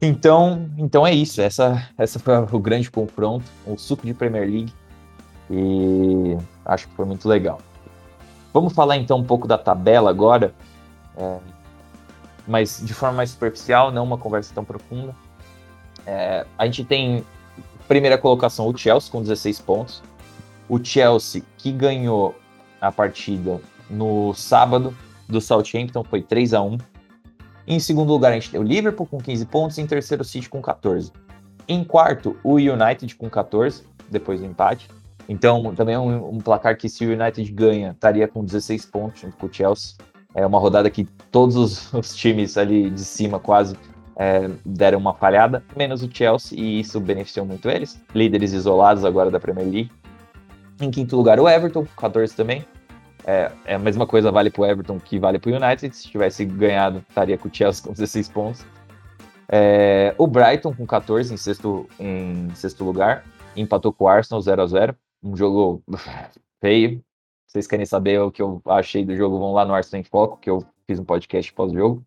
Então, 0.06 0.70
então 0.78 1.08
é 1.08 1.14
isso. 1.14 1.42
Essa, 1.42 1.88
essa 1.98 2.20
foi 2.20 2.34
o 2.52 2.60
grande 2.60 2.92
confronto, 2.92 3.46
o 3.66 3.78
suco 3.78 4.06
de 4.06 4.14
Premier 4.14 4.44
League. 4.44 4.74
E 5.50 6.38
acho 6.66 6.88
que 6.88 6.96
foi 6.96 7.06
muito 7.06 7.28
legal. 7.28 7.60
Vamos 8.54 8.74
falar 8.74 8.98
então 8.98 9.18
um 9.18 9.24
pouco 9.24 9.48
da 9.48 9.58
tabela 9.58 10.10
agora, 10.10 10.54
é, 11.18 11.38
mas 12.48 12.82
de 12.84 12.94
forma 12.94 13.18
mais 13.18 13.32
superficial, 13.32 13.92
não 13.92 14.04
uma 14.04 14.18
conversa 14.18 14.54
tão 14.54 14.64
profunda. 14.64 15.16
É, 16.06 16.46
a 16.58 16.66
gente 16.66 16.84
tem 16.84 17.26
primeira 17.88 18.18
colocação 18.18 18.68
o 18.68 18.78
Chelsea 18.78 19.12
com 19.12 19.22
16 19.22 19.62
pontos. 19.62 20.04
O 20.68 20.84
Chelsea 20.84 21.44
que 21.58 21.72
ganhou 21.72 22.36
a 22.82 22.92
partida 22.92 23.62
no 23.90 24.34
sábado 24.34 24.96
do 25.28 25.40
Southampton 25.40 26.04
foi 26.04 26.22
3 26.22 26.54
a 26.54 26.62
1. 26.62 26.78
Em 27.66 27.80
segundo 27.80 28.12
lugar, 28.12 28.32
a 28.32 28.36
gente 28.36 28.52
tem 28.52 28.60
o 28.60 28.64
Liverpool 28.64 29.06
com 29.06 29.18
15 29.18 29.46
pontos. 29.46 29.78
Em 29.78 29.88
terceiro, 29.88 30.22
o 30.22 30.26
City 30.26 30.50
com 30.50 30.62
14. 30.62 31.12
Em 31.68 31.84
quarto, 31.84 32.36
o 32.44 32.56
United 32.56 33.16
com 33.16 33.30
14, 33.30 33.84
depois 34.10 34.42
do 34.42 34.46
empate. 34.46 34.90
Então, 35.30 35.74
também 35.74 35.96
é 35.96 36.00
um, 36.00 36.36
um, 36.36 36.38
placar 36.40 36.78
que 36.78 36.90
se 36.90 37.06
o 37.06 37.14
United 37.14 37.50
ganha, 37.54 37.92
estaria 37.92 38.28
com 38.28 38.44
16 38.44 38.86
pontos 38.88 39.22
junto 39.22 39.38
com 39.38 39.48
o 39.48 39.54
Chelsea. 39.54 39.96
É 40.36 40.46
uma 40.46 40.60
rodada 40.60 40.90
que 40.90 41.06
todos 41.32 41.56
os, 41.56 41.92
os 41.94 42.14
times 42.14 42.58
ali 42.58 42.90
de 42.90 43.06
cima 43.06 43.40
quase 43.40 43.78
é, 44.18 44.50
deram 44.66 45.00
uma 45.00 45.14
falhada, 45.14 45.64
menos 45.76 46.04
o 46.04 46.10
Chelsea, 46.12 46.60
e 46.60 46.82
isso 46.82 47.00
beneficiou 47.00 47.46
muito 47.46 47.70
eles. 47.70 48.00
Líderes 48.14 48.52
isolados 48.52 49.06
agora 49.06 49.32
da 49.32 49.40
Premier 49.40 49.68
League. 49.68 49.92
Em 50.82 50.92
quinto 50.92 51.16
lugar, 51.16 51.40
o 51.40 51.48
Everton, 51.48 51.88
14 51.96 52.36
também. 52.36 52.66
É, 53.26 53.52
é 53.66 53.76
a 53.76 53.80
mesma 53.80 54.06
coisa 54.06 54.32
vale 54.32 54.50
para 54.50 54.62
o 54.62 54.66
Everton 54.66 55.00
que 55.00 55.20
vale 55.20 55.40
para 55.40 55.52
o 55.52 55.56
United. 55.56 55.96
Se 55.96 56.08
tivesse 56.08 56.46
ganhado, 56.46 57.04
estaria 57.08 57.38
com 57.38 57.48
o 57.48 57.54
Chelsea 57.54 57.84
com 57.84 57.92
16 57.92 58.30
pontos. 58.30 58.66
É, 59.50 60.14
o 60.18 60.28
Brighton 60.28 60.74
com 60.74 60.86
14 60.86 61.34
em 61.34 61.38
sexto, 61.38 61.88
em 62.00 62.50
sexto 62.56 62.84
lugar. 62.84 63.24
Empatou 63.56 63.94
com 63.94 64.06
o 64.06 64.08
Arsenal 64.08 64.42
0 64.42 64.62
a 64.62 64.68
0 64.68 64.96
um 65.24 65.38
jogo 65.38 65.82
feio. 66.60 67.02
Vocês 67.48 67.68
querem 67.68 67.86
saber 67.86 68.20
o 68.20 68.32
que 68.32 68.42
eu 68.42 68.62
achei 68.66 69.06
do 69.06 69.16
jogo, 69.16 69.38
vão 69.38 69.54
lá 69.54 69.64
no 69.64 69.74
Arsenal 69.74 70.02
em 70.02 70.04
Foco, 70.04 70.38
que 70.38 70.50
eu 70.50 70.66
fiz 70.88 71.00
um 71.00 71.06
podcast 71.06 71.54
pós-jogo. 71.54 72.04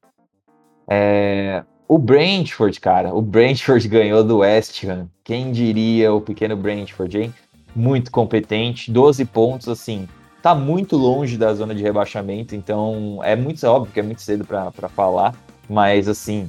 É... 0.89 1.64
O 1.89 1.99
Brentford, 1.99 2.81
cara, 2.81 3.14
o 3.14 3.23
Brentford 3.23 3.87
ganhou 3.89 4.25
do 4.25 4.39
West 4.39 4.83
Ham. 4.85 5.09
Quem 5.23 5.53
diria 5.53 6.12
o 6.12 6.21
pequeno 6.21 6.57
Brentford, 6.57 7.17
hein? 7.17 7.35
Muito 7.75 8.11
competente, 8.11 8.91
12 8.91 9.25
pontos, 9.27 9.69
assim, 9.69 10.09
tá 10.47 10.55
muito 10.55 10.97
longe 10.97 11.37
da 11.37 11.53
zona 11.53 11.75
de 11.75 11.83
rebaixamento, 11.83 12.55
então 12.55 13.19
é 13.25 13.35
muito 13.35 13.67
óbvio 13.67 13.93
que 13.93 13.99
é 13.99 14.03
muito 14.05 14.23
cedo 14.23 14.45
para 14.45 14.89
falar, 14.89 15.35
mas 15.69 16.07
assim, 16.07 16.49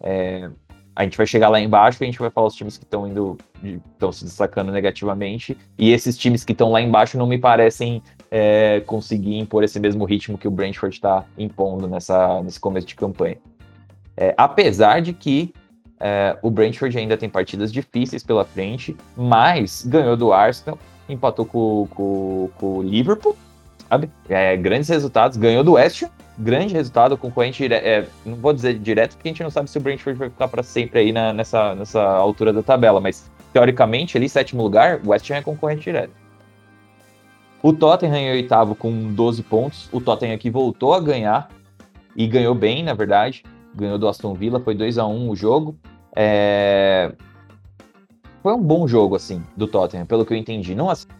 é, 0.00 0.48
a 0.94 1.02
gente 1.02 1.16
vai 1.16 1.26
chegar 1.26 1.48
lá 1.48 1.58
embaixo 1.58 2.00
e 2.00 2.04
a 2.04 2.06
gente 2.06 2.20
vai 2.20 2.30
falar 2.30 2.46
os 2.46 2.54
times 2.54 2.78
que 2.78 2.84
estão 2.84 3.04
indo, 3.04 3.36
estão 3.64 4.12
se 4.12 4.24
destacando 4.24 4.70
negativamente, 4.70 5.58
e 5.76 5.90
esses 5.90 6.16
times 6.16 6.44
que 6.44 6.52
estão 6.52 6.70
lá 6.70 6.80
embaixo 6.80 7.18
não 7.18 7.26
me 7.26 7.36
parecem 7.36 8.00
é, 8.30 8.80
conseguir 8.86 9.36
impor 9.36 9.64
esse 9.64 9.80
mesmo 9.80 10.04
ritmo 10.04 10.38
que 10.38 10.46
o 10.46 10.50
Brentford 10.50 10.94
está 10.94 11.24
impondo 11.36 11.88
nessa, 11.88 12.40
nesse 12.44 12.60
começo 12.60 12.86
de 12.86 12.94
campanha. 12.94 13.38
É, 14.16 14.32
apesar 14.36 15.02
de 15.02 15.12
que 15.12 15.52
é, 15.98 16.38
o 16.42 16.48
Brentford 16.48 16.96
ainda 16.96 17.16
tem 17.16 17.28
partidas 17.28 17.72
difíceis 17.72 18.22
pela 18.22 18.44
frente, 18.44 18.96
mas 19.16 19.84
ganhou 19.84 20.16
do 20.16 20.32
Arsenal 20.32 20.78
empatou 21.08 21.44
com, 21.44 21.86
com, 21.90 22.50
com 22.56 22.78
o 22.78 22.82
Liverpool, 22.82 23.36
sabe? 23.88 24.10
É, 24.28 24.56
grandes 24.56 24.88
resultados, 24.88 25.36
ganhou 25.36 25.62
do 25.62 25.72
West 25.72 26.04
grande 26.38 26.74
resultado, 26.74 27.16
concorrente, 27.16 27.64
é, 27.72 28.06
não 28.24 28.36
vou 28.36 28.52
dizer 28.52 28.78
direto, 28.78 29.14
porque 29.14 29.28
a 29.28 29.32
gente 29.32 29.42
não 29.42 29.50
sabe 29.50 29.68
se 29.68 29.78
o 29.78 29.80
Brentford 29.80 30.18
vai 30.18 30.30
ficar 30.30 30.48
para 30.48 30.62
sempre 30.62 31.00
aí 31.00 31.12
na, 31.12 31.32
nessa, 31.32 31.74
nessa 31.74 32.02
altura 32.02 32.52
da 32.52 32.62
tabela, 32.62 33.00
mas 33.00 33.30
teoricamente, 33.52 34.16
ali, 34.16 34.28
sétimo 34.28 34.62
lugar, 34.62 35.00
o 35.04 35.10
West 35.10 35.30
Ham 35.30 35.36
é 35.36 35.42
concorrente 35.42 35.82
direto. 35.82 36.12
O 37.62 37.72
Tottenham 37.72 38.16
em 38.16 38.30
oitavo 38.32 38.74
com 38.74 39.12
12 39.12 39.42
pontos, 39.42 39.88
o 39.92 40.00
Tottenham 40.00 40.34
aqui 40.34 40.50
voltou 40.50 40.94
a 40.94 41.00
ganhar, 41.00 41.48
e 42.16 42.26
ganhou 42.26 42.54
bem, 42.54 42.82
na 42.82 42.92
verdade, 42.92 43.42
ganhou 43.74 43.98
do 43.98 44.08
Aston 44.08 44.34
Villa, 44.34 44.60
foi 44.60 44.74
2 44.74 44.98
a 44.98 45.06
1 45.06 45.30
o 45.30 45.36
jogo. 45.36 45.76
É 46.14 47.12
foi 48.42 48.52
um 48.52 48.60
bom 48.60 48.88
jogo, 48.88 49.14
assim, 49.14 49.42
do 49.56 49.66
Tottenham, 49.68 50.04
pelo 50.04 50.26
que 50.26 50.32
eu 50.32 50.36
entendi. 50.36 50.74
Não 50.74 50.90
assisti 50.90 51.12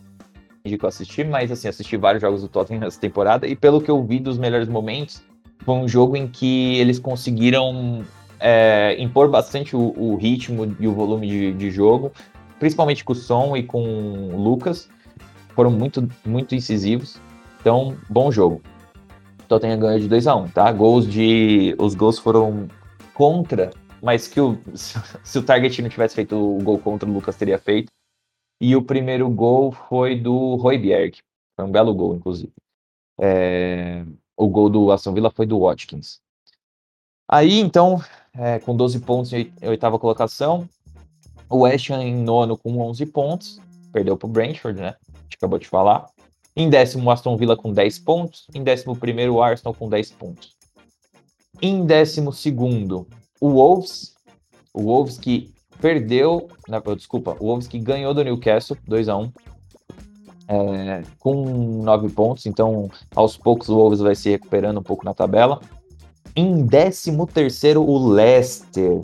que 0.64 0.84
eu 0.84 0.88
assisti, 0.88 1.24
mas 1.24 1.50
assim, 1.50 1.68
assisti 1.68 1.96
vários 1.96 2.20
jogos 2.20 2.42
do 2.42 2.48
Tottenham 2.48 2.80
nessa 2.80 3.00
temporada, 3.00 3.46
e 3.46 3.54
pelo 3.54 3.80
que 3.80 3.90
eu 3.90 4.02
vi 4.02 4.18
dos 4.18 4.38
melhores 4.38 4.68
momentos, 4.68 5.22
foi 5.64 5.74
um 5.76 5.88
jogo 5.88 6.16
em 6.16 6.26
que 6.26 6.76
eles 6.78 6.98
conseguiram 6.98 8.04
é, 8.40 8.96
impor 8.98 9.28
bastante 9.28 9.76
o, 9.76 9.94
o, 9.96 10.16
ritmo 10.16 10.74
e 10.78 10.88
o 10.88 10.92
volume 10.92 11.28
de, 11.28 11.52
de, 11.52 11.70
jogo, 11.70 12.12
principalmente 12.58 13.04
com 13.04 13.12
o 13.12 13.16
Som 13.16 13.56
e 13.56 13.62
com 13.62 13.82
o 14.32 14.36
Lucas. 14.36 14.88
Foram 15.54 15.70
muito, 15.70 16.08
muito 16.24 16.54
incisivos. 16.54 17.20
Então, 17.60 17.96
bom 18.08 18.32
jogo. 18.32 18.60
Tottenham 19.46 19.78
ganhou 19.78 20.00
de 20.00 20.08
2 20.08 20.26
a 20.26 20.34
1 20.34 20.40
um, 20.40 20.48
tá? 20.48 20.72
Gols 20.72 21.06
de. 21.06 21.76
Os 21.78 21.94
gols 21.94 22.18
foram 22.18 22.68
contra 23.14 23.70
mas 24.02 24.26
que 24.26 24.40
o, 24.40 24.58
se 24.74 25.38
o 25.38 25.42
Target 25.42 25.80
não 25.80 25.88
tivesse 25.88 26.14
feito 26.14 26.34
o 26.36 26.60
gol 26.62 26.78
contra 26.78 27.08
o 27.08 27.12
Lucas 27.12 27.36
teria 27.36 27.58
feito. 27.58 27.92
E 28.60 28.76
o 28.76 28.82
primeiro 28.82 29.28
gol 29.30 29.72
foi 29.72 30.16
do 30.16 30.56
Royberg. 30.56 31.18
Foi 31.56 31.64
um 31.64 31.70
belo 31.70 31.94
gol, 31.94 32.14
inclusive. 32.14 32.52
É, 33.20 34.04
o 34.36 34.48
gol 34.48 34.68
do 34.68 34.90
Aston 34.90 35.12
Villa 35.12 35.30
foi 35.30 35.46
do 35.46 35.60
Watkins. 35.60 36.20
Aí, 37.28 37.58
então, 37.60 38.02
é, 38.34 38.58
com 38.58 38.76
12 38.76 39.00
pontos 39.00 39.32
em 39.32 39.52
oitava 39.62 39.98
colocação, 39.98 40.68
o 41.48 41.60
West 41.60 41.90
Ham 41.90 42.02
em 42.02 42.14
nono 42.14 42.56
com 42.56 42.78
11 42.78 43.06
pontos, 43.06 43.60
perdeu 43.92 44.16
para 44.16 44.26
o 44.26 44.30
Brentford, 44.30 44.80
né? 44.80 44.96
A 45.12 45.18
gente 45.22 45.36
acabou 45.36 45.58
de 45.58 45.66
falar. 45.66 46.08
Em 46.54 46.68
décimo, 46.68 47.10
Aston 47.10 47.36
Villa 47.36 47.56
com 47.56 47.72
10 47.72 47.98
pontos. 48.00 48.46
Em 48.54 48.62
décimo 48.62 48.96
primeiro, 48.96 49.34
o 49.34 49.42
Arsenal 49.42 49.74
com 49.74 49.88
10 49.88 50.12
pontos. 50.12 50.54
Em 51.60 51.84
décimo 51.84 52.32
segundo, 52.32 53.06
o 53.42 53.50
Wolves, 53.50 54.14
o 54.72 54.82
Wolves 54.82 55.18
que 55.18 55.52
perdeu, 55.80 56.48
não, 56.68 56.80
desculpa, 56.94 57.36
o 57.40 57.46
Wolves 57.46 57.66
que 57.66 57.76
ganhou 57.76 58.14
do 58.14 58.22
Newcastle 58.22 58.78
2 58.86 59.08
a 59.08 59.16
1 59.16 59.32
é, 60.46 61.02
com 61.18 61.82
9 61.82 62.08
pontos, 62.10 62.46
então 62.46 62.88
aos 63.16 63.36
poucos 63.36 63.68
o 63.68 63.74
Wolves 63.74 63.98
vai 63.98 64.14
se 64.14 64.30
recuperando 64.30 64.78
um 64.78 64.82
pouco 64.82 65.04
na 65.04 65.12
tabela. 65.12 65.60
Em 66.36 66.64
13 66.64 67.16
terceiro 67.34 67.82
o 67.82 68.12
Leicester. 68.12 69.00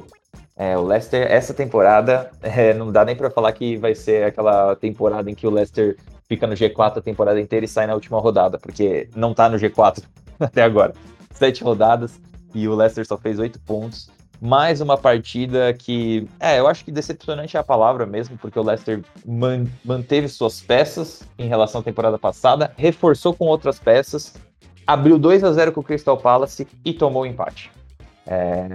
É, 0.56 0.78
o 0.78 0.82
Leicester, 0.82 1.26
essa 1.28 1.52
temporada, 1.52 2.30
é, 2.40 2.72
não 2.72 2.92
dá 2.92 3.04
nem 3.04 3.16
para 3.16 3.30
falar 3.30 3.50
que 3.50 3.76
vai 3.76 3.96
ser 3.96 4.22
aquela 4.22 4.76
temporada 4.76 5.28
em 5.28 5.34
que 5.34 5.48
o 5.48 5.50
Leicester 5.50 5.96
fica 6.28 6.46
no 6.46 6.54
G4 6.54 6.98
a 6.98 7.00
temporada 7.00 7.40
inteira 7.40 7.64
e 7.64 7.68
sai 7.68 7.88
na 7.88 7.94
última 7.94 8.20
rodada, 8.20 8.56
porque 8.56 9.08
não 9.16 9.34
tá 9.34 9.48
no 9.48 9.56
G4 9.56 10.00
até 10.38 10.62
agora. 10.62 10.94
Sete 11.32 11.64
rodadas 11.64 12.20
e 12.54 12.68
o 12.68 12.74
Leicester 12.76 13.04
só 13.04 13.18
fez 13.18 13.40
oito 13.40 13.58
pontos 13.60 14.16
mais 14.40 14.80
uma 14.80 14.96
partida 14.96 15.72
que, 15.72 16.28
é, 16.38 16.58
eu 16.58 16.66
acho 16.66 16.84
que 16.84 16.92
decepcionante 16.92 17.56
é 17.56 17.60
a 17.60 17.64
palavra 17.64 18.06
mesmo, 18.06 18.38
porque 18.38 18.58
o 18.58 18.62
Leicester 18.62 19.02
man, 19.26 19.66
manteve 19.84 20.28
suas 20.28 20.60
peças 20.60 21.22
em 21.38 21.48
relação 21.48 21.80
à 21.80 21.84
temporada 21.84 22.18
passada, 22.18 22.72
reforçou 22.76 23.34
com 23.34 23.46
outras 23.46 23.78
peças, 23.78 24.34
abriu 24.86 25.18
2 25.18 25.44
a 25.44 25.52
0 25.52 25.72
com 25.72 25.80
o 25.80 25.84
Crystal 25.84 26.16
Palace 26.16 26.66
e 26.84 26.92
tomou 26.92 27.22
o 27.22 27.26
empate. 27.26 27.70
É, 28.26 28.68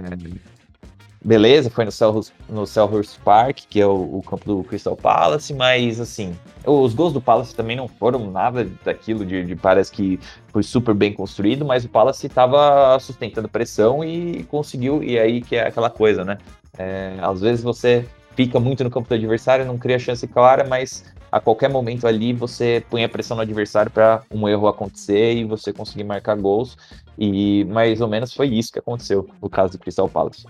beleza, 1.24 1.70
foi 1.70 1.86
no 1.86 1.90
Selhurst, 1.90 2.32
no 2.48 2.66
Selhurst 2.66 3.18
Park, 3.20 3.60
que 3.68 3.80
é 3.80 3.86
o, 3.86 4.18
o, 4.18 4.22
campo 4.22 4.44
do 4.44 4.64
Crystal 4.64 4.94
Palace, 4.94 5.54
mas 5.54 5.98
assim, 5.98 6.36
os 6.66 6.92
gols 6.92 7.14
do 7.14 7.20
Palace 7.20 7.54
também 7.54 7.76
não 7.76 7.88
foram 7.88 8.30
nada 8.30 8.68
daquilo 8.84 9.24
de, 9.24 9.44
de 9.44 9.56
parece 9.56 9.90
que 9.90 10.20
foi 10.48 10.62
super 10.62 10.94
bem 10.94 11.12
construído, 11.12 11.64
mas 11.64 11.84
o 11.84 11.88
Palace 11.88 12.26
estava 12.26 12.98
sustentando 13.00 13.48
pressão 13.48 14.04
e 14.04 14.44
conseguiu, 14.44 15.02
e 15.02 15.18
aí 15.18 15.40
que 15.40 15.56
é 15.56 15.66
aquela 15.66 15.88
coisa, 15.88 16.24
né? 16.24 16.36
É, 16.76 17.16
às 17.22 17.40
vezes 17.40 17.64
você 17.64 18.06
fica 18.36 18.60
muito 18.60 18.84
no 18.84 18.90
campo 18.90 19.08
do 19.08 19.14
adversário, 19.14 19.64
não 19.64 19.78
cria 19.78 19.98
chance 19.98 20.26
clara, 20.26 20.66
mas 20.68 21.04
a 21.32 21.40
qualquer 21.40 21.70
momento 21.70 22.06
ali 22.06 22.32
você 22.32 22.84
põe 22.90 23.02
a 23.02 23.08
pressão 23.08 23.36
no 23.36 23.42
adversário 23.42 23.90
para 23.90 24.22
um 24.30 24.48
erro 24.48 24.68
acontecer 24.68 25.34
e 25.34 25.44
você 25.44 25.72
conseguir 25.72 26.04
marcar 26.04 26.36
gols. 26.36 26.76
E 27.18 27.64
mais 27.64 28.00
ou 28.00 28.08
menos 28.08 28.32
foi 28.32 28.48
isso 28.48 28.72
que 28.72 28.78
aconteceu 28.78 29.28
no 29.40 29.48
caso 29.48 29.72
do 29.72 29.78
Crystal 29.78 30.08
Palace. 30.08 30.44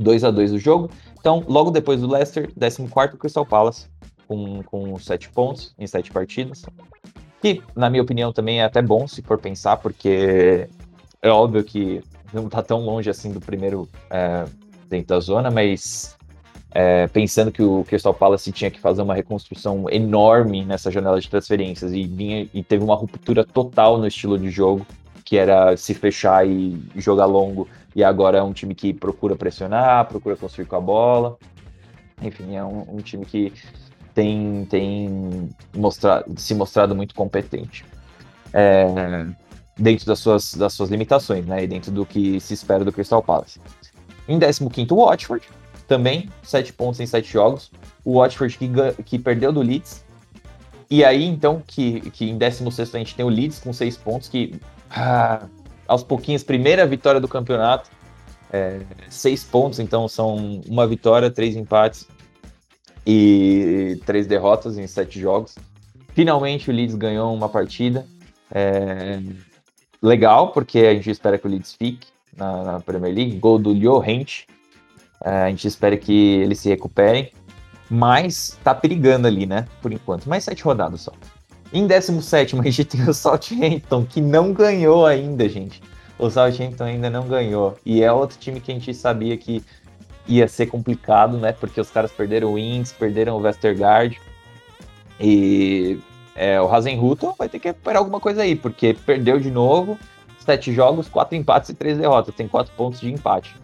2 0.00 0.24
a 0.24 0.30
2 0.30 0.52
o 0.52 0.58
jogo. 0.58 0.90
Então, 1.18 1.44
logo 1.46 1.70
depois 1.70 2.00
do 2.00 2.10
Leicester, 2.10 2.50
14 2.54 3.16
Crystal 3.18 3.46
Palace, 3.46 3.86
com, 4.26 4.62
com 4.64 4.98
7 4.98 5.28
pontos 5.30 5.74
em 5.78 5.86
7 5.86 6.10
partidas. 6.10 6.64
Que, 7.40 7.62
na 7.76 7.88
minha 7.88 8.02
opinião, 8.02 8.32
também 8.32 8.60
é 8.60 8.64
até 8.64 8.82
bom 8.82 9.06
se 9.06 9.22
for 9.22 9.38
pensar, 9.38 9.76
porque 9.76 10.68
é 11.22 11.28
óbvio 11.28 11.62
que 11.62 12.02
não 12.32 12.46
está 12.46 12.62
tão 12.62 12.80
longe 12.80 13.10
assim 13.10 13.32
do 13.32 13.40
primeiro 13.40 13.88
é, 14.10 14.44
dentro 14.88 15.08
da 15.08 15.20
zona, 15.20 15.50
mas 15.50 16.16
é, 16.72 17.06
pensando 17.08 17.50
que 17.50 17.62
o 17.62 17.84
Crystal 17.84 18.14
Palace 18.14 18.52
tinha 18.52 18.70
que 18.70 18.80
fazer 18.80 19.02
uma 19.02 19.14
reconstrução 19.14 19.86
enorme 19.90 20.64
nessa 20.64 20.90
janela 20.90 21.20
de 21.20 21.28
transferências 21.28 21.92
e, 21.92 22.04
vinha, 22.04 22.48
e 22.54 22.62
teve 22.62 22.84
uma 22.84 22.94
ruptura 22.94 23.44
total 23.44 23.98
no 23.98 24.06
estilo 24.06 24.38
de 24.38 24.50
jogo, 24.50 24.86
que 25.30 25.36
era 25.36 25.76
se 25.76 25.94
fechar 25.94 26.44
e 26.44 26.82
jogar 26.96 27.24
longo 27.24 27.68
e 27.94 28.02
agora 28.02 28.38
é 28.38 28.42
um 28.42 28.52
time 28.52 28.74
que 28.74 28.92
procura 28.92 29.36
pressionar, 29.36 30.08
procura 30.08 30.34
construir 30.34 30.66
com 30.66 30.74
a 30.74 30.80
bola. 30.80 31.38
Enfim, 32.20 32.56
é 32.56 32.64
um, 32.64 32.96
um 32.96 32.96
time 32.96 33.24
que 33.24 33.52
tem, 34.12 34.66
tem 34.68 35.48
mostrado, 35.72 36.24
se 36.36 36.52
mostrado 36.52 36.96
muito 36.96 37.14
competente. 37.14 37.84
É, 38.52 39.24
dentro 39.78 40.04
das 40.04 40.18
suas, 40.18 40.52
das 40.54 40.72
suas 40.72 40.90
limitações, 40.90 41.46
né? 41.46 41.62
E 41.62 41.66
dentro 41.68 41.92
do 41.92 42.04
que 42.04 42.40
se 42.40 42.52
espera 42.52 42.84
do 42.84 42.90
Crystal 42.90 43.22
Palace. 43.22 43.60
Em 44.26 44.36
15 44.36 44.64
o 44.90 44.96
Watford, 44.96 45.48
também 45.86 46.28
7 46.42 46.72
pontos 46.72 46.98
em 46.98 47.06
7 47.06 47.32
jogos. 47.32 47.70
O 48.04 48.18
Watford 48.18 48.58
que, 48.58 48.68
que 49.04 49.16
perdeu 49.16 49.52
do 49.52 49.62
Leeds. 49.62 50.04
E 50.90 51.04
aí, 51.04 51.24
então, 51.24 51.62
que, 51.64 52.00
que 52.10 52.28
em 52.28 52.36
16 52.36 52.96
a 52.96 52.98
gente 52.98 53.14
tem 53.14 53.24
o 53.24 53.28
Leeds 53.28 53.60
com 53.60 53.72
6 53.72 53.96
pontos, 53.96 54.28
que 54.28 54.60
ah, 54.90 55.46
aos 55.86 56.02
pouquinhos, 56.02 56.42
primeira 56.42 56.86
vitória 56.86 57.20
do 57.20 57.28
campeonato. 57.28 57.90
É, 58.52 58.80
seis 59.08 59.44
pontos, 59.44 59.78
então 59.78 60.08
são 60.08 60.60
uma 60.66 60.86
vitória, 60.86 61.30
três 61.30 61.54
empates 61.54 62.08
e 63.06 64.00
três 64.04 64.26
derrotas 64.26 64.76
em 64.76 64.86
sete 64.86 65.20
jogos. 65.20 65.54
Finalmente 66.14 66.68
o 66.68 66.72
Leeds 66.72 66.96
ganhou 66.96 67.32
uma 67.32 67.48
partida. 67.48 68.04
É, 68.52 69.20
legal, 70.02 70.52
porque 70.52 70.80
a 70.80 70.94
gente 70.94 71.10
espera 71.10 71.38
que 71.38 71.46
o 71.46 71.50
Leeds 71.50 71.74
fique 71.74 72.08
na, 72.36 72.64
na 72.64 72.80
Premier 72.80 73.14
League. 73.14 73.38
Gol 73.38 73.58
do 73.58 73.72
Llorente. 73.72 74.46
É, 75.24 75.44
a 75.44 75.50
gente 75.50 75.68
espera 75.68 75.96
que 75.96 76.40
eles 76.40 76.58
se 76.58 76.68
recuperem. 76.68 77.32
Mas 77.88 78.58
tá 78.62 78.74
perigando 78.74 79.26
ali, 79.26 79.46
né? 79.46 79.66
Por 79.82 79.92
enquanto. 79.92 80.28
Mais 80.28 80.44
sete 80.44 80.62
rodadas 80.62 81.02
só. 81.02 81.12
Em 81.72 81.86
17 81.86 82.58
a 82.60 82.62
gente 82.62 82.84
tem 82.84 83.08
o 83.08 83.14
Southampton, 83.14 84.04
que 84.04 84.20
não 84.20 84.52
ganhou 84.52 85.06
ainda, 85.06 85.48
gente. 85.48 85.82
O 86.18 86.28
Southampton 86.28 86.84
ainda 86.84 87.08
não 87.08 87.26
ganhou. 87.26 87.78
E 87.84 88.02
é 88.02 88.12
outro 88.12 88.38
time 88.38 88.60
que 88.60 88.70
a 88.70 88.74
gente 88.74 88.92
sabia 88.92 89.36
que 89.36 89.62
ia 90.26 90.46
ser 90.46 90.66
complicado, 90.66 91.38
né? 91.38 91.52
Porque 91.52 91.80
os 91.80 91.90
caras 91.90 92.12
perderam 92.12 92.48
o 92.48 92.52
Wings, 92.54 92.92
perderam 92.92 93.36
o 93.36 93.40
Westergaard. 93.40 94.20
E 95.18 95.98
é, 96.34 96.60
o 96.60 96.72
Hasenhutel 96.72 97.34
vai 97.38 97.48
ter 97.48 97.58
que 97.58 97.68
recuperar 97.68 97.98
alguma 97.98 98.20
coisa 98.20 98.42
aí, 98.42 98.54
porque 98.54 98.94
perdeu 98.94 99.38
de 99.38 99.50
novo. 99.50 99.98
Sete 100.38 100.72
jogos, 100.72 101.08
quatro 101.08 101.36
empates 101.36 101.70
e 101.70 101.74
três 101.74 101.98
derrotas. 101.98 102.34
Tem 102.34 102.48
quatro 102.48 102.72
pontos 102.76 103.00
de 103.00 103.10
empate. 103.10 103.54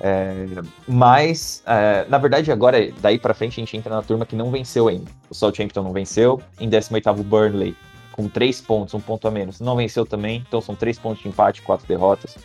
É, 0.00 0.46
mas, 0.86 1.62
é, 1.66 2.04
na 2.08 2.18
verdade, 2.18 2.52
agora, 2.52 2.90
daí 3.00 3.18
para 3.18 3.34
frente, 3.34 3.52
a 3.52 3.62
gente 3.62 3.76
entra 3.76 3.94
na 3.94 4.02
turma 4.02 4.26
que 4.26 4.36
não 4.36 4.50
venceu 4.50 4.88
ainda. 4.88 5.10
O 5.30 5.34
Southampton 5.34 5.82
não 5.82 5.92
venceu, 5.92 6.40
em 6.60 6.68
18 6.68 7.24
Burnley, 7.24 7.74
com 8.12 8.28
3 8.28 8.60
pontos, 8.62 8.94
um 8.94 9.00
ponto 9.00 9.26
a 9.28 9.30
menos, 9.30 9.60
não 9.60 9.76
venceu 9.76 10.06
também, 10.06 10.44
então 10.46 10.60
são 10.60 10.74
3 10.74 10.98
pontos 10.98 11.22
de 11.22 11.28
empate, 11.28 11.62
4 11.62 11.86
derrotas. 11.86 12.36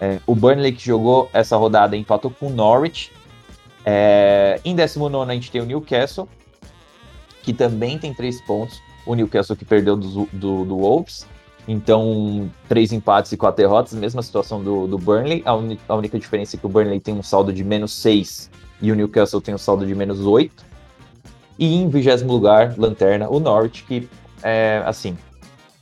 É, 0.00 0.18
o 0.26 0.34
Burnley 0.34 0.72
que 0.72 0.84
jogou 0.84 1.30
essa 1.32 1.56
rodada 1.56 1.96
empatou 1.96 2.30
com 2.30 2.48
o 2.48 2.50
Norwich. 2.50 3.12
É, 3.84 4.60
em 4.64 4.74
19 4.74 5.30
a 5.30 5.34
gente 5.34 5.50
tem 5.50 5.60
o 5.60 5.64
Newcastle, 5.64 6.28
que 7.42 7.52
também 7.52 7.98
tem 7.98 8.12
3 8.12 8.40
pontos. 8.42 8.82
O 9.06 9.14
Newcastle 9.14 9.56
que 9.56 9.64
perdeu 9.64 9.96
do, 9.96 10.26
do, 10.32 10.64
do 10.64 10.76
Wolves. 10.78 11.26
Então, 11.66 12.50
três 12.68 12.92
empates 12.92 13.30
e 13.32 13.36
quatro 13.36 13.62
derrotas, 13.62 13.92
mesma 13.94 14.22
situação 14.22 14.62
do, 14.62 14.86
do 14.86 14.98
Burnley. 14.98 15.42
A, 15.44 15.54
un, 15.54 15.76
a, 15.88 15.94
única 15.94 16.18
diferença 16.18 16.56
é 16.56 16.58
que 16.58 16.66
o 16.66 16.68
Burnley 16.68 16.98
tem 16.98 17.14
um 17.14 17.22
saldo 17.22 17.52
de 17.52 17.62
menos 17.62 17.92
6 17.94 18.50
e 18.80 18.90
o 18.90 18.94
Newcastle 18.96 19.40
tem 19.40 19.54
um 19.54 19.58
saldo 19.58 19.86
de 19.86 19.94
menos 19.94 20.20
8. 20.20 20.64
E 21.58 21.76
em 21.76 21.88
vigésimo 21.88 22.32
lugar, 22.32 22.74
lanterna, 22.76 23.28
o 23.28 23.38
Norwich, 23.38 23.84
que 23.84 24.08
é 24.42 24.82
assim. 24.84 25.16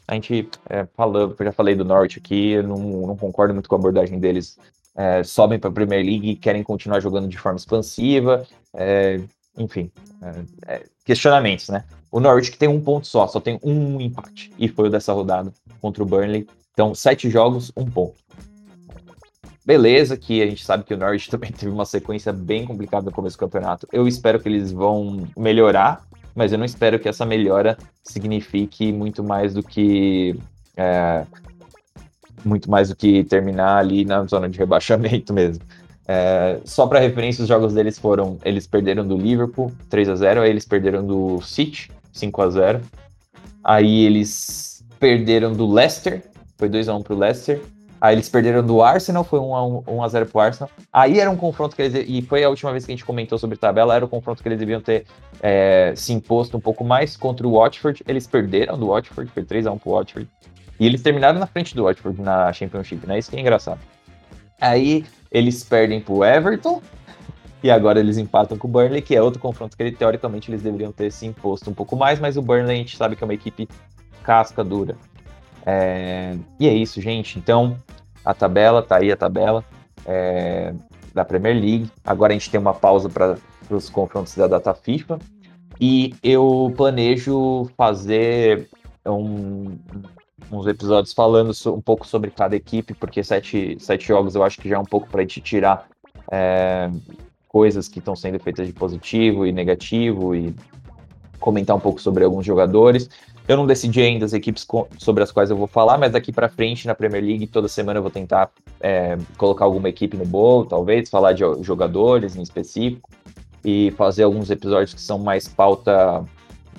A 0.07 0.15
gente 0.15 0.49
é, 0.69 0.87
falou, 0.95 1.35
já 1.41 1.53
falei 1.53 1.75
do 1.75 1.85
Norwich 1.85 2.19
aqui, 2.19 2.51
eu 2.51 2.65
não, 2.65 2.79
não 3.07 3.17
concordo 3.17 3.55
muito 3.55 3.69
com 3.69 3.77
a 3.77 3.79
abordagem 3.79 4.19
deles. 4.19 4.59
É, 4.95 5.23
sobem 5.23 5.59
para 5.59 5.71
a 5.71 5.73
Premier 5.73 6.05
League 6.05 6.37
querem 6.37 6.63
continuar 6.63 7.01
jogando 7.01 7.29
de 7.29 7.39
forma 7.39 7.57
expansiva. 7.57 8.45
É, 8.75 9.21
enfim, 9.57 9.91
é, 10.23 10.75
é, 10.75 10.87
questionamentos, 11.05 11.69
né? 11.69 11.85
O 12.11 12.19
Norwich 12.19 12.51
que 12.51 12.59
tem 12.59 12.69
um 12.69 12.81
ponto 12.81 13.07
só, 13.07 13.27
só 13.27 13.41
tem 13.41 13.59
um 13.63 14.01
empate. 14.01 14.53
E 14.59 14.69
foi 14.69 14.89
o 14.89 14.91
dessa 14.91 15.13
rodada 15.13 15.53
contra 15.81 16.03
o 16.03 16.07
Burnley. 16.07 16.47
Então, 16.73 16.95
sete 16.95 17.31
jogos, 17.31 17.71
um 17.77 17.85
ponto. 17.85 18.15
Beleza, 19.65 20.17
que 20.17 20.43
a 20.43 20.47
gente 20.47 20.65
sabe 20.65 20.83
que 20.83 20.95
o 20.95 20.97
Norwich 20.97 21.29
também 21.31 21.53
teve 21.53 21.71
uma 21.71 21.85
sequência 21.85 22.33
bem 22.33 22.65
complicada 22.65 23.07
no 23.07 23.13
começo 23.13 23.37
do 23.37 23.41
campeonato. 23.41 23.87
Eu 23.93 24.09
espero 24.09 24.41
que 24.41 24.49
eles 24.49 24.73
vão 24.73 25.29
melhorar, 25.37 26.03
mas 26.35 26.53
eu 26.53 26.59
não 26.59 26.65
espero 26.65 26.99
que 26.99 27.09
essa 27.09 27.25
melhora 27.25 27.77
signifique 28.03 28.93
muito 28.93 29.23
mais 29.23 29.55
do 29.55 29.63
que. 29.63 30.39
É, 30.77 31.25
muito 32.45 32.71
mais 32.71 32.89
do 32.89 32.97
que 32.97 33.23
terminar 33.25 33.77
ali 33.77 34.05
na 34.05 34.25
zona 34.25 34.49
de 34.49 34.59
rebaixamento 34.59 35.33
mesmo. 35.35 35.63
É, 36.13 36.59
só 36.65 36.89
para 36.89 36.99
referência, 36.99 37.41
os 37.41 37.49
jogos 37.49 37.73
deles 37.73 37.97
foram: 37.97 38.37
eles 38.45 38.67
perderam 38.67 39.07
do 39.07 39.17
Liverpool 39.17 39.71
3 39.89 40.09
a 40.09 40.17
0 40.17 40.43
aí 40.43 40.51
eles 40.51 40.65
perderam 40.65 41.07
do 41.07 41.41
City 41.41 41.89
5 42.13 42.43
a 42.43 42.51
0 42.51 42.81
Aí 43.63 44.07
eles 44.07 44.85
perderam 44.99 45.53
do 45.53 45.73
Leicester, 45.73 46.25
foi 46.59 46.69
2 46.69 46.89
a 46.89 46.97
1 46.97 47.03
pro 47.03 47.17
Leicester. 47.17 47.63
Aí 48.01 48.17
eles 48.17 48.29
perderam 48.29 48.67
do 48.67 48.83
Arsenal, 48.83 49.23
foi 49.23 49.39
1 49.39 49.55
a 49.55 49.67
1, 49.67 49.85
1 49.87 50.03
a 50.03 50.09
0 50.09 50.27
pro 50.27 50.41
Arsenal. 50.41 50.71
Aí 50.93 51.21
era 51.21 51.31
um 51.31 51.37
confronto 51.37 51.77
que 51.77 51.83
eles 51.83 52.05
e 52.09 52.23
foi 52.23 52.43
a 52.43 52.49
última 52.49 52.73
vez 52.73 52.85
que 52.85 52.91
a 52.91 52.95
gente 52.97 53.05
comentou 53.05 53.39
sobre 53.39 53.57
tabela, 53.57 53.95
era 53.95 54.05
o 54.05 54.09
confronto 54.09 54.43
que 54.43 54.49
eles 54.49 54.59
deviam 54.59 54.81
ter 54.81 55.07
é, 55.41 55.93
se 55.95 56.13
imposto 56.13 56.57
um 56.57 56.61
pouco 56.61 56.83
mais 56.83 57.17
contra 57.17 57.47
o 57.47 57.53
Watford. 57.53 58.03
Eles 58.09 58.27
perderam 58.27 58.77
do 58.77 58.89
Watford, 58.89 59.31
foi 59.31 59.45
3 59.45 59.65
a 59.65 59.71
1 59.71 59.79
pro 59.79 59.93
Watford. 59.93 60.29
E 60.81 60.87
eles 60.87 61.03
terminaram 61.03 61.39
na 61.39 61.47
frente 61.47 61.77
do 61.77 61.85
Watford 61.85 62.21
na 62.21 62.53
Championship, 62.53 63.07
né? 63.07 63.17
Isso 63.17 63.31
que 63.31 63.37
é 63.37 63.41
engraçado. 63.41 63.79
Aí 64.61 65.05
eles 65.31 65.65
perdem 65.65 66.01
pro 66.01 66.25
Everton, 66.25 66.83
e 67.63 67.71
agora 67.71 68.01
eles 68.01 68.17
empatam 68.17 68.57
com 68.57 68.67
o 68.67 68.71
Burnley, 68.71 69.03
que 69.03 69.15
é 69.15 69.23
outro 69.23 69.41
confronto 69.41 69.77
que 69.77 69.83
ele, 69.83 69.93
teoricamente 69.93 70.51
eles 70.51 70.63
deveriam 70.63 70.93
ter 70.93 71.13
se 71.13 71.27
imposto 71.27 71.71
um 71.71 71.75
pouco 71.75 71.95
mais, 71.95 72.19
mas 72.19 72.37
o 72.37 72.43
Burnley 72.43 72.75
a 72.75 72.79
gente 72.79 72.97
sabe 72.97 73.17
que 73.17 73.23
é 73.23 73.27
uma 73.27 73.35
equipe 73.35 73.69
casca 74.23 74.65
dura. 74.65 74.97
É... 75.67 76.37
E 76.59 76.67
é 76.67 76.73
isso, 76.73 77.01
gente. 77.01 77.39
Então, 77.39 77.77
a 78.25 78.33
tabela, 78.33 78.83
tá 78.83 78.97
aí 78.97 79.13
a 79.13 79.17
tabela 79.17 79.63
é... 80.07 80.73
da 81.13 81.23
Premier 81.25 81.55
League. 81.55 81.91
Agora 82.03 82.33
a 82.33 82.35
gente 82.35 82.51
tem 82.51 82.59
uma 82.59 82.73
pausa 82.73 83.11
para 83.11 83.37
os 83.69 83.91
confrontos 83.91 84.35
da 84.35 84.47
data 84.47 84.73
FIFA. 84.73 85.19
E 85.79 86.15
eu 86.23 86.73
planejo 86.77 87.69
fazer 87.77 88.69
um, 89.07 89.79
uns 90.51 90.67
episódios 90.67 91.13
falando 91.13 91.53
um 91.67 91.81
pouco 91.81 92.07
sobre 92.07 92.31
cada 92.31 92.57
equipe, 92.57 92.95
porque 92.95 93.23
sete, 93.23 93.77
sete 93.79 94.07
jogos 94.07 94.35
eu 94.35 94.43
acho 94.43 94.61
que 94.61 94.69
já 94.69 94.77
é 94.77 94.79
um 94.79 94.85
pouco 94.85 95.09
para 95.09 95.21
a 95.21 95.23
gente 95.23 95.41
tirar 95.41 95.89
é, 96.31 96.91
coisas 97.49 97.89
que 97.89 97.99
estão 97.99 98.15
sendo 98.15 98.39
feitas 98.39 98.67
de 98.67 98.73
positivo 98.73 99.47
e 99.47 99.53
negativo 99.53 100.35
e 100.35 100.55
comentar 101.41 101.75
um 101.75 101.81
pouco 101.81 102.01
sobre 102.01 102.25
alguns 102.25 102.45
jogadores. 102.47 103.09
Eu 103.49 103.57
não 103.57 103.67
decidi 103.67 104.01
ainda 104.01 104.25
as 104.25 104.33
equipes 104.33 104.65
sobre 104.99 105.25
as 105.25 105.33
quais 105.33 105.51
eu 105.51 105.57
vou 105.57 105.67
falar, 105.67 105.99
mas 105.99 106.13
daqui 106.13 106.31
para 106.31 106.49
frente 106.49 106.87
na 106.87 106.95
Premier 106.95 107.25
League 107.25 107.47
toda 107.49 107.67
semana 107.67 107.99
eu 107.99 108.03
vou 108.03 108.11
tentar 108.11 108.51
é, 108.81 109.19
colocar 109.37 109.65
alguma 109.65 109.89
equipe 109.89 110.17
no 110.17 110.25
bolo, 110.25 110.67
talvez 110.67 111.11
falar 111.11 111.33
de 111.33 111.43
jogadores 111.63 112.37
em 112.37 112.43
específico 112.43 113.11
e 113.65 113.93
fazer 113.97 114.23
alguns 114.23 114.51
episódios 114.51 114.95
que 114.95 115.01
são 115.01 115.19
mais 115.19 115.49
pauta 115.49 116.25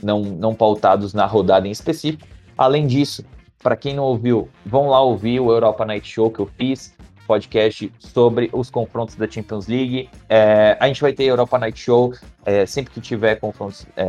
não 0.01 0.21
não 0.21 0.55
pautados 0.55 1.13
na 1.13 1.25
rodada 1.25 1.67
em 1.67 1.71
específico. 1.71 2.25
Além 2.57 2.87
disso, 2.87 3.25
para 3.61 3.75
quem 3.75 3.93
não 3.93 4.03
ouviu, 4.03 4.49
vão 4.65 4.89
lá 4.89 5.01
ouvir 5.01 5.39
o 5.39 5.51
Europa 5.51 5.85
Night 5.85 6.07
Show 6.07 6.29
que 6.31 6.39
eu 6.39 6.49
fiz 6.57 6.93
podcast 7.27 7.93
sobre 7.97 8.49
os 8.51 8.69
confrontos 8.69 9.15
da 9.15 9.29
Champions 9.29 9.67
League. 9.67 10.09
É, 10.27 10.75
a 10.79 10.87
gente 10.87 11.01
vai 11.01 11.13
ter 11.13 11.23
Europa 11.23 11.57
Night 11.57 11.79
Show 11.79 12.13
é, 12.45 12.65
sempre 12.65 12.93
que 12.93 12.99
tiver 12.99 13.35
confrontos 13.35 13.85
é, 13.95 14.05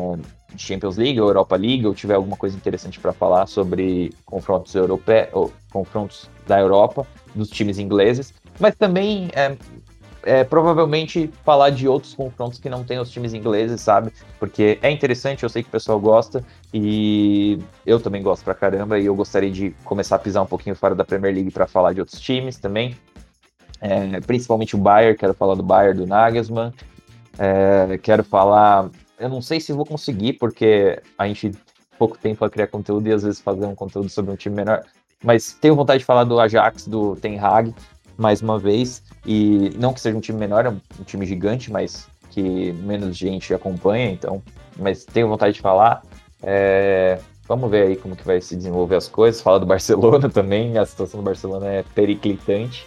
de 0.53 0.61
Champions 0.61 0.96
League 0.96 1.20
ou 1.20 1.28
Europa 1.28 1.55
League, 1.57 1.86
ou 1.86 1.94
tiver 1.94 2.14
alguma 2.14 2.36
coisa 2.36 2.57
interessante 2.57 2.98
para 2.98 3.12
falar 3.12 3.46
sobre 3.46 4.12
confrontos 4.24 4.74
europeus, 4.74 5.53
confrontos 5.70 6.28
da 6.48 6.59
Europa, 6.59 7.07
dos 7.34 7.48
times 7.48 7.78
ingleses. 7.78 8.34
Mas 8.59 8.74
também 8.74 9.28
é, 9.34 9.57
é, 10.25 10.45
provavelmente 10.45 11.31
falar 11.45 11.70
de 11.70 11.89
outros 11.89 12.14
confrontos 12.14 12.59
que 12.59 12.68
não 12.68 12.85
tem 12.85 12.99
os 12.99 13.11
times 13.11 13.35
ingleses, 13.35 13.81
sabe? 13.81 14.12
Porque 14.39 14.79
é 14.83 14.91
interessante, 14.91 15.43
eu 15.43 15.49
sei 15.49 15.62
que 15.62 15.68
o 15.68 15.73
pessoal 15.73 15.99
gosta 15.99 16.45
e 16.73 17.59
eu 17.85 18.01
também 18.01 18.23
gosto 18.23 18.45
pra 18.45 18.55
caramba 18.55 18.99
e 18.99 19.07
eu 19.07 19.14
gostaria 19.14 19.51
de 19.51 19.70
começar 19.85 20.16
a 20.16 20.18
pisar 20.18 20.43
um 20.43 20.47
pouquinho 20.47 20.77
fora 20.77 20.95
da 20.95 21.05
Premier 21.05 21.35
League 21.35 21.51
para 21.51 21.66
falar 21.66 21.93
de 21.93 22.01
outros 22.01 22.20
times 22.20 22.59
também. 22.59 22.97
É, 23.81 24.20
principalmente 24.20 24.77
o 24.77 24.79
Bayern, 24.79 25.18
quero 25.18 25.35
falar 25.35 25.57
do 25.57 25.62
Bayern, 25.62 25.99
do 25.99 26.07
Nagelsmann, 26.07 26.73
é, 27.37 27.99
quero 27.99 28.23
falar, 28.23 28.89
eu 29.18 29.29
não 29.29 29.43
sei 29.43 29.59
se 29.59 29.73
vou 29.73 29.85
conseguir, 29.85 30.35
porque 30.35 31.03
a 31.18 31.27
gente 31.27 31.51
pouco 31.99 32.16
tempo 32.16 32.39
para 32.39 32.51
criar 32.51 32.68
conteúdo 32.68 33.09
e 33.09 33.12
às 33.12 33.23
vezes 33.23 33.41
fazer 33.41 33.66
um 33.66 33.75
conteúdo 33.75 34.09
sobre 34.09 34.31
um 34.31 34.37
time 34.37 34.55
menor, 34.55 34.85
mas 35.23 35.53
tenho 35.53 35.75
vontade 35.75 36.01
de 36.01 36.05
falar 36.05 36.25
do 36.25 36.39
Ajax, 36.39 36.87
do 36.87 37.16
Ten 37.16 37.39
Hag, 37.39 37.75
mais 38.16 38.41
uma 38.41 38.59
vez, 38.59 39.03
e 39.25 39.70
não 39.79 39.93
que 39.93 40.01
seja 40.01 40.16
um 40.16 40.20
time 40.20 40.39
menor, 40.39 40.66
é 40.66 40.70
um 40.70 41.05
time 41.05 41.25
gigante, 41.27 41.70
mas 41.70 42.07
que 42.31 42.73
menos 42.73 43.16
gente 43.16 43.53
acompanha, 43.55 44.11
então, 44.11 44.43
mas 44.79 45.05
tenho 45.05 45.29
vontade 45.29 45.55
de 45.55 45.61
falar. 45.61 46.03
É, 46.43 47.18
vamos 47.47 47.70
ver 47.70 47.87
aí 47.87 47.97
como 47.97 48.16
que 48.16 48.25
vai 48.25 48.41
se 48.41 48.57
desenvolver 48.57 48.97
as 48.97 49.09
coisas. 49.09 49.41
Fala 49.41 49.61
do 49.61 49.66
Barcelona 49.66 50.29
também, 50.31 50.77
a 50.79 50.85
situação 50.87 51.20
do 51.20 51.25
Barcelona 51.25 51.66
é 51.66 51.85
periclitante 51.95 52.87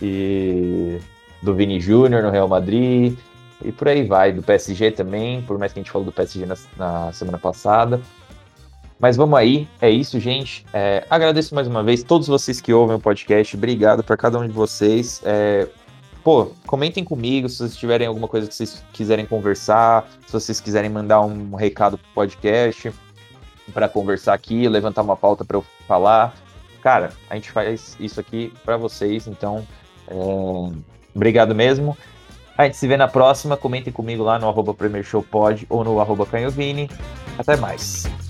e 0.00 0.98
do 1.42 1.54
Vini 1.54 1.80
Júnior 1.80 2.22
no 2.22 2.30
Real 2.30 2.48
Madrid 2.48 3.16
e 3.64 3.72
por 3.72 3.88
aí 3.88 4.04
vai, 4.04 4.32
do 4.32 4.42
PSG 4.42 4.90
também, 4.90 5.42
por 5.42 5.58
mais 5.58 5.72
que 5.72 5.78
a 5.78 5.82
gente 5.82 5.90
falou 5.90 6.04
do 6.04 6.12
PSG 6.12 6.44
na, 6.46 6.54
na 6.76 7.12
semana 7.12 7.38
passada. 7.38 8.00
Mas 9.04 9.18
vamos 9.18 9.38
aí, 9.38 9.68
é 9.82 9.90
isso, 9.90 10.18
gente. 10.18 10.64
É, 10.72 11.04
agradeço 11.10 11.54
mais 11.54 11.68
uma 11.68 11.82
vez 11.82 12.02
todos 12.02 12.26
vocês 12.26 12.58
que 12.58 12.72
ouvem 12.72 12.96
o 12.96 12.98
podcast, 12.98 13.54
obrigado 13.54 14.02
para 14.02 14.16
cada 14.16 14.38
um 14.38 14.46
de 14.46 14.52
vocês. 14.54 15.20
É, 15.26 15.68
pô, 16.22 16.52
comentem 16.66 17.04
comigo 17.04 17.46
se 17.46 17.58
vocês 17.58 17.76
tiverem 17.76 18.06
alguma 18.06 18.26
coisa 18.26 18.48
que 18.48 18.54
vocês 18.54 18.82
quiserem 18.94 19.26
conversar, 19.26 20.08
se 20.26 20.32
vocês 20.32 20.58
quiserem 20.58 20.88
mandar 20.88 21.20
um 21.20 21.54
recado 21.54 21.98
pro 21.98 22.08
podcast 22.14 22.90
para 23.74 23.90
conversar 23.90 24.32
aqui, 24.32 24.66
levantar 24.70 25.02
uma 25.02 25.18
pauta 25.18 25.44
para 25.44 25.58
eu 25.58 25.66
falar. 25.86 26.34
Cara, 26.80 27.10
a 27.28 27.34
gente 27.34 27.52
faz 27.52 27.98
isso 28.00 28.18
aqui 28.18 28.54
para 28.64 28.78
vocês, 28.78 29.26
então 29.26 29.66
é, 30.08 30.14
obrigado 31.14 31.54
mesmo. 31.54 31.94
A 32.56 32.64
gente 32.64 32.78
se 32.78 32.88
vê 32.88 32.96
na 32.96 33.06
próxima. 33.06 33.54
Comentem 33.54 33.92
comigo 33.92 34.22
lá 34.22 34.38
no 34.38 34.48
arroba 34.48 34.72
Premier 34.72 35.04
Show 35.04 35.22
Pod 35.22 35.66
ou 35.68 35.84
no 35.84 36.00
arroba 36.00 36.24
Canhovini. 36.24 36.88
Até 37.36 37.54
mais. 37.58 38.23